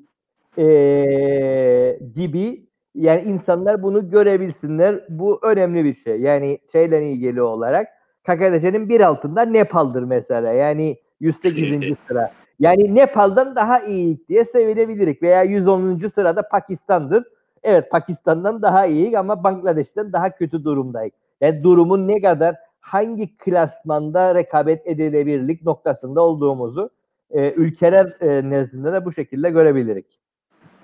e, 0.57 1.99
gibi 2.15 2.69
yani 2.95 3.21
insanlar 3.21 3.83
bunu 3.83 4.09
görebilsinler. 4.09 5.03
Bu 5.09 5.39
önemli 5.43 5.85
bir 5.85 5.95
şey. 5.95 6.21
Yani 6.21 6.59
şeyle 6.71 7.09
ilgili 7.09 7.41
olarak 7.41 7.87
KKTC'nin 8.25 8.89
bir 8.89 9.01
altında 9.01 9.41
Nepal'dır 9.41 10.03
mesela. 10.03 10.51
Yani 10.51 10.97
108. 11.19 11.95
sıra. 12.07 12.31
Yani 12.59 12.95
Nepal'dan 12.95 13.55
daha 13.55 13.79
iyiyiz 13.79 14.29
diye 14.29 14.45
sevinebilirik 14.45 15.21
veya 15.21 15.43
110. 15.43 15.97
sırada 16.15 16.49
Pakistan'dır. 16.49 17.23
Evet 17.63 17.91
Pakistan'dan 17.91 18.61
daha 18.61 18.85
iyiyiz 18.85 19.15
ama 19.15 19.43
Bangladeş'ten 19.43 20.13
daha 20.13 20.29
kötü 20.29 20.63
durumdayız. 20.63 21.13
Yani 21.41 21.63
durumun 21.63 22.07
ne 22.07 22.21
kadar 22.21 22.55
hangi 22.79 23.37
klasmanda 23.37 24.35
rekabet 24.35 24.87
edilebilirlik 24.87 25.65
noktasında 25.65 26.21
olduğumuzu 26.21 26.89
e, 27.31 27.51
ülkeler 27.51 28.17
e, 28.21 28.49
nezdinde 28.49 28.93
de 28.93 29.05
bu 29.05 29.11
şekilde 29.11 29.49
görebilirik. 29.49 30.19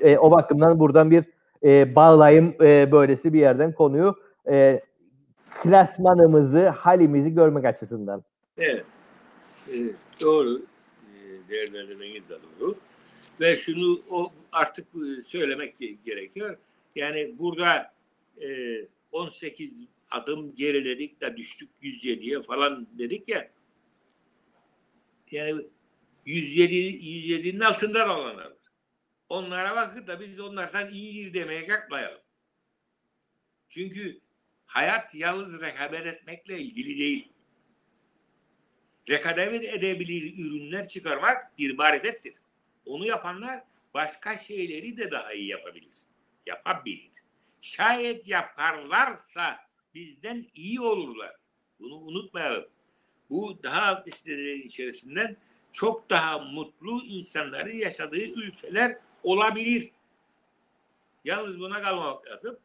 E, 0.02 0.18
o 0.18 0.32
bakımdan 0.32 0.80
buradan 0.80 1.12
bir 1.12 1.24
e, 1.64 1.96
bağlayım 1.96 2.56
e, 2.62 2.92
böylesi 2.92 3.34
bir 3.34 3.40
yerden 3.40 3.72
konuyu 3.74 4.16
e, 4.50 4.82
klasmanımızı, 5.64 6.70
halimizi 6.70 7.30
görmek 7.34 7.66
açısından. 7.66 8.24
Evet. 8.58 8.86
Ee, 9.68 9.74
doğru. 10.22 10.62
Ee, 10.62 11.50
Değerlendirmeniz 11.50 12.30
de 12.30 12.38
doğru. 12.60 12.76
Ve 13.40 13.56
şunu 13.56 14.02
o 14.10 14.32
artık 14.52 14.88
e, 14.96 15.22
söylemek 15.22 15.76
ge- 15.82 15.98
gerekiyor. 16.06 16.58
Yani 16.96 17.36
burada 17.40 17.94
e, 18.42 18.48
18 19.12 19.84
adım 20.12 20.56
geriledik 20.56 21.22
de 21.22 21.38
düştük 21.38 21.70
107'ye 21.82 22.42
falan 22.42 22.88
dedik 22.98 23.30
ya. 23.30 23.52
Yani 25.32 25.66
107 26.26 26.76
107'nin 26.76 27.60
altında 27.60 28.08
da 28.10 28.20
olanlar. 28.20 28.54
Onlara 29.30 29.76
bakın 29.76 30.08
da 30.08 30.20
biz 30.20 30.40
onlardan 30.40 30.90
iyiyiz 30.90 31.34
demeye 31.34 31.68
kalkmayalım. 31.68 32.22
Çünkü 33.68 34.20
hayat 34.74 35.16
yalnız 35.16 35.62
rekabet 35.62 36.06
etmekle 36.06 36.60
ilgili 36.60 37.00
değil 37.00 37.32
rekabet 39.10 39.64
edebilir 39.64 40.38
ürünler 40.38 40.88
çıkarmak 40.88 41.58
bir 41.58 41.78
marifettir. 41.78 42.34
Onu 42.86 43.06
yapanlar 43.06 43.64
başka 43.94 44.38
şeyleri 44.38 44.98
de 44.98 45.12
daha 45.12 45.34
iyi 45.34 45.48
yapabilir. 45.48 45.96
Yapabilir. 46.46 47.12
Şayet 47.62 48.28
yaparlarsa 48.28 49.60
bizden 49.96 50.46
iyi 50.56 50.82
olurlar. 50.82 51.36
Bunu 51.80 51.96
unutmayalım. 51.96 52.68
Bu 53.30 53.64
daha 53.64 53.82
alt 53.82 54.08
listelerin 54.08 54.62
içerisinden 54.62 55.38
çok 55.72 56.10
daha 56.10 56.40
mutlu 56.40 57.04
insanların 57.04 57.76
yaşadığı 57.76 58.18
ülkeler 58.18 58.98
olabilir. 59.24 59.92
Yalnız 61.26 61.60
buna 61.60 61.82
kalmamak 61.82 62.28
lazım. 62.28 62.60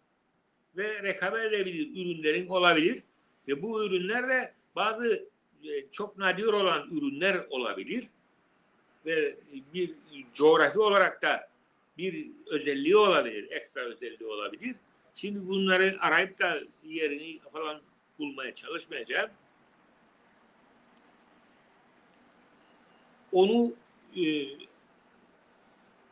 Ve 0.77 1.03
rekabet 1.03 1.53
edebilir 1.53 1.91
ürünlerin 2.05 2.49
olabilir. 2.49 3.03
Ve 3.49 3.63
bu 3.63 3.85
ürünler 3.85 4.29
de 4.29 4.53
bazı 4.77 5.29
e, 5.65 5.91
çok 5.93 6.19
nadir 6.19 6.45
olan 6.45 6.89
ürünler 6.91 7.47
olabilir 7.51 8.09
ve 9.07 9.37
bir 9.75 9.95
coğrafi 10.35 10.79
olarak 10.79 11.23
da 11.23 11.49
bir 11.99 12.31
özelliği 12.47 12.97
olabilir, 12.97 13.51
ekstra 13.51 13.81
özelliği 13.81 14.31
olabilir. 14.31 14.77
Şimdi 15.15 15.49
bunları 15.49 15.97
arayıp 16.01 16.39
da 16.39 16.59
yerini 16.85 17.39
falan 17.53 17.81
bulmaya 18.19 18.55
çalışmayacağım. 18.55 19.31
Onu 23.33 23.73
e, 24.17 24.25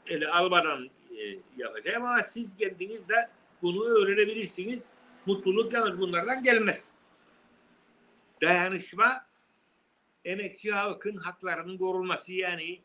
ele 0.07 0.29
almadan 0.29 0.91
e, 1.19 1.39
yapacağım 1.57 2.05
ama 2.05 2.23
siz 2.23 2.57
kendiniz 2.57 3.09
de 3.09 3.29
bunu 3.65 3.85
öğrenebilirsiniz. 3.85 4.89
Mutluluk 5.27 5.73
yalnız 5.73 5.99
bunlardan 5.99 6.43
gelmez. 6.43 6.89
Dayanışma 8.43 9.27
emekçi 10.25 10.73
halkın 10.73 11.17
haklarının 11.17 11.79
korunması 11.79 12.33
yani 12.33 12.81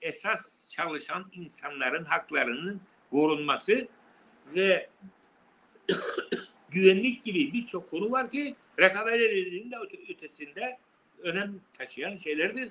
esas 0.00 0.68
çalışan 0.68 1.30
insanların 1.32 2.04
haklarının 2.04 2.80
korunması 3.10 3.88
ve 4.54 4.90
güvenlik 6.70 7.24
gibi 7.24 7.52
birçok 7.52 7.90
konu 7.90 8.10
var 8.10 8.30
ki 8.30 8.56
rekabet 8.78 9.20
edildiğinin 9.20 9.70
de 9.70 9.76
öte- 9.76 10.12
ötesinde 10.12 10.76
önem 11.22 11.60
taşıyan 11.78 12.16
şeylerdir. 12.16 12.68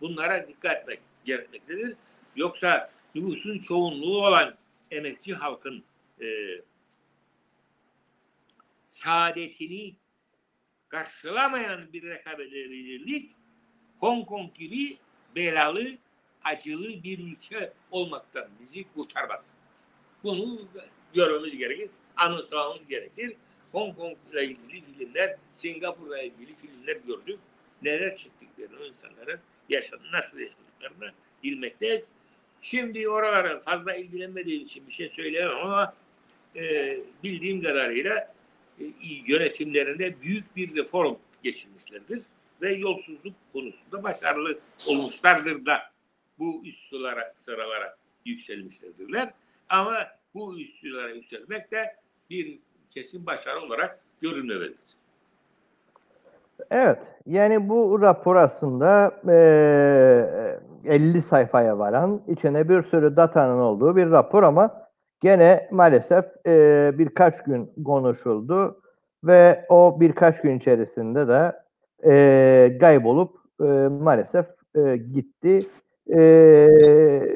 Bunlara 0.00 0.48
dikkat 0.48 0.76
etmek 0.76 1.00
gerekmektedir. 1.24 1.96
Yoksa 2.36 2.90
nüfusun 3.14 3.58
çoğunluğu 3.58 4.26
olan 4.26 4.54
emekçi 4.90 5.34
halkın 5.34 5.84
e, 6.20 6.26
saadetini 8.90 9.96
karşılamayan 10.88 11.92
bir 11.92 12.02
rekabet 12.02 12.46
edebilirlik 12.46 13.32
Hong 13.98 14.26
Kong 14.26 14.54
gibi 14.54 14.96
belalı, 15.36 15.98
acılı 16.44 17.02
bir 17.02 17.18
ülke 17.18 17.72
olmaktan 17.90 18.48
bizi 18.62 18.84
kurtarmaz. 18.94 19.54
Bunu 20.24 20.68
görmemiz 21.14 21.56
gerekir, 21.56 21.90
anımsamamız 22.16 22.88
gerekir. 22.88 23.36
Hong 23.72 23.96
Kong 23.96 24.16
ile 24.32 24.44
ilgili 24.44 24.82
filmler, 24.98 25.36
Singapur'la 25.52 26.22
ilgili 26.22 26.56
filmler 26.56 26.96
gördük. 26.96 27.38
Neler 27.82 28.16
çektiklerini 28.16 28.76
o 28.76 28.84
insanların 28.84 29.40
yaşadı, 29.68 30.02
nasıl 30.12 30.38
yaşadıklarını 30.38 31.12
bilmekteyiz. 31.44 32.08
Şimdi 32.62 33.08
oralara 33.08 33.60
fazla 33.60 33.94
ilgilenmediğim 33.94 34.62
için 34.62 34.86
bir 34.86 34.92
şey 34.92 35.08
söyleyemem 35.08 35.56
ama 35.56 35.94
e, 36.56 36.98
bildiğim 37.22 37.62
kadarıyla 37.62 38.34
yönetimlerinde 39.26 40.20
büyük 40.22 40.56
bir 40.56 40.76
reform 40.76 41.14
geçirmişlerdir 41.42 42.22
ve 42.62 42.72
yolsuzluk 42.72 43.34
konusunda 43.52 44.02
başarılı 44.02 44.58
olmuşlardır 44.88 45.66
da 45.66 45.78
bu 46.38 46.62
üst 46.64 46.88
sıralara, 46.88 47.32
sıralara 47.36 47.96
yükselmişlerdirler. 48.24 49.30
Ama 49.68 49.94
bu 50.34 50.58
üst 50.58 50.80
sıralara 50.80 51.10
yükselmek 51.10 51.72
de 51.72 51.96
bir 52.30 52.58
kesin 52.90 53.26
başarı 53.26 53.60
olarak 53.60 54.00
görülmelidir. 54.20 54.78
Evet, 56.70 56.98
yani 57.26 57.68
bu 57.68 58.02
rapor 58.02 58.36
aslında 58.36 59.20
eee 59.28 60.60
50 60.84 61.22
sayfaya 61.22 61.78
varan, 61.78 62.20
içine 62.28 62.68
bir 62.68 62.82
sürü 62.82 63.16
datanın 63.16 63.58
olduğu 63.58 63.96
bir 63.96 64.10
rapor 64.10 64.42
ama 64.42 64.89
gene 65.20 65.68
maalesef 65.70 66.24
eee, 66.46 66.92
birkaç 66.98 67.42
gün 67.44 67.72
konuşuldu 67.84 68.80
ve 69.24 69.64
o 69.68 69.96
birkaç 70.00 70.40
gün 70.42 70.58
içerisinde 70.58 71.28
de 71.28 71.52
eee 72.04 72.78
kaybolup 72.80 73.30
eee, 73.60 73.88
maalesef 73.88 74.46
eee, 74.76 74.96
gitti. 74.96 75.60
Eee, 76.06 77.28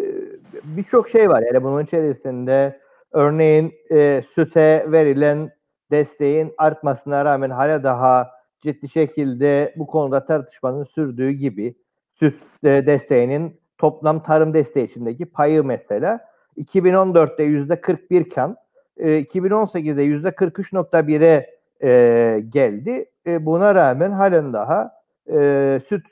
Birçok 0.64 1.08
şey 1.08 1.28
var 1.28 1.42
yani 1.52 1.64
bunun 1.64 1.84
içerisinde 1.84 2.80
örneğin 3.12 3.72
eee, 3.90 4.24
süte 4.34 4.86
verilen 4.92 5.50
desteğin 5.90 6.52
artmasına 6.58 7.24
rağmen 7.24 7.50
hala 7.50 7.82
daha 7.82 8.30
ciddi 8.62 8.88
şekilde 8.88 9.74
bu 9.76 9.86
konuda 9.86 10.26
tartışmanın 10.26 10.84
sürdüğü 10.84 11.30
gibi 11.30 11.74
süt 12.14 12.34
e, 12.64 12.86
desteğinin 12.86 13.60
toplam 13.78 14.22
tarım 14.22 14.54
desteği 14.54 14.86
içindeki 14.86 15.26
payı 15.26 15.64
mesela 15.64 16.20
2014'te 16.58 17.42
yüzde 17.42 17.80
41 17.80 18.20
iken 18.20 18.56
e, 18.96 19.22
2018'de 19.22 20.02
yüzde 20.02 20.28
43.1'e 20.28 21.54
e, 21.88 22.40
geldi. 22.40 23.10
E, 23.26 23.46
buna 23.46 23.74
rağmen 23.74 24.10
halen 24.10 24.52
daha 24.52 24.90
e, 25.28 25.80
süt 25.88 26.06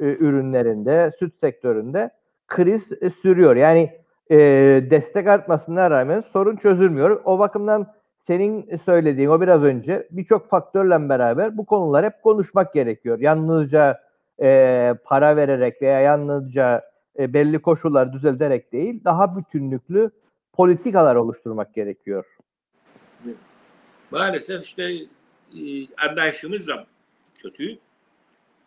e, 0.00 0.04
ürünlerinde, 0.04 1.12
süt 1.18 1.34
sektöründe 1.40 2.10
kriz 2.48 2.82
e, 3.00 3.10
sürüyor. 3.10 3.56
Yani 3.56 3.90
e, 4.30 4.36
destek 4.90 5.28
artmasına 5.28 5.90
rağmen 5.90 6.24
sorun 6.32 6.56
çözülmüyor. 6.56 7.20
O 7.24 7.38
bakımdan 7.38 7.86
senin 8.26 8.76
söylediğin 8.84 9.28
o 9.28 9.40
biraz 9.40 9.62
önce 9.62 10.08
birçok 10.10 10.50
faktörle 10.50 11.08
beraber 11.08 11.56
bu 11.56 11.66
konular 11.66 12.04
hep 12.04 12.22
konuşmak 12.22 12.74
gerekiyor. 12.74 13.18
Yalnızca 13.20 14.00
e, 14.42 14.94
para 15.04 15.36
vererek 15.36 15.82
veya 15.82 16.00
yalnızca 16.00 16.89
e, 17.20 17.32
belli 17.34 17.62
koşullar 17.62 18.12
düzelterek 18.12 18.72
değil, 18.72 19.04
daha 19.04 19.36
bütünlüklü 19.36 20.10
politikalar 20.52 21.16
oluşturmak 21.16 21.74
gerekiyor. 21.74 22.24
Maalesef 24.10 24.64
işte 24.64 24.82
e, 24.82 25.94
anlayışımız 26.08 26.68
da 26.68 26.86
kötü. 27.34 27.78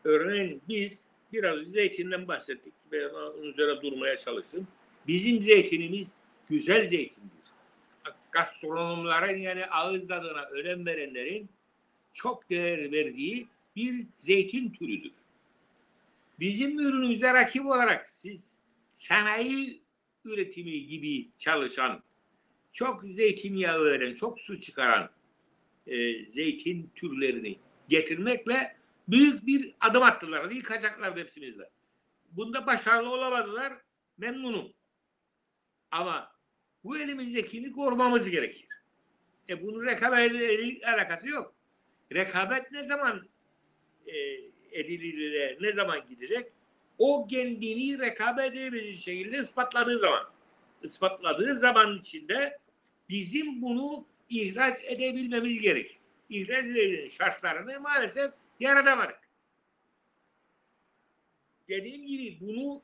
Örneğin 0.04 0.62
biz 0.70 1.04
biraz 1.34 1.60
zeytinden 1.60 2.28
bahsettik 2.28 2.74
ve 2.92 3.08
onun 3.08 3.44
üzerine 3.44 3.82
durmaya 3.82 4.18
çalıştım. 4.18 4.68
Bizim 5.08 5.44
zeytinimiz 5.44 6.08
güzel 6.50 6.86
zeytindir. 6.86 7.30
Gastronomların 8.32 9.38
yani 9.38 9.66
ağız 9.66 10.08
tadına 10.08 10.42
önem 10.42 10.86
verenlerin 10.86 11.50
çok 12.14 12.50
değer 12.50 12.92
verdiği 12.92 13.48
bir 13.76 14.08
zeytin 14.20 14.70
türüdür. 14.70 15.14
Bizim 16.40 16.80
ürünümüze 16.80 17.34
rakip 17.34 17.66
olarak 17.66 18.10
siz 18.10 18.56
sanayi 18.94 19.84
üretimi 20.26 20.86
gibi 20.86 21.30
çalışan, 21.38 22.04
çok 22.72 23.04
zeytinyağı 23.04 23.86
veren, 23.86 24.14
çok 24.14 24.40
su 24.40 24.60
çıkaran 24.60 25.10
e, 25.88 26.26
zeytin 26.26 26.92
türlerini 26.96 27.60
getirmekle 27.90 28.76
büyük 29.08 29.46
bir 29.46 29.76
adım 29.80 30.04
attılar. 30.04 30.52
Yıkacaklar 30.52 31.18
hepsimizle. 31.18 31.70
bunda 32.32 32.66
başarılı 32.66 33.10
olamadılar. 33.10 33.74
Memnunum. 34.18 34.74
Ama 35.92 36.32
bu 36.84 36.98
elimizdekini 36.98 37.72
korumamız 37.72 38.30
gerekir. 38.30 38.68
E 39.50 39.64
bunun 39.64 39.86
rekabetle 39.86 40.88
alakası 40.88 41.28
yok. 41.28 41.56
Rekabet 42.14 42.72
ne 42.72 42.84
zaman 42.84 43.30
e, 44.08 44.14
edilir, 44.74 45.58
ne 45.62 45.74
zaman 45.74 46.08
gidecek? 46.10 46.52
O 46.98 47.28
kendini 47.28 48.00
rekabet 48.00 48.46
edebilecek 48.46 48.96
şekilde 48.96 49.38
ispatladığı 49.38 49.98
zaman. 49.98 50.34
ispatladığı 50.84 51.56
zaman 51.56 51.98
içinde 51.98 52.60
bizim 53.10 53.62
bunu 53.62 54.06
ihraç 54.30 54.78
edebilmemiz 54.84 55.60
gerekir. 55.60 55.98
İhraç 56.30 56.66
edebilmenin 56.66 57.08
şartlarını 57.08 57.80
maalesef 57.80 58.32
yaratamadık. 58.60 59.20
Dediğim 61.70 62.06
gibi 62.06 62.38
bunu 62.42 62.82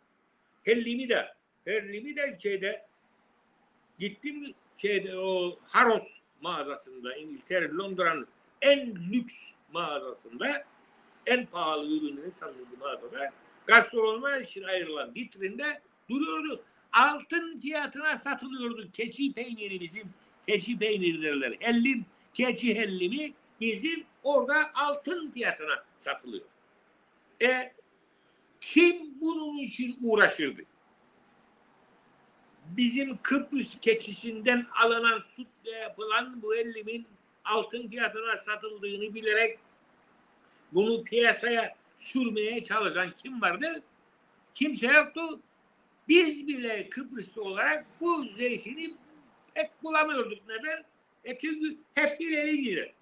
hellimi 0.64 1.10
de 1.10 1.34
hellimi 1.66 2.16
de 2.16 2.40
şeyde 2.44 2.88
gittim 4.00 4.54
şeyde 4.78 5.18
o 5.18 5.60
Harrods 5.64 6.18
mağazasında 6.42 7.16
İngiltere 7.16 7.70
Londra'nın 7.70 8.28
en 8.62 8.96
lüks 8.96 9.52
mağazasında 9.72 10.66
en 11.30 11.46
pahalı 11.46 11.98
ürünlerin 11.98 12.32
satıldığı 12.32 12.78
mağazada 12.80 13.34
gastronomi 13.66 14.44
için 14.44 14.64
ayrılan 14.64 15.16
vitrinde 15.16 15.82
duruyordu. 16.10 16.64
Altın 16.94 17.60
fiyatına 17.60 18.18
satılıyordu 18.18 18.92
keçi 18.94 19.34
peyniri 19.34 19.82
bizim 19.82 20.10
keçi 20.48 20.80
peyniri 20.80 21.22
derler. 21.22 21.56
Hellim, 21.60 22.06
keçi 22.34 22.76
hellimi 22.76 23.34
bizim 23.62 24.04
orada 24.24 24.72
altın 24.74 25.32
fiyatına 25.32 25.84
satılıyor. 25.98 26.46
E 27.42 27.74
kim 28.62 29.22
bunun 29.22 29.58
için 29.58 29.98
uğraşırdı? 30.04 30.62
Bizim 32.66 33.18
Kıbrıs 33.24 33.80
keçisinden 33.82 34.66
alınan 34.84 35.20
sütle 35.20 35.72
yapılan 35.72 36.42
bu 36.42 36.56
ellimin 36.56 37.08
altın 37.46 37.88
fiyatına 37.88 38.38
satıldığını 38.38 39.14
bilerek 39.14 39.60
bunu 40.74 41.04
piyasaya 41.04 41.76
sürmeye 41.96 42.64
çalışan 42.64 43.14
kim 43.24 43.42
vardı? 43.42 43.84
Kimse 44.56 44.88
yoktu. 44.88 45.40
Biz 46.08 46.48
bile 46.48 46.90
Kıbrıslı 46.90 47.44
olarak 47.44 47.86
bu 48.02 48.26
zeytini 48.26 48.94
pek 49.54 49.84
bulamıyorduk. 49.84 50.48
Neden? 50.48 50.84
E 51.24 51.38
çünkü 51.38 51.78
hep 51.94 52.22
ileri 52.22 52.62
gider. 52.62 52.94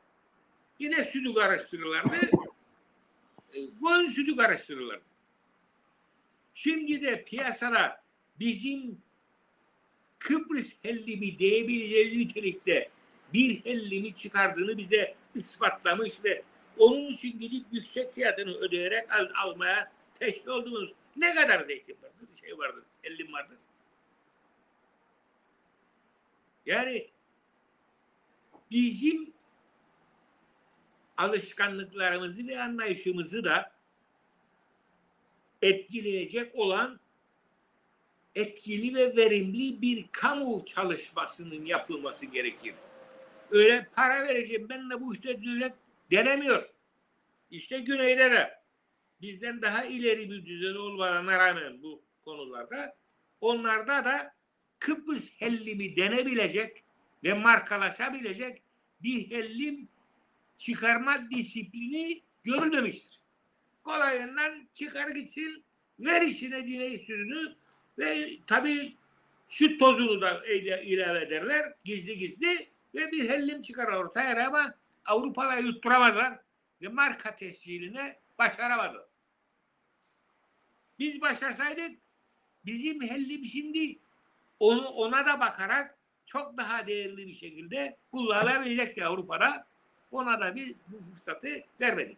Yine 0.80 1.05
sütü 1.05 1.34
karıştırırlardı. 1.34 2.15
E, 3.53 3.59
koyun 3.82 4.09
sütü 4.09 4.36
karıştırırlardı. 4.36 5.03
Şimdi 6.53 7.01
de 7.01 7.24
piyasada 7.24 8.03
bizim 8.39 8.97
Kıbrıs 10.20 10.74
hellimi 10.84 11.39
diyebileceğimiz 11.39 12.18
nitelikte 12.18 12.89
bir 13.34 13.65
hellimi 13.65 14.15
çıkardığını 14.15 14.78
bize 14.78 15.15
ispatlamış 15.36 16.24
ve 16.24 16.43
onun 16.80 17.07
için 17.07 17.39
gidip 17.39 17.65
yüksek 17.71 18.13
fiyatını 18.13 18.53
ödeyerek 18.57 19.15
al, 19.15 19.30
almaya 19.43 19.91
teşvik 20.19 20.47
oldunuz. 20.47 20.93
Ne 21.15 21.36
kadar 21.36 21.59
zeytin 21.59 21.97
vardır, 22.03 22.28
bir 22.34 22.38
şey 22.38 22.57
vardır, 22.57 22.84
hellim 23.01 23.34
vardır. 23.34 23.57
Yani 26.65 27.07
bizim 28.71 29.34
alışkanlıklarımızı 31.17 32.47
ve 32.47 32.61
anlayışımızı 32.61 33.43
da 33.43 33.71
etkileyecek 35.61 36.55
olan 36.55 36.99
etkili 38.36 38.95
ve 38.95 39.15
verimli 39.15 39.82
bir 39.82 40.05
kamu 40.11 40.65
çalışmasının 40.65 41.65
yapılması 41.65 42.25
gerekir. 42.25 42.73
Öyle 43.51 43.88
para 43.95 44.28
vereceğim 44.28 44.69
ben 44.69 44.89
de 44.89 45.01
bu 45.01 45.13
işte 45.13 45.41
düzelt 45.41 45.73
denemiyor. 46.12 46.70
İşte 47.51 47.80
güneyde 47.80 48.32
de 48.32 48.62
bizden 49.22 49.62
daha 49.62 49.86
ileri 49.86 50.30
bir 50.30 50.45
düzen 50.45 50.76
olmalarına 50.76 51.39
rağmen 51.39 51.82
bu 51.84 52.03
konularda 52.26 52.95
onlarda 53.41 54.05
da 54.05 54.38
Kıbrıs 54.80 55.30
hellimi 55.38 55.95
denebilecek 55.95 56.84
ve 57.24 57.34
markalaşabilecek 57.34 58.62
bir 59.03 59.32
hellim 59.32 59.89
çıkarma 60.58 61.30
disiplini 61.30 62.22
görülmemiştir. 62.43 63.20
Kolayından 63.84 64.68
çıkar 64.74 65.10
gitsin, 65.10 65.64
ver 65.99 66.22
işine 66.22 66.68
diney 66.68 66.99
sürünü 66.99 67.55
ve 67.99 68.30
tabii 68.47 68.95
süt 69.47 69.80
tozunu 69.80 70.22
da 70.22 70.45
ilave 70.84 71.20
ederler 71.20 71.74
gizli 71.84 72.18
gizli 72.18 72.70
ve 72.95 73.12
bir 73.12 73.30
hellim 73.30 73.62
çıkar 73.62 73.93
ortaya 73.93 74.47
ama 74.47 74.74
Avrupa'da 75.08 75.55
yutturamadılar 75.55 76.39
ve 76.82 76.88
marka 76.88 77.36
tescilini 77.36 78.16
başaramadı. 78.39 79.10
Biz 80.99 81.22
başarsaydık 81.22 81.99
bizim 82.66 83.01
hellim 83.01 83.45
şimdi 83.45 83.99
onu 84.60 84.88
ona 84.88 85.26
da 85.26 85.39
bakarak 85.39 85.97
çok 86.26 86.58
daha 86.58 86.88
değerli 86.88 87.28
bir 87.28 87.34
şekilde 87.34 87.97
kullanılabilecekti 88.12 89.05
Avrupa'da. 89.05 89.68
Ona 90.12 90.39
da 90.39 90.55
bir 90.55 90.76
bu 90.88 91.01
fırsatı 91.01 91.64
vermedik. 91.82 92.18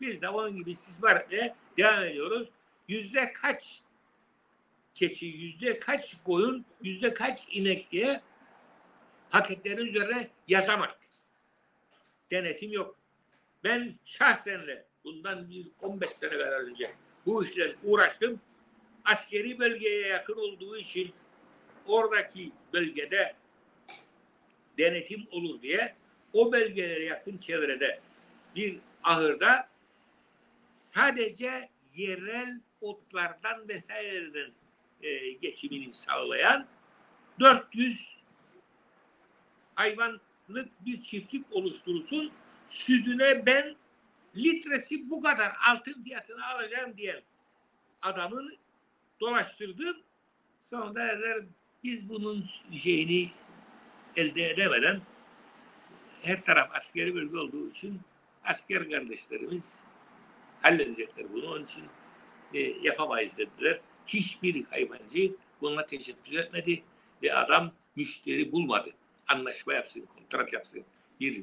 Biz 0.00 0.22
de 0.22 0.28
onun 0.28 0.56
gibi 0.56 0.70
istismarla 0.70 1.56
devam 1.76 2.04
ediyoruz. 2.04 2.48
Yüzde 2.88 3.32
kaç 3.32 3.82
keçi, 4.94 5.26
yüzde 5.26 5.80
kaç 5.80 6.16
koyun, 6.24 6.64
yüzde 6.82 7.14
kaç 7.14 7.46
inek 7.50 7.92
diye 7.92 8.20
paketlerin 9.30 9.86
üzerine 9.86 10.28
yazamadık. 10.48 11.11
Denetim 12.32 12.72
yok. 12.72 12.96
Ben 13.64 13.94
şahsenle 14.04 14.86
bundan 15.04 15.50
bir 15.50 15.66
15 15.80 16.08
sene 16.10 16.30
kadar 16.30 16.60
önce 16.60 16.90
bu 17.26 17.44
işle 17.44 17.76
uğraştım. 17.84 18.40
Askeri 19.04 19.58
bölgeye 19.58 20.06
yakın 20.06 20.36
olduğu 20.36 20.76
için 20.76 21.12
oradaki 21.86 22.52
bölgede 22.72 23.34
denetim 24.78 25.26
olur 25.30 25.62
diye 25.62 25.94
o 26.32 26.52
bölgelere 26.52 27.04
yakın 27.04 27.38
çevrede 27.38 28.00
bir 28.56 28.78
ahırda 29.04 29.68
sadece 30.70 31.68
yerel 31.94 32.60
otlardan 32.80 33.68
vesaireden 33.68 34.52
e, 35.02 35.32
geçimini 35.32 35.94
sağlayan 35.94 36.66
400 37.40 38.16
hayvanlık 40.52 40.86
bir 40.86 41.00
çiftlik 41.00 41.44
oluşturulsun. 41.50 42.32
Sütüne 42.66 43.46
ben 43.46 43.76
litresi 44.36 45.10
bu 45.10 45.22
kadar 45.22 45.52
altın 45.70 46.04
fiyatını 46.04 46.46
alacağım 46.46 46.96
diyen 46.96 47.22
adamın 48.02 48.56
dolaştırdım. 49.20 49.96
Sonra 50.70 50.94
derler 50.94 51.44
biz 51.84 52.08
bunun 52.08 52.44
şeyini 52.76 53.30
elde 54.16 54.50
edemeden 54.50 55.00
her 56.22 56.44
taraf 56.44 56.70
askeri 56.74 57.14
bölge 57.14 57.38
olduğu 57.38 57.68
için 57.68 58.00
asker 58.44 58.90
kardeşlerimiz 58.90 59.84
halledecekler 60.62 61.32
bunu. 61.32 61.46
Onun 61.46 61.64
için 61.64 61.84
e, 62.54 62.60
yapamayız 62.60 63.38
dediler. 63.38 63.80
Hiçbir 64.06 64.64
hayvancı 64.64 65.36
buna 65.60 65.86
teşebbüs 65.86 66.32
etmedi 66.32 66.82
ve 67.22 67.34
adam 67.34 67.72
müşteri 67.96 68.52
bulmadı. 68.52 68.90
Anlaşma 69.28 69.74
yapsın, 69.74 70.06
kontrat 70.32 70.52
yapsın 70.52 70.82
bir 71.20 71.42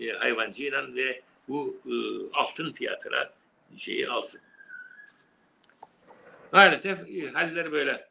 e, 0.00 0.10
hayvancıyla 0.10 0.82
ve 0.96 1.20
bu 1.48 1.76
e, 1.86 1.94
altın 2.34 2.72
fiyatına 2.72 3.30
şeyi 3.76 4.08
alsın. 4.08 4.40
Maalesef 6.52 6.98
e, 7.00 7.30
haller 7.32 7.72
böyle. 7.72 8.04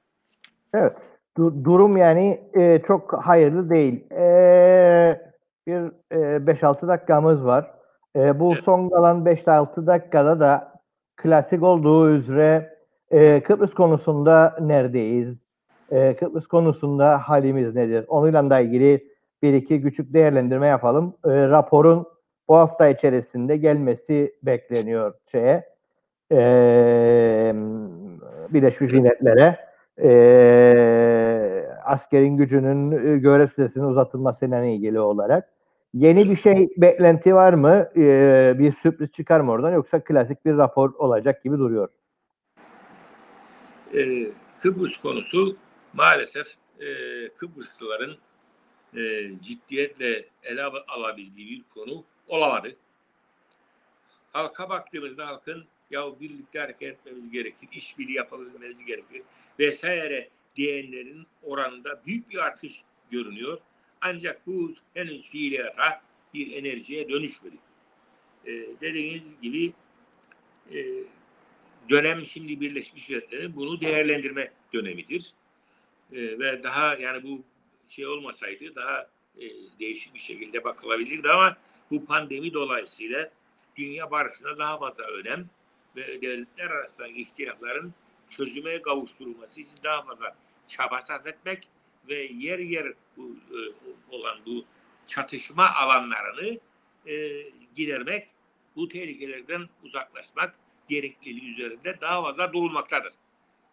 Evet. 0.73 0.93
Du- 1.37 1.65
durum 1.65 1.97
yani 1.97 2.41
e, 2.53 2.81
çok 2.87 3.13
hayırlı 3.13 3.69
değil. 3.69 4.11
E, 4.11 5.21
bir 5.67 5.91
e, 6.11 6.45
5-6 6.45 6.87
dakikamız 6.87 7.45
var. 7.45 7.71
E, 8.15 8.39
bu 8.39 8.53
Evet. 8.53 8.63
son 8.63 8.89
kalan 8.89 9.25
5-6 9.25 9.87
dakikada 9.87 10.39
da 10.39 10.73
klasik 11.17 11.63
olduğu 11.63 12.09
üzere 12.09 12.77
e, 13.11 13.43
Kıbrıs 13.43 13.73
konusunda 13.73 14.57
neredeyiz? 14.61 15.35
E, 15.91 16.15
Kıbrıs 16.15 16.47
konusunda 16.47 17.17
halimiz 17.17 17.75
nedir? 17.75 18.05
Onunla 18.07 18.49
da 18.49 18.59
ilgili 18.59 19.16
bir 19.41 19.53
iki 19.53 19.81
küçük 19.81 20.13
değerlendirme 20.13 20.67
yapalım. 20.67 21.15
E, 21.25 21.29
raporun 21.29 22.07
bu 22.47 22.55
hafta 22.55 22.87
içerisinde 22.87 23.57
gelmesi 23.57 24.35
bekleniyor 24.43 25.13
şeye. 25.31 25.65
E, 26.31 26.37
Birleşmiş 28.49 28.91
Milletler'e 28.91 29.57
e, 30.03 30.09
askerin 31.85 32.37
gücünün 32.37 32.91
e, 32.91 33.17
görev 33.17 33.47
süresinin 33.47 33.85
uzatılmasıyla 33.85 34.65
ilgili 34.65 34.99
olarak. 34.99 35.49
Yeni 35.93 36.29
bir 36.29 36.35
şey 36.35 36.69
beklenti 36.77 37.35
var 37.35 37.53
mı? 37.53 37.89
E, 37.97 38.55
bir 38.59 38.73
sürpriz 38.73 39.11
çıkar 39.11 39.39
mı 39.39 39.51
oradan 39.51 39.71
yoksa 39.71 39.99
klasik 39.99 40.45
bir 40.45 40.57
rapor 40.57 40.93
olacak 40.93 41.43
gibi 41.43 41.57
duruyor. 41.57 41.89
e, 43.93 44.31
Kıbrıs 44.61 44.97
konusu 44.97 45.57
maalesef 45.93 46.47
e, 46.79 46.87
Kıbrıslıların 47.37 48.15
e, 48.95 49.31
ciddiyetle 49.41 50.25
ele 50.43 50.63
al- 50.63 50.83
alabildiği 50.87 51.49
bir 51.49 51.63
konu 51.73 52.03
olamadı. 52.27 52.75
Halka 54.33 54.69
baktığımızda 54.69 55.27
halkın 55.27 55.65
ya 55.91 56.19
birlikte 56.19 56.59
hareket 56.59 56.93
etmemiz 56.93 57.31
gerekir, 57.31 57.69
işbirliği 57.71 58.13
yapabilmemiz 58.13 58.85
gerekir 58.85 59.21
vesaire 59.59 60.29
diyenlerin 60.55 61.27
oranında 61.43 62.01
büyük 62.05 62.29
bir 62.29 62.37
artış 62.37 62.83
görünüyor. 63.11 63.59
Ancak 64.01 64.47
bu 64.47 64.73
henüz 64.93 65.21
fiiliyata 65.21 66.01
bir 66.33 66.51
enerjiye 66.51 67.09
dönüşmedi. 67.09 67.55
Ee, 68.45 68.51
dediğiniz 68.81 69.41
gibi 69.41 69.73
e, 70.73 70.85
dönem 71.89 72.25
şimdi 72.25 72.61
Birleşmiş 72.61 73.09
Milletler'in 73.09 73.55
bunu 73.55 73.81
değerlendirme 73.81 74.51
dönemidir. 74.73 75.33
Ee, 76.11 76.39
ve 76.39 76.63
daha 76.63 76.95
yani 76.95 77.23
bu 77.23 77.43
şey 77.89 78.07
olmasaydı 78.07 78.75
daha 78.75 79.09
e, 79.37 79.45
değişik 79.79 80.13
bir 80.13 80.19
şekilde 80.19 80.63
bakılabilirdi 80.63 81.29
ama 81.29 81.57
bu 81.91 82.05
pandemi 82.05 82.53
dolayısıyla 82.53 83.31
dünya 83.75 84.11
barışına 84.11 84.57
daha 84.57 84.77
fazla 84.77 85.03
önem 85.03 85.49
ve 85.95 86.21
devletler 86.21 86.65
arasındaki 86.65 87.21
ihtilafların 87.21 87.93
çözüme 88.27 88.81
kavuşturulması 88.81 89.61
için 89.61 89.77
daha 89.83 90.01
fazla 90.01 90.35
çaba 90.67 91.01
sarf 91.01 91.27
etmek 91.27 91.67
ve 92.09 92.15
yer 92.15 92.59
yer 92.59 92.93
bu, 93.17 93.35
e, 93.51 93.59
olan 94.15 94.37
bu 94.45 94.65
çatışma 95.05 95.69
alanlarını 95.69 96.59
e, 97.07 97.43
gidermek, 97.75 98.27
bu 98.75 98.87
tehlikelerden 98.87 99.69
uzaklaşmak 99.83 100.55
gerekliliği 100.89 101.51
üzerinde 101.51 102.01
daha 102.01 102.23
fazla 102.23 102.53
durulmaktadır. 102.53 103.13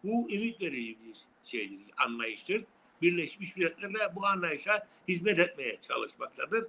Bu 0.03 0.31
ümit 0.31 0.61
verici 0.61 0.97
bir 1.05 1.17
şeydir, 1.43 1.79
anlayıştır. 1.97 2.63
Birleşmiş 3.01 3.57
Milletler 3.57 3.93
de 3.93 4.15
bu 4.15 4.25
anlayışa 4.25 4.87
hizmet 5.07 5.39
etmeye 5.39 5.77
çalışmaktadır. 5.81 6.67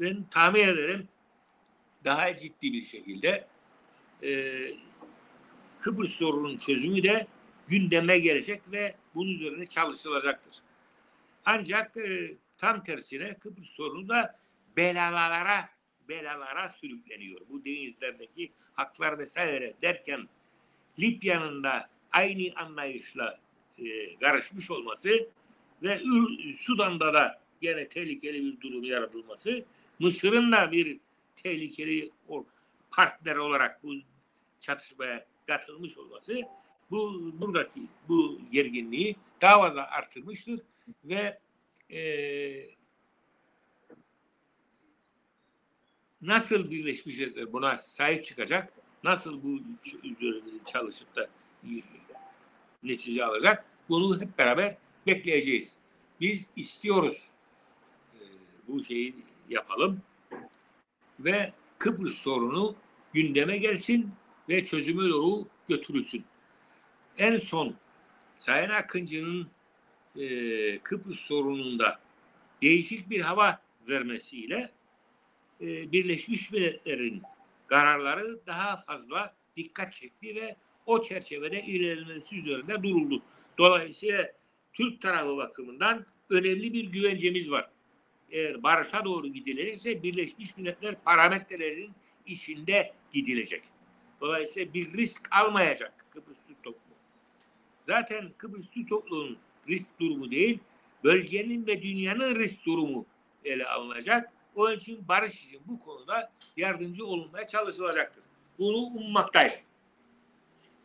Ben 0.00 0.24
tahmin 0.30 0.60
ederim 0.60 1.08
daha 2.04 2.34
ciddi 2.36 2.72
bir 2.72 2.82
şekilde 2.82 3.46
e, 4.22 4.54
Kıbrıs 5.80 6.10
sorunun 6.10 6.56
çözümü 6.56 7.02
de 7.02 7.26
gündeme 7.68 8.18
gelecek 8.18 8.62
ve 8.72 8.94
bunun 9.14 9.30
üzerine 9.30 9.66
çalışılacaktır. 9.66 10.62
Ancak 11.44 11.96
e, 11.96 12.34
tam 12.58 12.84
tersine 12.84 13.38
Kıbrıs 13.38 13.70
sorunu 13.70 14.08
da 14.08 14.38
belalara 14.76 15.68
belalara 16.08 16.68
sürükleniyor. 16.68 17.40
Bu 17.48 17.64
denizlerdeki 17.64 18.52
haklar 18.74 19.18
vesaire 19.18 19.74
derken 19.82 20.28
Libya'nın 20.98 21.62
da 21.62 21.88
aynı 22.12 22.54
anlayışla 22.56 23.40
e, 23.78 24.16
karışmış 24.18 24.70
olması 24.70 25.28
ve 25.84 26.00
Sudan'da 26.56 27.14
da 27.14 27.40
gene 27.60 27.88
tehlikeli 27.88 28.44
bir 28.44 28.60
durum 28.60 28.84
yaratılması, 28.84 29.64
Mısır'ın 29.98 30.52
da 30.52 30.72
bir 30.72 30.98
tehlikeli 31.36 32.10
partner 32.90 33.36
olarak 33.36 33.82
bu 33.82 33.94
çatışmaya 34.60 35.26
katılmış 35.46 35.98
olması 35.98 36.40
bu 36.90 37.32
buradaki 37.40 37.82
bu 38.08 38.40
gerginliği 38.52 39.16
daha 39.40 39.60
fazla 39.60 39.90
artırmıştır 39.90 40.60
ve 41.04 41.38
e, 41.90 42.00
nasıl 46.22 46.70
Birleşmiş 46.70 47.18
Milletler 47.18 47.52
buna 47.52 47.76
sahip 47.76 48.24
çıkacak, 48.24 48.72
nasıl 49.04 49.42
bu 49.42 49.60
çalışıp 50.64 51.16
da 51.16 51.28
e, 51.64 51.70
netice 52.82 53.24
alacak, 53.24 53.64
bunu 53.88 54.20
hep 54.20 54.38
beraber 54.38 54.76
bekleyeceğiz. 55.06 55.76
Biz 56.20 56.46
istiyoruz 56.56 57.28
e, 58.14 58.20
bu 58.68 58.84
şeyi 58.84 59.14
yapalım 59.48 60.02
ve 61.20 61.52
Kıbrıs 61.78 62.14
sorunu 62.14 62.74
gündeme 63.12 63.58
gelsin 63.58 64.10
ve 64.48 64.64
çözüme 64.64 65.02
doğru 65.02 65.48
götürülsün. 65.68 66.24
En 67.18 67.38
son 67.38 67.74
Sayın 68.36 68.70
Akıncı'nın 68.70 69.48
e, 70.16 70.78
Kıbrıs 70.78 71.20
sorununda 71.20 72.00
değişik 72.62 73.10
bir 73.10 73.20
hava 73.20 73.60
vermesiyle 73.88 74.70
e, 75.60 75.92
Birleşmiş 75.92 76.52
Milletler'in 76.52 77.22
kararları 77.66 78.46
daha 78.46 78.76
fazla 78.76 79.34
dikkat 79.56 79.92
çekti 79.92 80.34
ve 80.36 80.56
o 80.86 81.02
çerçevede 81.02 81.62
ilerlemesi 81.62 82.36
üzerinde 82.36 82.82
duruldu. 82.82 83.22
Dolayısıyla 83.58 84.32
Türk 84.74 85.02
tarafı 85.02 85.36
bakımından 85.36 86.06
önemli 86.30 86.72
bir 86.72 86.84
güvencemiz 86.84 87.50
var. 87.50 87.70
Eğer 88.30 88.62
barışa 88.62 89.04
doğru 89.04 89.26
gidilirse 89.28 90.02
Birleşmiş 90.02 90.56
Milletler 90.56 91.02
parametrelerinin 91.04 91.92
içinde 92.26 92.92
gidilecek. 93.12 93.62
Dolayısıyla 94.20 94.74
bir 94.74 94.92
risk 94.92 95.28
almayacak 95.30 96.06
Kıbrıs 96.10 96.36
Türk 96.48 96.62
toplumu. 96.62 96.96
Zaten 97.82 98.30
Kıbrıs 98.38 98.70
Türk 98.70 98.88
toplumunun 98.88 99.38
risk 99.68 100.00
durumu 100.00 100.30
değil, 100.30 100.58
bölgenin 101.04 101.66
ve 101.66 101.82
dünyanın 101.82 102.36
risk 102.36 102.66
durumu 102.66 103.06
ele 103.44 103.66
alınacak. 103.66 104.32
Onun 104.56 104.76
için 104.76 105.08
barış 105.08 105.44
için 105.44 105.60
bu 105.66 105.78
konuda 105.78 106.32
yardımcı 106.56 107.06
olunmaya 107.06 107.46
çalışılacaktır. 107.46 108.24
Bunu 108.58 108.76
ummaktayız. 108.76 109.62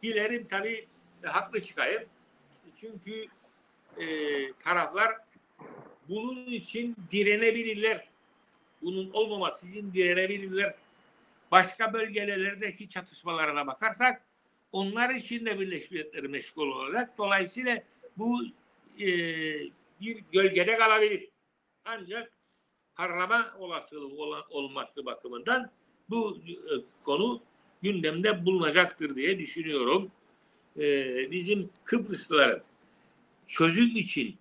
Dilerim 0.01 0.47
tabii 0.47 0.87
haklı 1.23 1.61
çıkayım. 1.61 2.03
Çünkü 2.75 3.27
e, 3.97 4.05
taraflar 4.53 5.11
bunun 6.09 6.45
için 6.45 6.95
direnebilirler. 7.11 8.07
Bunun 8.81 9.11
olmaması 9.11 9.67
için 9.67 9.93
direnebilirler. 9.93 10.75
Başka 11.51 11.93
bölgelerdeki 11.93 12.89
çatışmalarına 12.89 13.67
bakarsak 13.67 14.21
onlar 14.71 15.09
için 15.09 15.45
de 15.45 15.59
Birleşmiş 15.59 15.91
Milletler 15.91 16.23
meşgul 16.23 16.67
olacak. 16.67 17.17
Dolayısıyla 17.17 17.83
bu 18.17 18.41
e, 18.99 19.07
bir 20.01 20.23
gölgede 20.31 20.77
kalabilir. 20.77 21.29
Ancak 21.85 22.31
parlama 22.95 23.53
olasılığı 23.59 24.21
olan, 24.21 24.43
olması 24.49 25.05
bakımından 25.05 25.71
bu 26.09 26.37
e, 26.47 26.53
konu 27.05 27.41
gündemde 27.81 28.45
bulunacaktır 28.45 29.15
diye 29.15 29.39
düşünüyorum. 29.39 30.11
E, 30.77 30.83
bizim 31.31 31.69
Kıbrıslıların 31.83 32.61
çözüm 33.45 33.95
için 33.95 34.37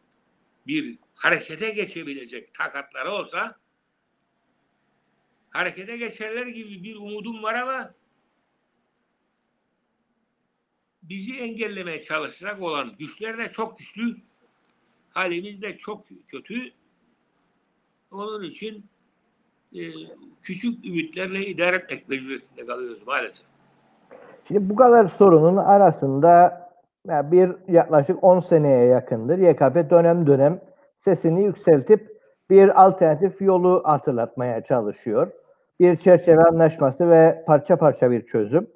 bir 0.67 0.99
harekete 1.15 1.71
geçebilecek 1.71 2.55
takatları 2.55 3.11
olsa 3.11 3.57
harekete 5.51 5.97
geçerler 5.97 6.47
gibi 6.47 6.83
bir 6.83 6.97
umudum 6.97 7.43
var 7.43 7.55
ama 7.55 7.95
bizi 11.03 11.39
engellemeye 11.39 12.01
çalışacak 12.01 12.63
olan 12.63 12.95
güçler 12.99 13.39
de 13.39 13.49
çok 13.49 13.79
güçlü. 13.79 14.17
Halimiz 15.11 15.63
de 15.63 15.77
çok 15.77 16.05
kötü. 16.29 16.73
Onun 18.11 18.43
için 18.43 18.87
e, 19.75 19.81
küçük 20.43 20.85
ümitlerle 20.85 21.47
idare 21.47 21.77
etmek 21.77 22.09
mecburiyetinde 22.09 22.67
kalıyoruz 22.67 23.07
maalesef. 23.07 23.47
Şimdi 24.49 24.71
bu 24.71 24.77
kadar 24.77 25.09
sorunun 25.09 25.57
arasında 25.57 26.68
ya 27.07 27.33
bir 27.33 27.57
yaklaşık 27.69 28.25
10 28.25 28.41
seneye 28.41 28.87
yakındır 28.87 29.39
YKP 29.39 29.91
dönem 29.91 30.27
dönem 30.27 30.61
sesini 31.05 31.43
yükseltip 31.43 32.19
bir 32.51 32.87
alternatif 32.87 33.41
yolu 33.43 33.83
hatırlatmaya 33.85 34.65
çalışıyor. 34.65 35.31
Bir 35.81 35.97
çerçeve 35.97 36.43
anlaşması 36.43 37.11
ve 37.11 37.45
parça 37.47 37.77
parça 37.77 38.11
bir 38.11 38.27
çözüm. 38.27 38.67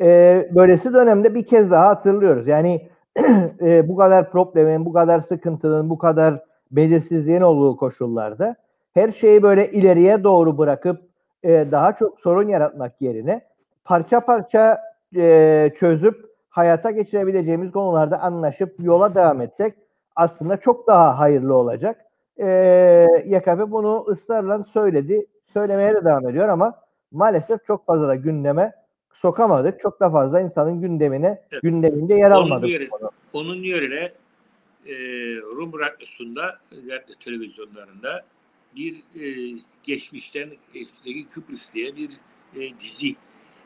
Ee, 0.00 0.48
böylesi 0.54 0.92
dönemde 0.92 1.34
bir 1.34 1.46
kez 1.46 1.70
daha 1.70 1.88
hatırlıyoruz. 1.88 2.48
Yani 2.48 2.88
e, 3.60 3.88
bu 3.88 3.96
kadar 3.96 4.30
problemin, 4.30 4.84
bu 4.84 4.92
kadar 4.92 5.20
sıkıntının, 5.20 5.90
bu 5.90 5.98
kadar 5.98 6.42
belirsizliğin 6.70 7.40
olduğu 7.40 7.76
koşullarda 7.76 8.56
her 8.94 9.12
şeyi 9.12 9.42
böyle 9.42 9.70
ileriye 9.70 10.24
doğru 10.24 10.58
bırakıp 10.58 11.00
e, 11.42 11.66
daha 11.70 11.96
çok 11.96 12.20
sorun 12.20 12.48
yaratmak 12.48 12.92
yerine 13.00 13.40
parça 13.84 14.20
parça 14.20 14.80
e, 15.16 15.72
çözüp 15.76 16.35
hayata 16.56 16.90
geçirebileceğimiz 16.90 17.72
konularda 17.72 18.20
anlaşıp 18.20 18.74
yola 18.78 19.14
devam 19.14 19.40
etsek 19.40 19.74
aslında 20.16 20.56
çok 20.56 20.86
daha 20.86 21.18
hayırlı 21.18 21.54
olacak. 21.54 22.00
E, 22.38 22.46
YKP 23.26 23.70
bunu 23.70 24.04
ısrarla 24.08 24.64
söyledi. 24.72 25.26
Söylemeye 25.52 25.94
de 25.94 26.04
devam 26.04 26.28
ediyor 26.28 26.48
ama 26.48 26.74
maalesef 27.12 27.64
çok 27.66 27.86
fazla 27.86 28.08
da 28.08 28.14
gündeme 28.14 28.72
sokamadık. 29.14 29.80
Çok 29.80 30.00
da 30.00 30.10
fazla 30.10 30.40
insanın 30.40 30.80
gündemine 30.80 31.42
Evet. 31.52 31.62
gündeminde 31.62 32.14
yer 32.14 32.30
Onun 32.30 32.36
almadık. 32.44 32.68
yeri- 32.70 32.90
bu 32.90 32.98
konu. 32.98 33.10
Onun 33.32 33.56
yerine 33.62 34.10
e, 34.86 34.94
Rum 35.56 35.72
Radyosu'nda, 35.78 36.54
televizyonlarında 37.24 38.20
bir 38.76 38.94
e, 38.94 39.24
geçmişten 39.82 40.48
geçmişteki 40.74 41.28
Kıbrıs 41.28 41.74
diye 41.74 41.96
bir 41.96 42.10
e, 42.56 42.80
dizi 42.80 43.16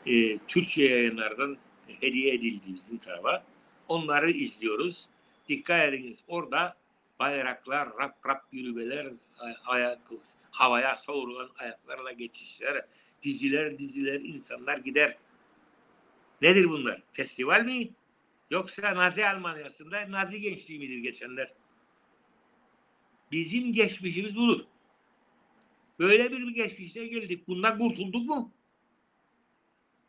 e, 0.05 0.37
Türkçe 0.47 0.83
yayınlardan 0.83 1.57
hediye 1.99 2.33
edildi 2.33 2.73
bizim 2.73 2.97
tarafa. 2.97 3.43
onları 3.87 4.31
izliyoruz. 4.31 5.07
Dikkat 5.49 5.93
ediniz 5.93 6.23
orada 6.27 6.77
bayraklar, 7.19 7.89
rap 7.99 8.25
rap 8.25 8.43
yürümeler, 8.51 9.07
ay- 9.39 9.55
ayak, 9.65 9.99
havaya 10.51 10.95
savrulan 10.95 11.49
ayaklarla 11.57 12.11
geçişler, 12.11 12.85
diziler 13.23 13.77
diziler 13.77 14.21
insanlar 14.21 14.77
gider. 14.77 15.17
Nedir 16.41 16.69
bunlar? 16.69 17.03
Festival 17.11 17.65
mi? 17.65 17.89
Yoksa 18.51 18.95
Nazi 18.95 19.27
Almanya'sında 19.27 20.11
Nazi 20.11 20.41
gençliği 20.41 20.79
midir 20.79 20.97
geçenler? 20.97 21.53
Bizim 23.31 23.73
geçmişimiz 23.73 24.35
budur. 24.35 24.65
Böyle 25.99 26.31
bir 26.31 26.47
geçmişte 26.47 27.07
geldik. 27.07 27.47
Bundan 27.47 27.77
kurtulduk 27.77 28.25
mu? 28.25 28.51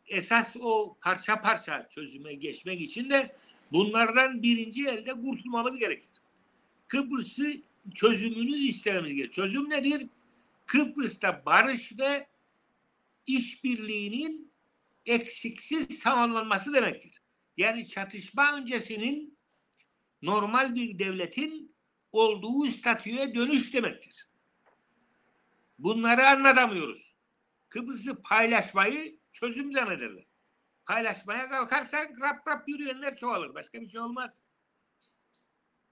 Esas 0.07 0.55
o 0.59 0.97
parça 1.01 1.41
parça 1.41 1.87
çözüme 1.87 2.33
geçmek 2.33 2.81
için 2.81 3.09
de 3.09 3.35
bunlardan 3.71 4.43
birinci 4.43 4.87
elde 4.87 5.11
kurtulmamız 5.11 5.77
gerekir. 5.77 6.09
Kıbrıs'ı 6.87 7.53
çözümünü 7.95 8.55
istememiz 8.55 9.13
gerekir. 9.13 9.31
Çözüm 9.31 9.69
nedir? 9.69 10.07
Kıbrıs'ta 10.65 11.45
barış 11.45 11.99
ve 11.99 12.27
işbirliğinin 13.27 14.51
eksiksiz 15.05 15.99
tamamlanması 15.99 16.73
demektir. 16.73 17.21
Yani 17.57 17.87
çatışma 17.87 18.57
öncesinin 18.57 19.37
normal 20.21 20.75
bir 20.75 20.99
devletin 20.99 21.75
olduğu 22.11 22.67
statüye 22.67 23.35
dönüş 23.35 23.73
demektir. 23.73 24.27
Bunları 25.79 26.27
anlatamıyoruz. 26.27 27.13
Kıbrıs'ı 27.69 28.21
paylaşmayı 28.21 29.17
çözüm 29.33 29.73
zannederler. 29.73 30.23
Paylaşmaya 30.85 31.49
kalkarsak 31.49 32.11
rap 32.21 32.47
rap 32.47 32.69
yürüyenler 32.69 33.15
çoğalır. 33.15 33.55
Başka 33.55 33.81
bir 33.81 33.89
şey 33.89 33.99
olmaz. 33.99 34.41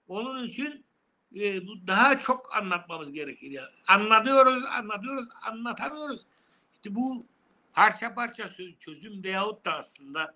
Onun 0.08 0.44
için 0.44 0.84
e, 1.34 1.66
bu 1.66 1.86
daha 1.86 2.18
çok 2.18 2.56
anlatmamız 2.56 3.12
gerekir. 3.12 3.50
Yani. 3.50 3.74
Anlatıyoruz, 3.88 4.64
anlatıyoruz, 4.64 5.28
anlatamıyoruz. 5.42 6.26
İşte 6.72 6.94
bu 6.94 7.26
parça 7.72 8.14
parça 8.14 8.50
çözüm 8.78 9.24
veyahut 9.24 9.64
da 9.64 9.78
aslında 9.78 10.34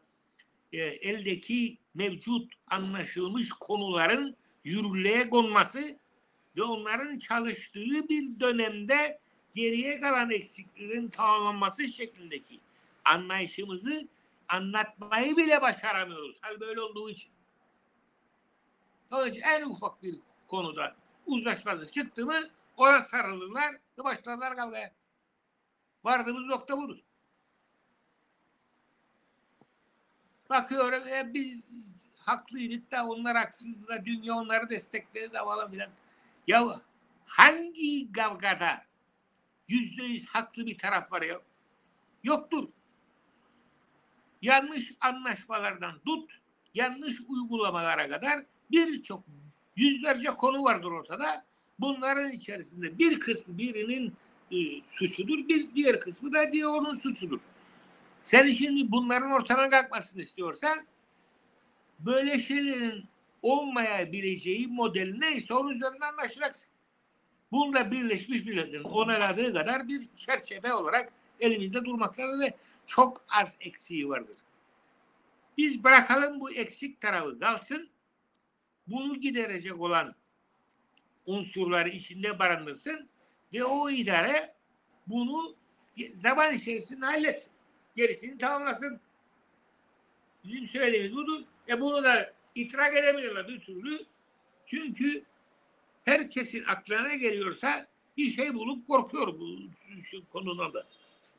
e, 0.72 0.78
eldeki 0.82 1.78
mevcut 1.94 2.52
anlaşılmış 2.66 3.52
konuların 3.52 4.36
yürürlüğe 4.64 5.30
konması 5.30 5.98
ve 6.57 6.62
onların 6.62 7.18
çalıştığı 7.18 8.09
bir 8.09 8.40
dönemde 8.40 9.20
geriye 9.54 10.00
kalan 10.00 10.30
eksiklerin 10.30 11.09
tamamlanması 11.09 11.88
şeklindeki 11.88 12.61
anlayışımızı 13.07 14.09
anlatmayı 14.48 15.36
bile 15.36 15.62
başaramıyoruz. 15.62 16.38
Hal 16.40 16.61
böyle 16.61 16.80
olduğu 16.80 17.11
için. 17.11 17.30
Onun 19.11 19.32
en 19.32 19.62
ufak 19.62 20.02
bir 20.02 20.20
konuda 20.48 20.96
uzlaşmazlık 21.26 21.92
çıktı 21.92 22.26
mı 22.26 22.34
ona 22.76 23.00
sarılırlar 23.00 23.72
ve 23.98 24.04
başlarlar 24.04 24.57
kavgaya. 24.57 24.92
Vardığımız 26.04 26.44
nokta 26.44 26.78
budur. 26.78 26.98
Bakıyorum 30.50 31.09
e, 31.09 31.34
biz 31.34 31.62
haklıydık 32.20 32.92
da 32.92 33.07
onlar 33.07 33.36
haksızdı 33.36 33.88
da 33.88 34.04
dünya 34.04 34.34
onları 34.34 34.70
destekledi 34.70 35.32
de 35.32 35.38
falan 35.38 35.70
filan. 35.70 35.90
Ya 36.46 36.82
hangi 37.26 38.12
kavgada 38.12 38.84
yüzde 39.68 40.02
yüz 40.02 40.26
haklı 40.26 40.66
bir 40.66 40.78
taraf 40.78 41.12
var 41.12 41.22
ya? 41.22 41.40
Yoktur. 42.24 42.68
Yanlış 44.47 44.92
anlaşmalardan 45.01 45.99
tut, 46.07 46.32
yanlış 46.74 47.20
uygulamalara 47.28 48.09
kadar 48.09 48.42
birçok 48.70 49.24
yüzlerce 49.76 50.28
konu 50.28 50.64
vardır 50.64 50.90
ortada. 50.90 51.44
Bunların 51.78 52.32
içerisinde 52.32 52.99
bir 52.99 53.20
kısmı 53.20 53.59
birinin 53.59 54.14
e, 54.53 54.57
suçudur, 54.88 55.49
bir 55.49 55.74
diğer 55.74 56.01
kısmı 56.01 56.32
da 56.32 56.53
diye 56.53 56.66
onun 56.66 56.94
suçudur. 56.94 57.40
Sen 58.24 58.51
şimdi 58.51 58.90
bunların 58.90 59.30
ortadan 59.30 59.70
kalkmasını 59.70 60.22
istiyorsan 60.22 60.78
böyle 62.01 62.38
şeylerin 62.38 63.05
olmayabileceği 63.42 64.68
model 64.68 65.14
neyse 65.18 65.55
onun 65.55 65.70
üzerinden 65.70 66.12
anlaşacaksın. 66.12 66.68
Bunda 67.53 67.90
Birleşmiş 67.90 68.44
Milletler'in 68.44 68.84
onayladığı 68.84 69.55
kadar 69.55 69.88
bir 69.88 70.07
çerçeve 70.16 70.72
olarak 70.72 71.12
elimizde 71.40 71.84
durmaktadır 71.84 72.38
ve 72.38 72.55
çok 72.87 73.24
az 73.41 73.57
eksiği 73.61 74.09
vardır. 74.09 74.37
Biz 75.59 75.84
bırakalım 75.84 76.41
bu 76.41 76.51
eksik 76.51 77.01
tarafı 77.01 77.41
kalsın. 77.41 77.89
Bunu 78.87 79.20
giderecek 79.20 79.80
olan 79.80 80.14
unsurları 81.26 81.89
içinde 81.89 82.39
barındırsın 82.39 83.09
ve 83.53 83.64
o 83.64 83.91
idare 83.91 84.55
bunu 85.07 85.57
zaman 86.12 86.55
içerisinde 86.55 87.07
halletsin. 87.07 87.53
Gerisini 87.97 88.39
tamamlasın. 88.39 89.01
Bizim 90.45 90.68
söylediğimiz 90.68 91.16
budur. 91.16 91.43
E 91.68 91.80
bunu 91.80 92.05
da 92.05 92.32
itirak 92.55 92.97
edemiyorlar 92.97 93.49
bir 93.49 93.61
türlü. 93.61 93.99
Çünkü 94.64 95.24
herkesin 96.05 96.64
aklına 96.64 97.14
geliyorsa 97.14 97.87
bir 98.16 98.30
şey 98.30 98.55
bulup 98.55 98.89
korkuyor 98.89 99.26
bu 99.41 99.59
şu 100.05 100.24
da. 100.74 100.87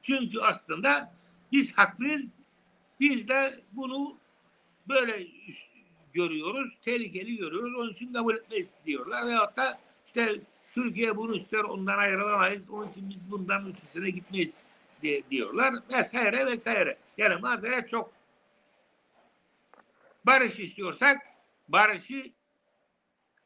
Çünkü 0.02 0.40
aslında 0.40 1.14
biz 1.52 1.74
haklıyız. 1.74 2.32
Biz 3.00 3.28
de 3.28 3.60
bunu 3.72 4.18
böyle 4.90 5.28
görüyoruz, 6.14 6.78
tehlikeli 6.86 7.38
görüyoruz. 7.38 7.76
Onun 7.76 7.92
için 7.92 8.14
kabul 8.14 8.36
etmeyiz 8.36 8.68
diyorlar. 8.86 9.28
Veyahut 9.28 9.58
da 9.58 9.80
işte 10.08 10.42
Türkiye 10.74 11.18
bunu 11.18 11.36
ister 11.36 11.60
ondan 11.60 11.98
ayrılamayız. 11.98 12.70
Onun 12.70 12.90
için 12.90 13.10
biz 13.10 13.32
bundan 13.32 13.68
ötesine 13.68 14.10
gitmeyiz 14.10 14.52
diye, 15.02 15.24
diyorlar. 15.32 15.76
Vesaire 15.90 16.46
vesaire. 16.46 16.98
Yani 17.18 17.42
mazeret 17.42 17.90
çok. 17.90 18.14
Barış 20.26 20.60
istiyorsak 20.60 21.18
barışı 21.68 22.32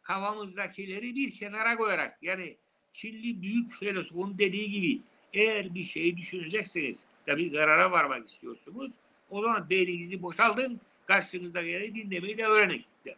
kafamızdakileri 0.01 1.15
bir 1.15 1.31
kenara 1.31 1.75
koyarak 1.75 2.17
yani 2.21 2.57
Çinli 2.93 3.41
büyük 3.41 3.73
filozofun 3.73 4.37
dediği 4.37 4.71
gibi 4.71 5.01
eğer 5.33 5.75
bir 5.75 5.83
şeyi 5.83 6.17
düşünecekseniz 6.17 7.05
tabii 7.25 7.51
karara 7.51 7.91
varmak 7.91 8.29
istiyorsunuz 8.29 8.91
o 9.29 9.41
zaman 9.41 9.69
beyninizi 9.69 10.21
boşaltın 10.21 10.81
karşınızdakileri 11.05 11.95
dinlemeyi 11.95 12.37
de 12.37 12.45
öğrenin. 12.45 12.85
der. 13.05 13.15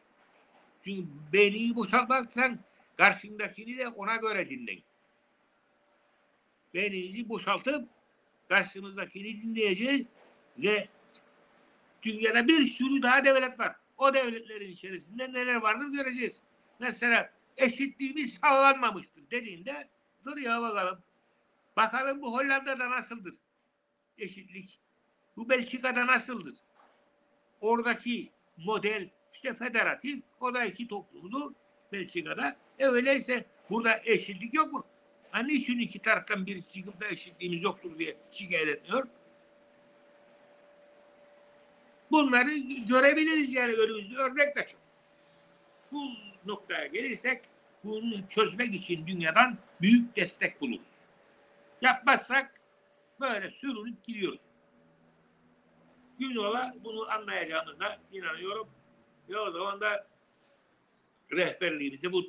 Çünkü 0.84 1.08
beynini 1.34 1.76
boşaltmaksan 1.76 2.60
karşındakini 2.98 3.78
de 3.78 3.88
ona 3.88 4.16
göre 4.16 4.50
dinleyin. 4.50 4.84
Beyninizi 6.74 7.30
boşaltıp 7.30 7.90
karşımızdakini 8.50 9.42
dinleyeceğiz 9.42 10.08
ve 10.58 10.88
dünyada 12.04 12.48
bir 12.48 12.64
sürü 12.64 13.02
daha 13.02 13.26
devlet 13.26 13.60
var. 13.60 13.76
O 13.98 14.14
devletlerin 14.14 14.72
içerisinde 14.72 15.34
neler 15.34 15.56
vardır 15.56 15.86
göreceğiz. 15.86 16.42
Mesela 16.80 17.34
eşitliğimiz 17.58 18.34
sağlanmamıştır 18.34 19.24
dediğinde 19.32 19.88
dur 20.26 20.38
ya 20.38 20.62
bakalım. 20.62 21.00
Bakalım 21.78 22.22
bu 22.22 22.38
Hollanda'da 22.38 22.90
nasıldır 22.90 23.34
eşitlik? 24.24 24.80
Bu 25.38 25.50
Belçika'da 25.50 26.08
nasıldır? 26.08 26.56
Oradaki 27.62 28.32
model 28.58 29.10
işte 29.34 29.54
federatif, 29.54 30.24
o 30.40 30.54
da 30.54 30.66
iki 30.66 30.88
toplumlu 30.88 31.56
Belçika'da. 31.92 32.56
E 32.80 32.86
öyleyse 32.86 33.46
burada 33.70 34.00
eşitlik 34.06 34.54
yok 34.54 34.74
mu? 34.74 34.86
Hani 35.32 35.54
niçin 35.54 35.80
iki 35.80 36.00
taraftan 36.00 36.46
biri 36.46 36.66
çıkıp 36.66 37.02
da 37.02 37.08
eşitliğimiz 37.08 37.64
yoktur 37.64 38.00
diye 38.00 38.16
şikayet 38.32 38.68
etmiyor? 38.68 39.08
Bunları 42.12 42.58
görebiliriz 42.88 43.54
yani 43.54 43.74
önümüzde 43.74 44.16
örnek 44.16 44.56
de 44.56 44.68
çok. 44.72 44.82
Bu 45.92 46.12
noktaya 46.46 46.88
gelirsek 46.88 47.42
bunu 47.84 48.28
çözmek 48.28 48.76
için 48.76 49.08
dünyadan 49.08 49.58
büyük 49.82 50.16
destek 50.16 50.62
buluruz. 50.62 51.02
Yapmazsak 51.82 52.63
böyle 53.22 53.50
sürünüp 53.50 54.04
gidiyoruz. 54.04 54.40
Gün 56.20 56.36
ola 56.36 56.74
bunu 56.84 57.12
anlayacağımıza 57.12 57.98
inanıyorum. 58.12 58.68
Ve 59.30 59.40
o 59.40 59.52
zaman 59.52 59.82
da 59.82 59.88
rehberliğimize 61.32 62.12
bu 62.12 62.22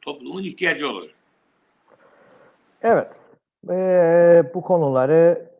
toplumun 0.00 0.42
ihtiyacı 0.42 0.88
olacak. 0.88 1.14
Evet. 2.82 3.08
Ee, 3.70 4.42
bu 4.54 4.62
konuları 4.62 5.50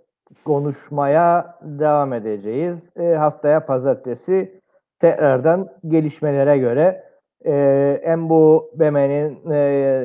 konuşmaya 0.45 1.59
devam 1.63 2.13
edeceğiz. 2.13 2.77
Ee, 2.97 3.03
haftaya 3.03 3.67
pazartesi 3.67 4.61
tekrardan 5.01 5.69
gelişmelere 5.89 6.59
göre 6.59 7.05
e, 7.47 8.01
hem 8.05 8.29
bu 8.29 8.71
BM'nin 8.75 9.51
e, 9.51 9.57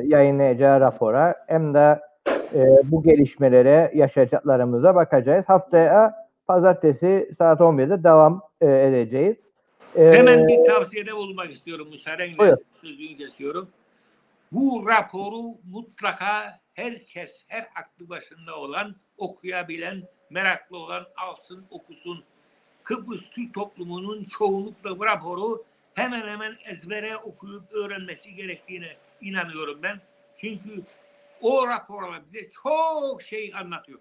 yayınlayacağı 0.06 0.80
rapora 0.80 1.36
hem 1.48 1.74
de 1.74 2.00
e, 2.54 2.60
bu 2.84 3.04
gelişmelere 3.04 3.92
yaşayacaklarımıza 3.96 4.96
bakacağız. 4.96 5.46
Haftaya 5.48 6.30
pazartesi 6.48 7.32
saat 7.38 7.60
11'de 7.60 8.04
devam 8.04 8.42
e, 8.62 8.68
edeceğiz. 8.68 9.36
Ee, 9.96 10.12
Hemen 10.12 10.48
bir 10.48 10.64
tavsiyede 10.64 11.16
bulunmak 11.16 11.52
istiyorum 11.52 11.88
müsaadenle 11.90 12.38
Buyur. 12.38 12.58
sözünü 12.82 13.18
kesiyorum. 13.18 13.70
Bu 14.52 14.88
raporu 14.88 15.42
mutlaka 15.72 16.60
herkes, 16.74 17.46
her 17.48 17.62
aklı 17.62 18.10
başında 18.10 18.56
olan, 18.56 18.96
okuyabilen, 19.18 20.04
meraklı 20.30 20.78
olan 20.78 21.04
alsın, 21.28 21.66
okusun. 21.72 22.24
Kıbrıs 22.84 23.30
Türk 23.30 23.54
toplumunun 23.54 24.24
çoğunlukla 24.24 25.00
bu 25.00 25.06
raporu 25.06 25.64
hemen 25.94 26.28
hemen 26.28 26.56
ezbere 26.72 27.18
okuyup 27.18 27.64
öğrenmesi 27.72 28.36
gerektiğine 28.36 28.96
inanıyorum 29.22 29.80
ben. 29.84 29.98
Çünkü 30.38 30.70
o 31.42 31.68
raporlar 31.68 32.22
bize 32.34 32.50
çok 32.50 33.22
şey 33.22 33.52
anlatıyor. 33.62 34.00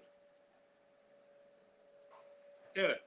Evet. 2.77 2.99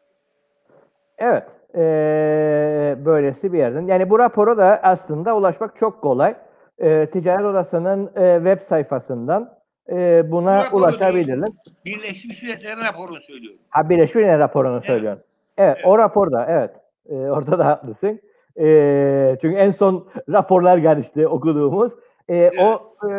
Evet. 1.18 1.44
eee, 1.74 2.96
böylesi 3.04 3.52
bir 3.52 3.58
yerden. 3.58 3.86
Yani 3.86 4.10
bu 4.10 4.18
rapora 4.18 4.56
da 4.56 4.80
aslında 4.82 5.36
ulaşmak 5.36 5.76
çok 5.76 6.02
kolay. 6.02 6.34
Eee, 6.80 7.10
Ticaret 7.10 7.44
Odası'nın 7.46 8.10
eee, 8.16 8.36
web 8.44 8.66
sayfasından 8.68 9.58
eee, 9.88 10.22
buna 10.26 10.62
Bu 10.72 10.76
ulaşabilirler. 10.76 11.48
Birleşmiş 11.84 12.42
Milletler'in 12.42 12.80
raporunu 12.82 13.20
söylüyorum. 13.20 13.60
Ha 13.70 13.88
Birleşmiş 13.88 14.14
Milletler 14.14 14.38
raporunu 14.38 14.76
Evet. 14.76 14.86
söylüyorsun. 14.86 15.24
Evet, 15.58 15.76
o 15.84 15.98
raporda 15.98 16.46
evet. 16.48 16.70
Ee, 17.08 17.14
orada 17.14 17.58
da 17.58 17.66
haklısın. 17.66 18.20
Ee, 18.60 19.36
çünkü 19.40 19.56
en 19.58 19.70
son 19.70 20.08
raporlar 20.28 20.82
karıştı 20.82 21.28
okuduğumuz. 21.28 21.92
Ee, 22.30 22.50
O 22.60 22.94
e, 23.04 23.10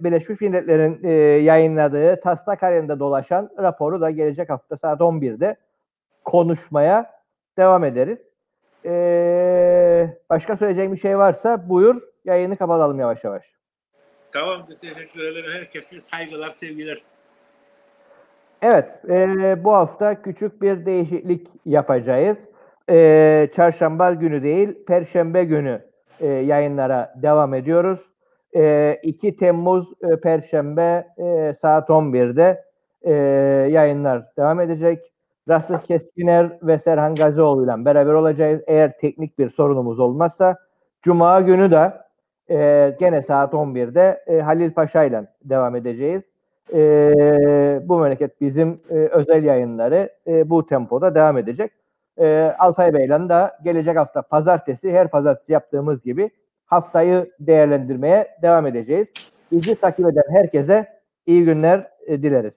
Birleşmiş 0.00 0.40
Milletler'in 0.40 1.00
e, 1.04 1.10
yayınladığı 1.42 2.20
taslak 2.20 2.62
halinde 2.62 2.98
dolaşan 2.98 3.50
raporu 3.58 4.00
da 4.00 4.10
gelecek 4.10 4.50
hafta 4.50 4.76
saat 4.76 5.00
11'de 5.00 5.56
konuşmaya 6.24 7.10
devam 7.58 7.84
ederiz. 7.84 8.18
Ee, 8.86 10.16
başka 10.30 10.56
söyleyeceğim 10.56 10.92
bir 10.92 10.98
şey 10.98 11.18
varsa 11.18 11.68
buyur. 11.68 11.96
Yayını 12.24 12.56
kapatalım 12.56 13.00
yavaş 13.00 13.24
yavaş. 13.24 13.44
Tamamdır. 14.32 14.78
Teşekkür 14.78 15.20
ederim. 15.20 15.50
Herkese 15.54 15.98
saygılar, 15.98 16.46
sevgiler. 16.48 16.98
Evet, 18.62 18.90
eee, 19.08 19.56
bu 19.64 19.72
hafta 19.74 20.22
küçük 20.22 20.62
bir 20.62 20.86
değişiklik 20.86 21.46
yapacağız. 21.66 22.36
Eee, 22.88 23.50
çarşamba 23.56 24.12
günü 24.12 24.42
değil, 24.42 24.84
perşembe 24.86 25.44
günü 25.44 25.82
eee, 26.20 26.28
yayınlara 26.28 27.14
devam 27.22 27.54
ediyoruz. 27.54 28.00
Eee 28.54 29.00
2 29.02 29.36
Temmuz 29.36 29.88
eee, 30.04 30.16
perşembe 30.20 31.06
eee, 31.18 31.56
saat 31.62 31.90
11'de 31.90 32.64
eee, 33.04 33.12
yayınlar 33.72 34.22
devam 34.38 34.60
edecek. 34.60 35.12
Rasul 35.48 35.74
Keskiner 35.78 36.58
ve 36.62 36.78
Serhan 36.78 37.14
Gazioğlu 37.14 37.64
ile 37.64 37.84
beraber 37.84 38.12
olacağız. 38.12 38.60
Eğer 38.66 38.98
teknik 38.98 39.38
bir 39.38 39.50
sorunumuz 39.50 40.00
olmazsa 40.00 40.56
Cuma 41.02 41.40
günü 41.40 41.70
de 41.70 41.92
eee, 42.50 42.96
gene 43.00 43.22
saat 43.22 43.54
11'de 43.54 44.24
eee, 44.28 44.40
Halil 44.40 44.72
Paşa 44.72 45.04
ile 45.04 45.26
devam 45.44 45.76
edeceğiz. 45.76 46.22
Ee, 46.74 47.80
bu 47.84 47.98
memleket 47.98 48.40
bizim 48.40 48.80
e, 48.90 48.94
özel 48.94 49.44
yayınları 49.44 50.10
e, 50.26 50.50
bu 50.50 50.66
tempoda 50.66 51.14
devam 51.14 51.38
edecek. 51.38 51.72
E, 52.20 52.54
Alpay 52.58 52.94
Bey'le 52.94 53.28
de 53.28 53.50
gelecek 53.64 53.96
hafta 53.96 54.22
pazartesi 54.22 54.92
her 54.92 55.08
pazartesi 55.10 55.52
yaptığımız 55.52 56.02
gibi 56.02 56.30
haftayı 56.72 57.30
değerlendirmeye 57.40 58.28
devam 58.42 58.66
edeceğiz. 58.66 59.06
Bizi 59.52 59.74
takip 59.74 60.06
eden 60.06 60.24
herkese 60.30 60.86
iyi 61.26 61.44
günler 61.44 61.88
e, 62.06 62.22
dileriz. 62.22 62.52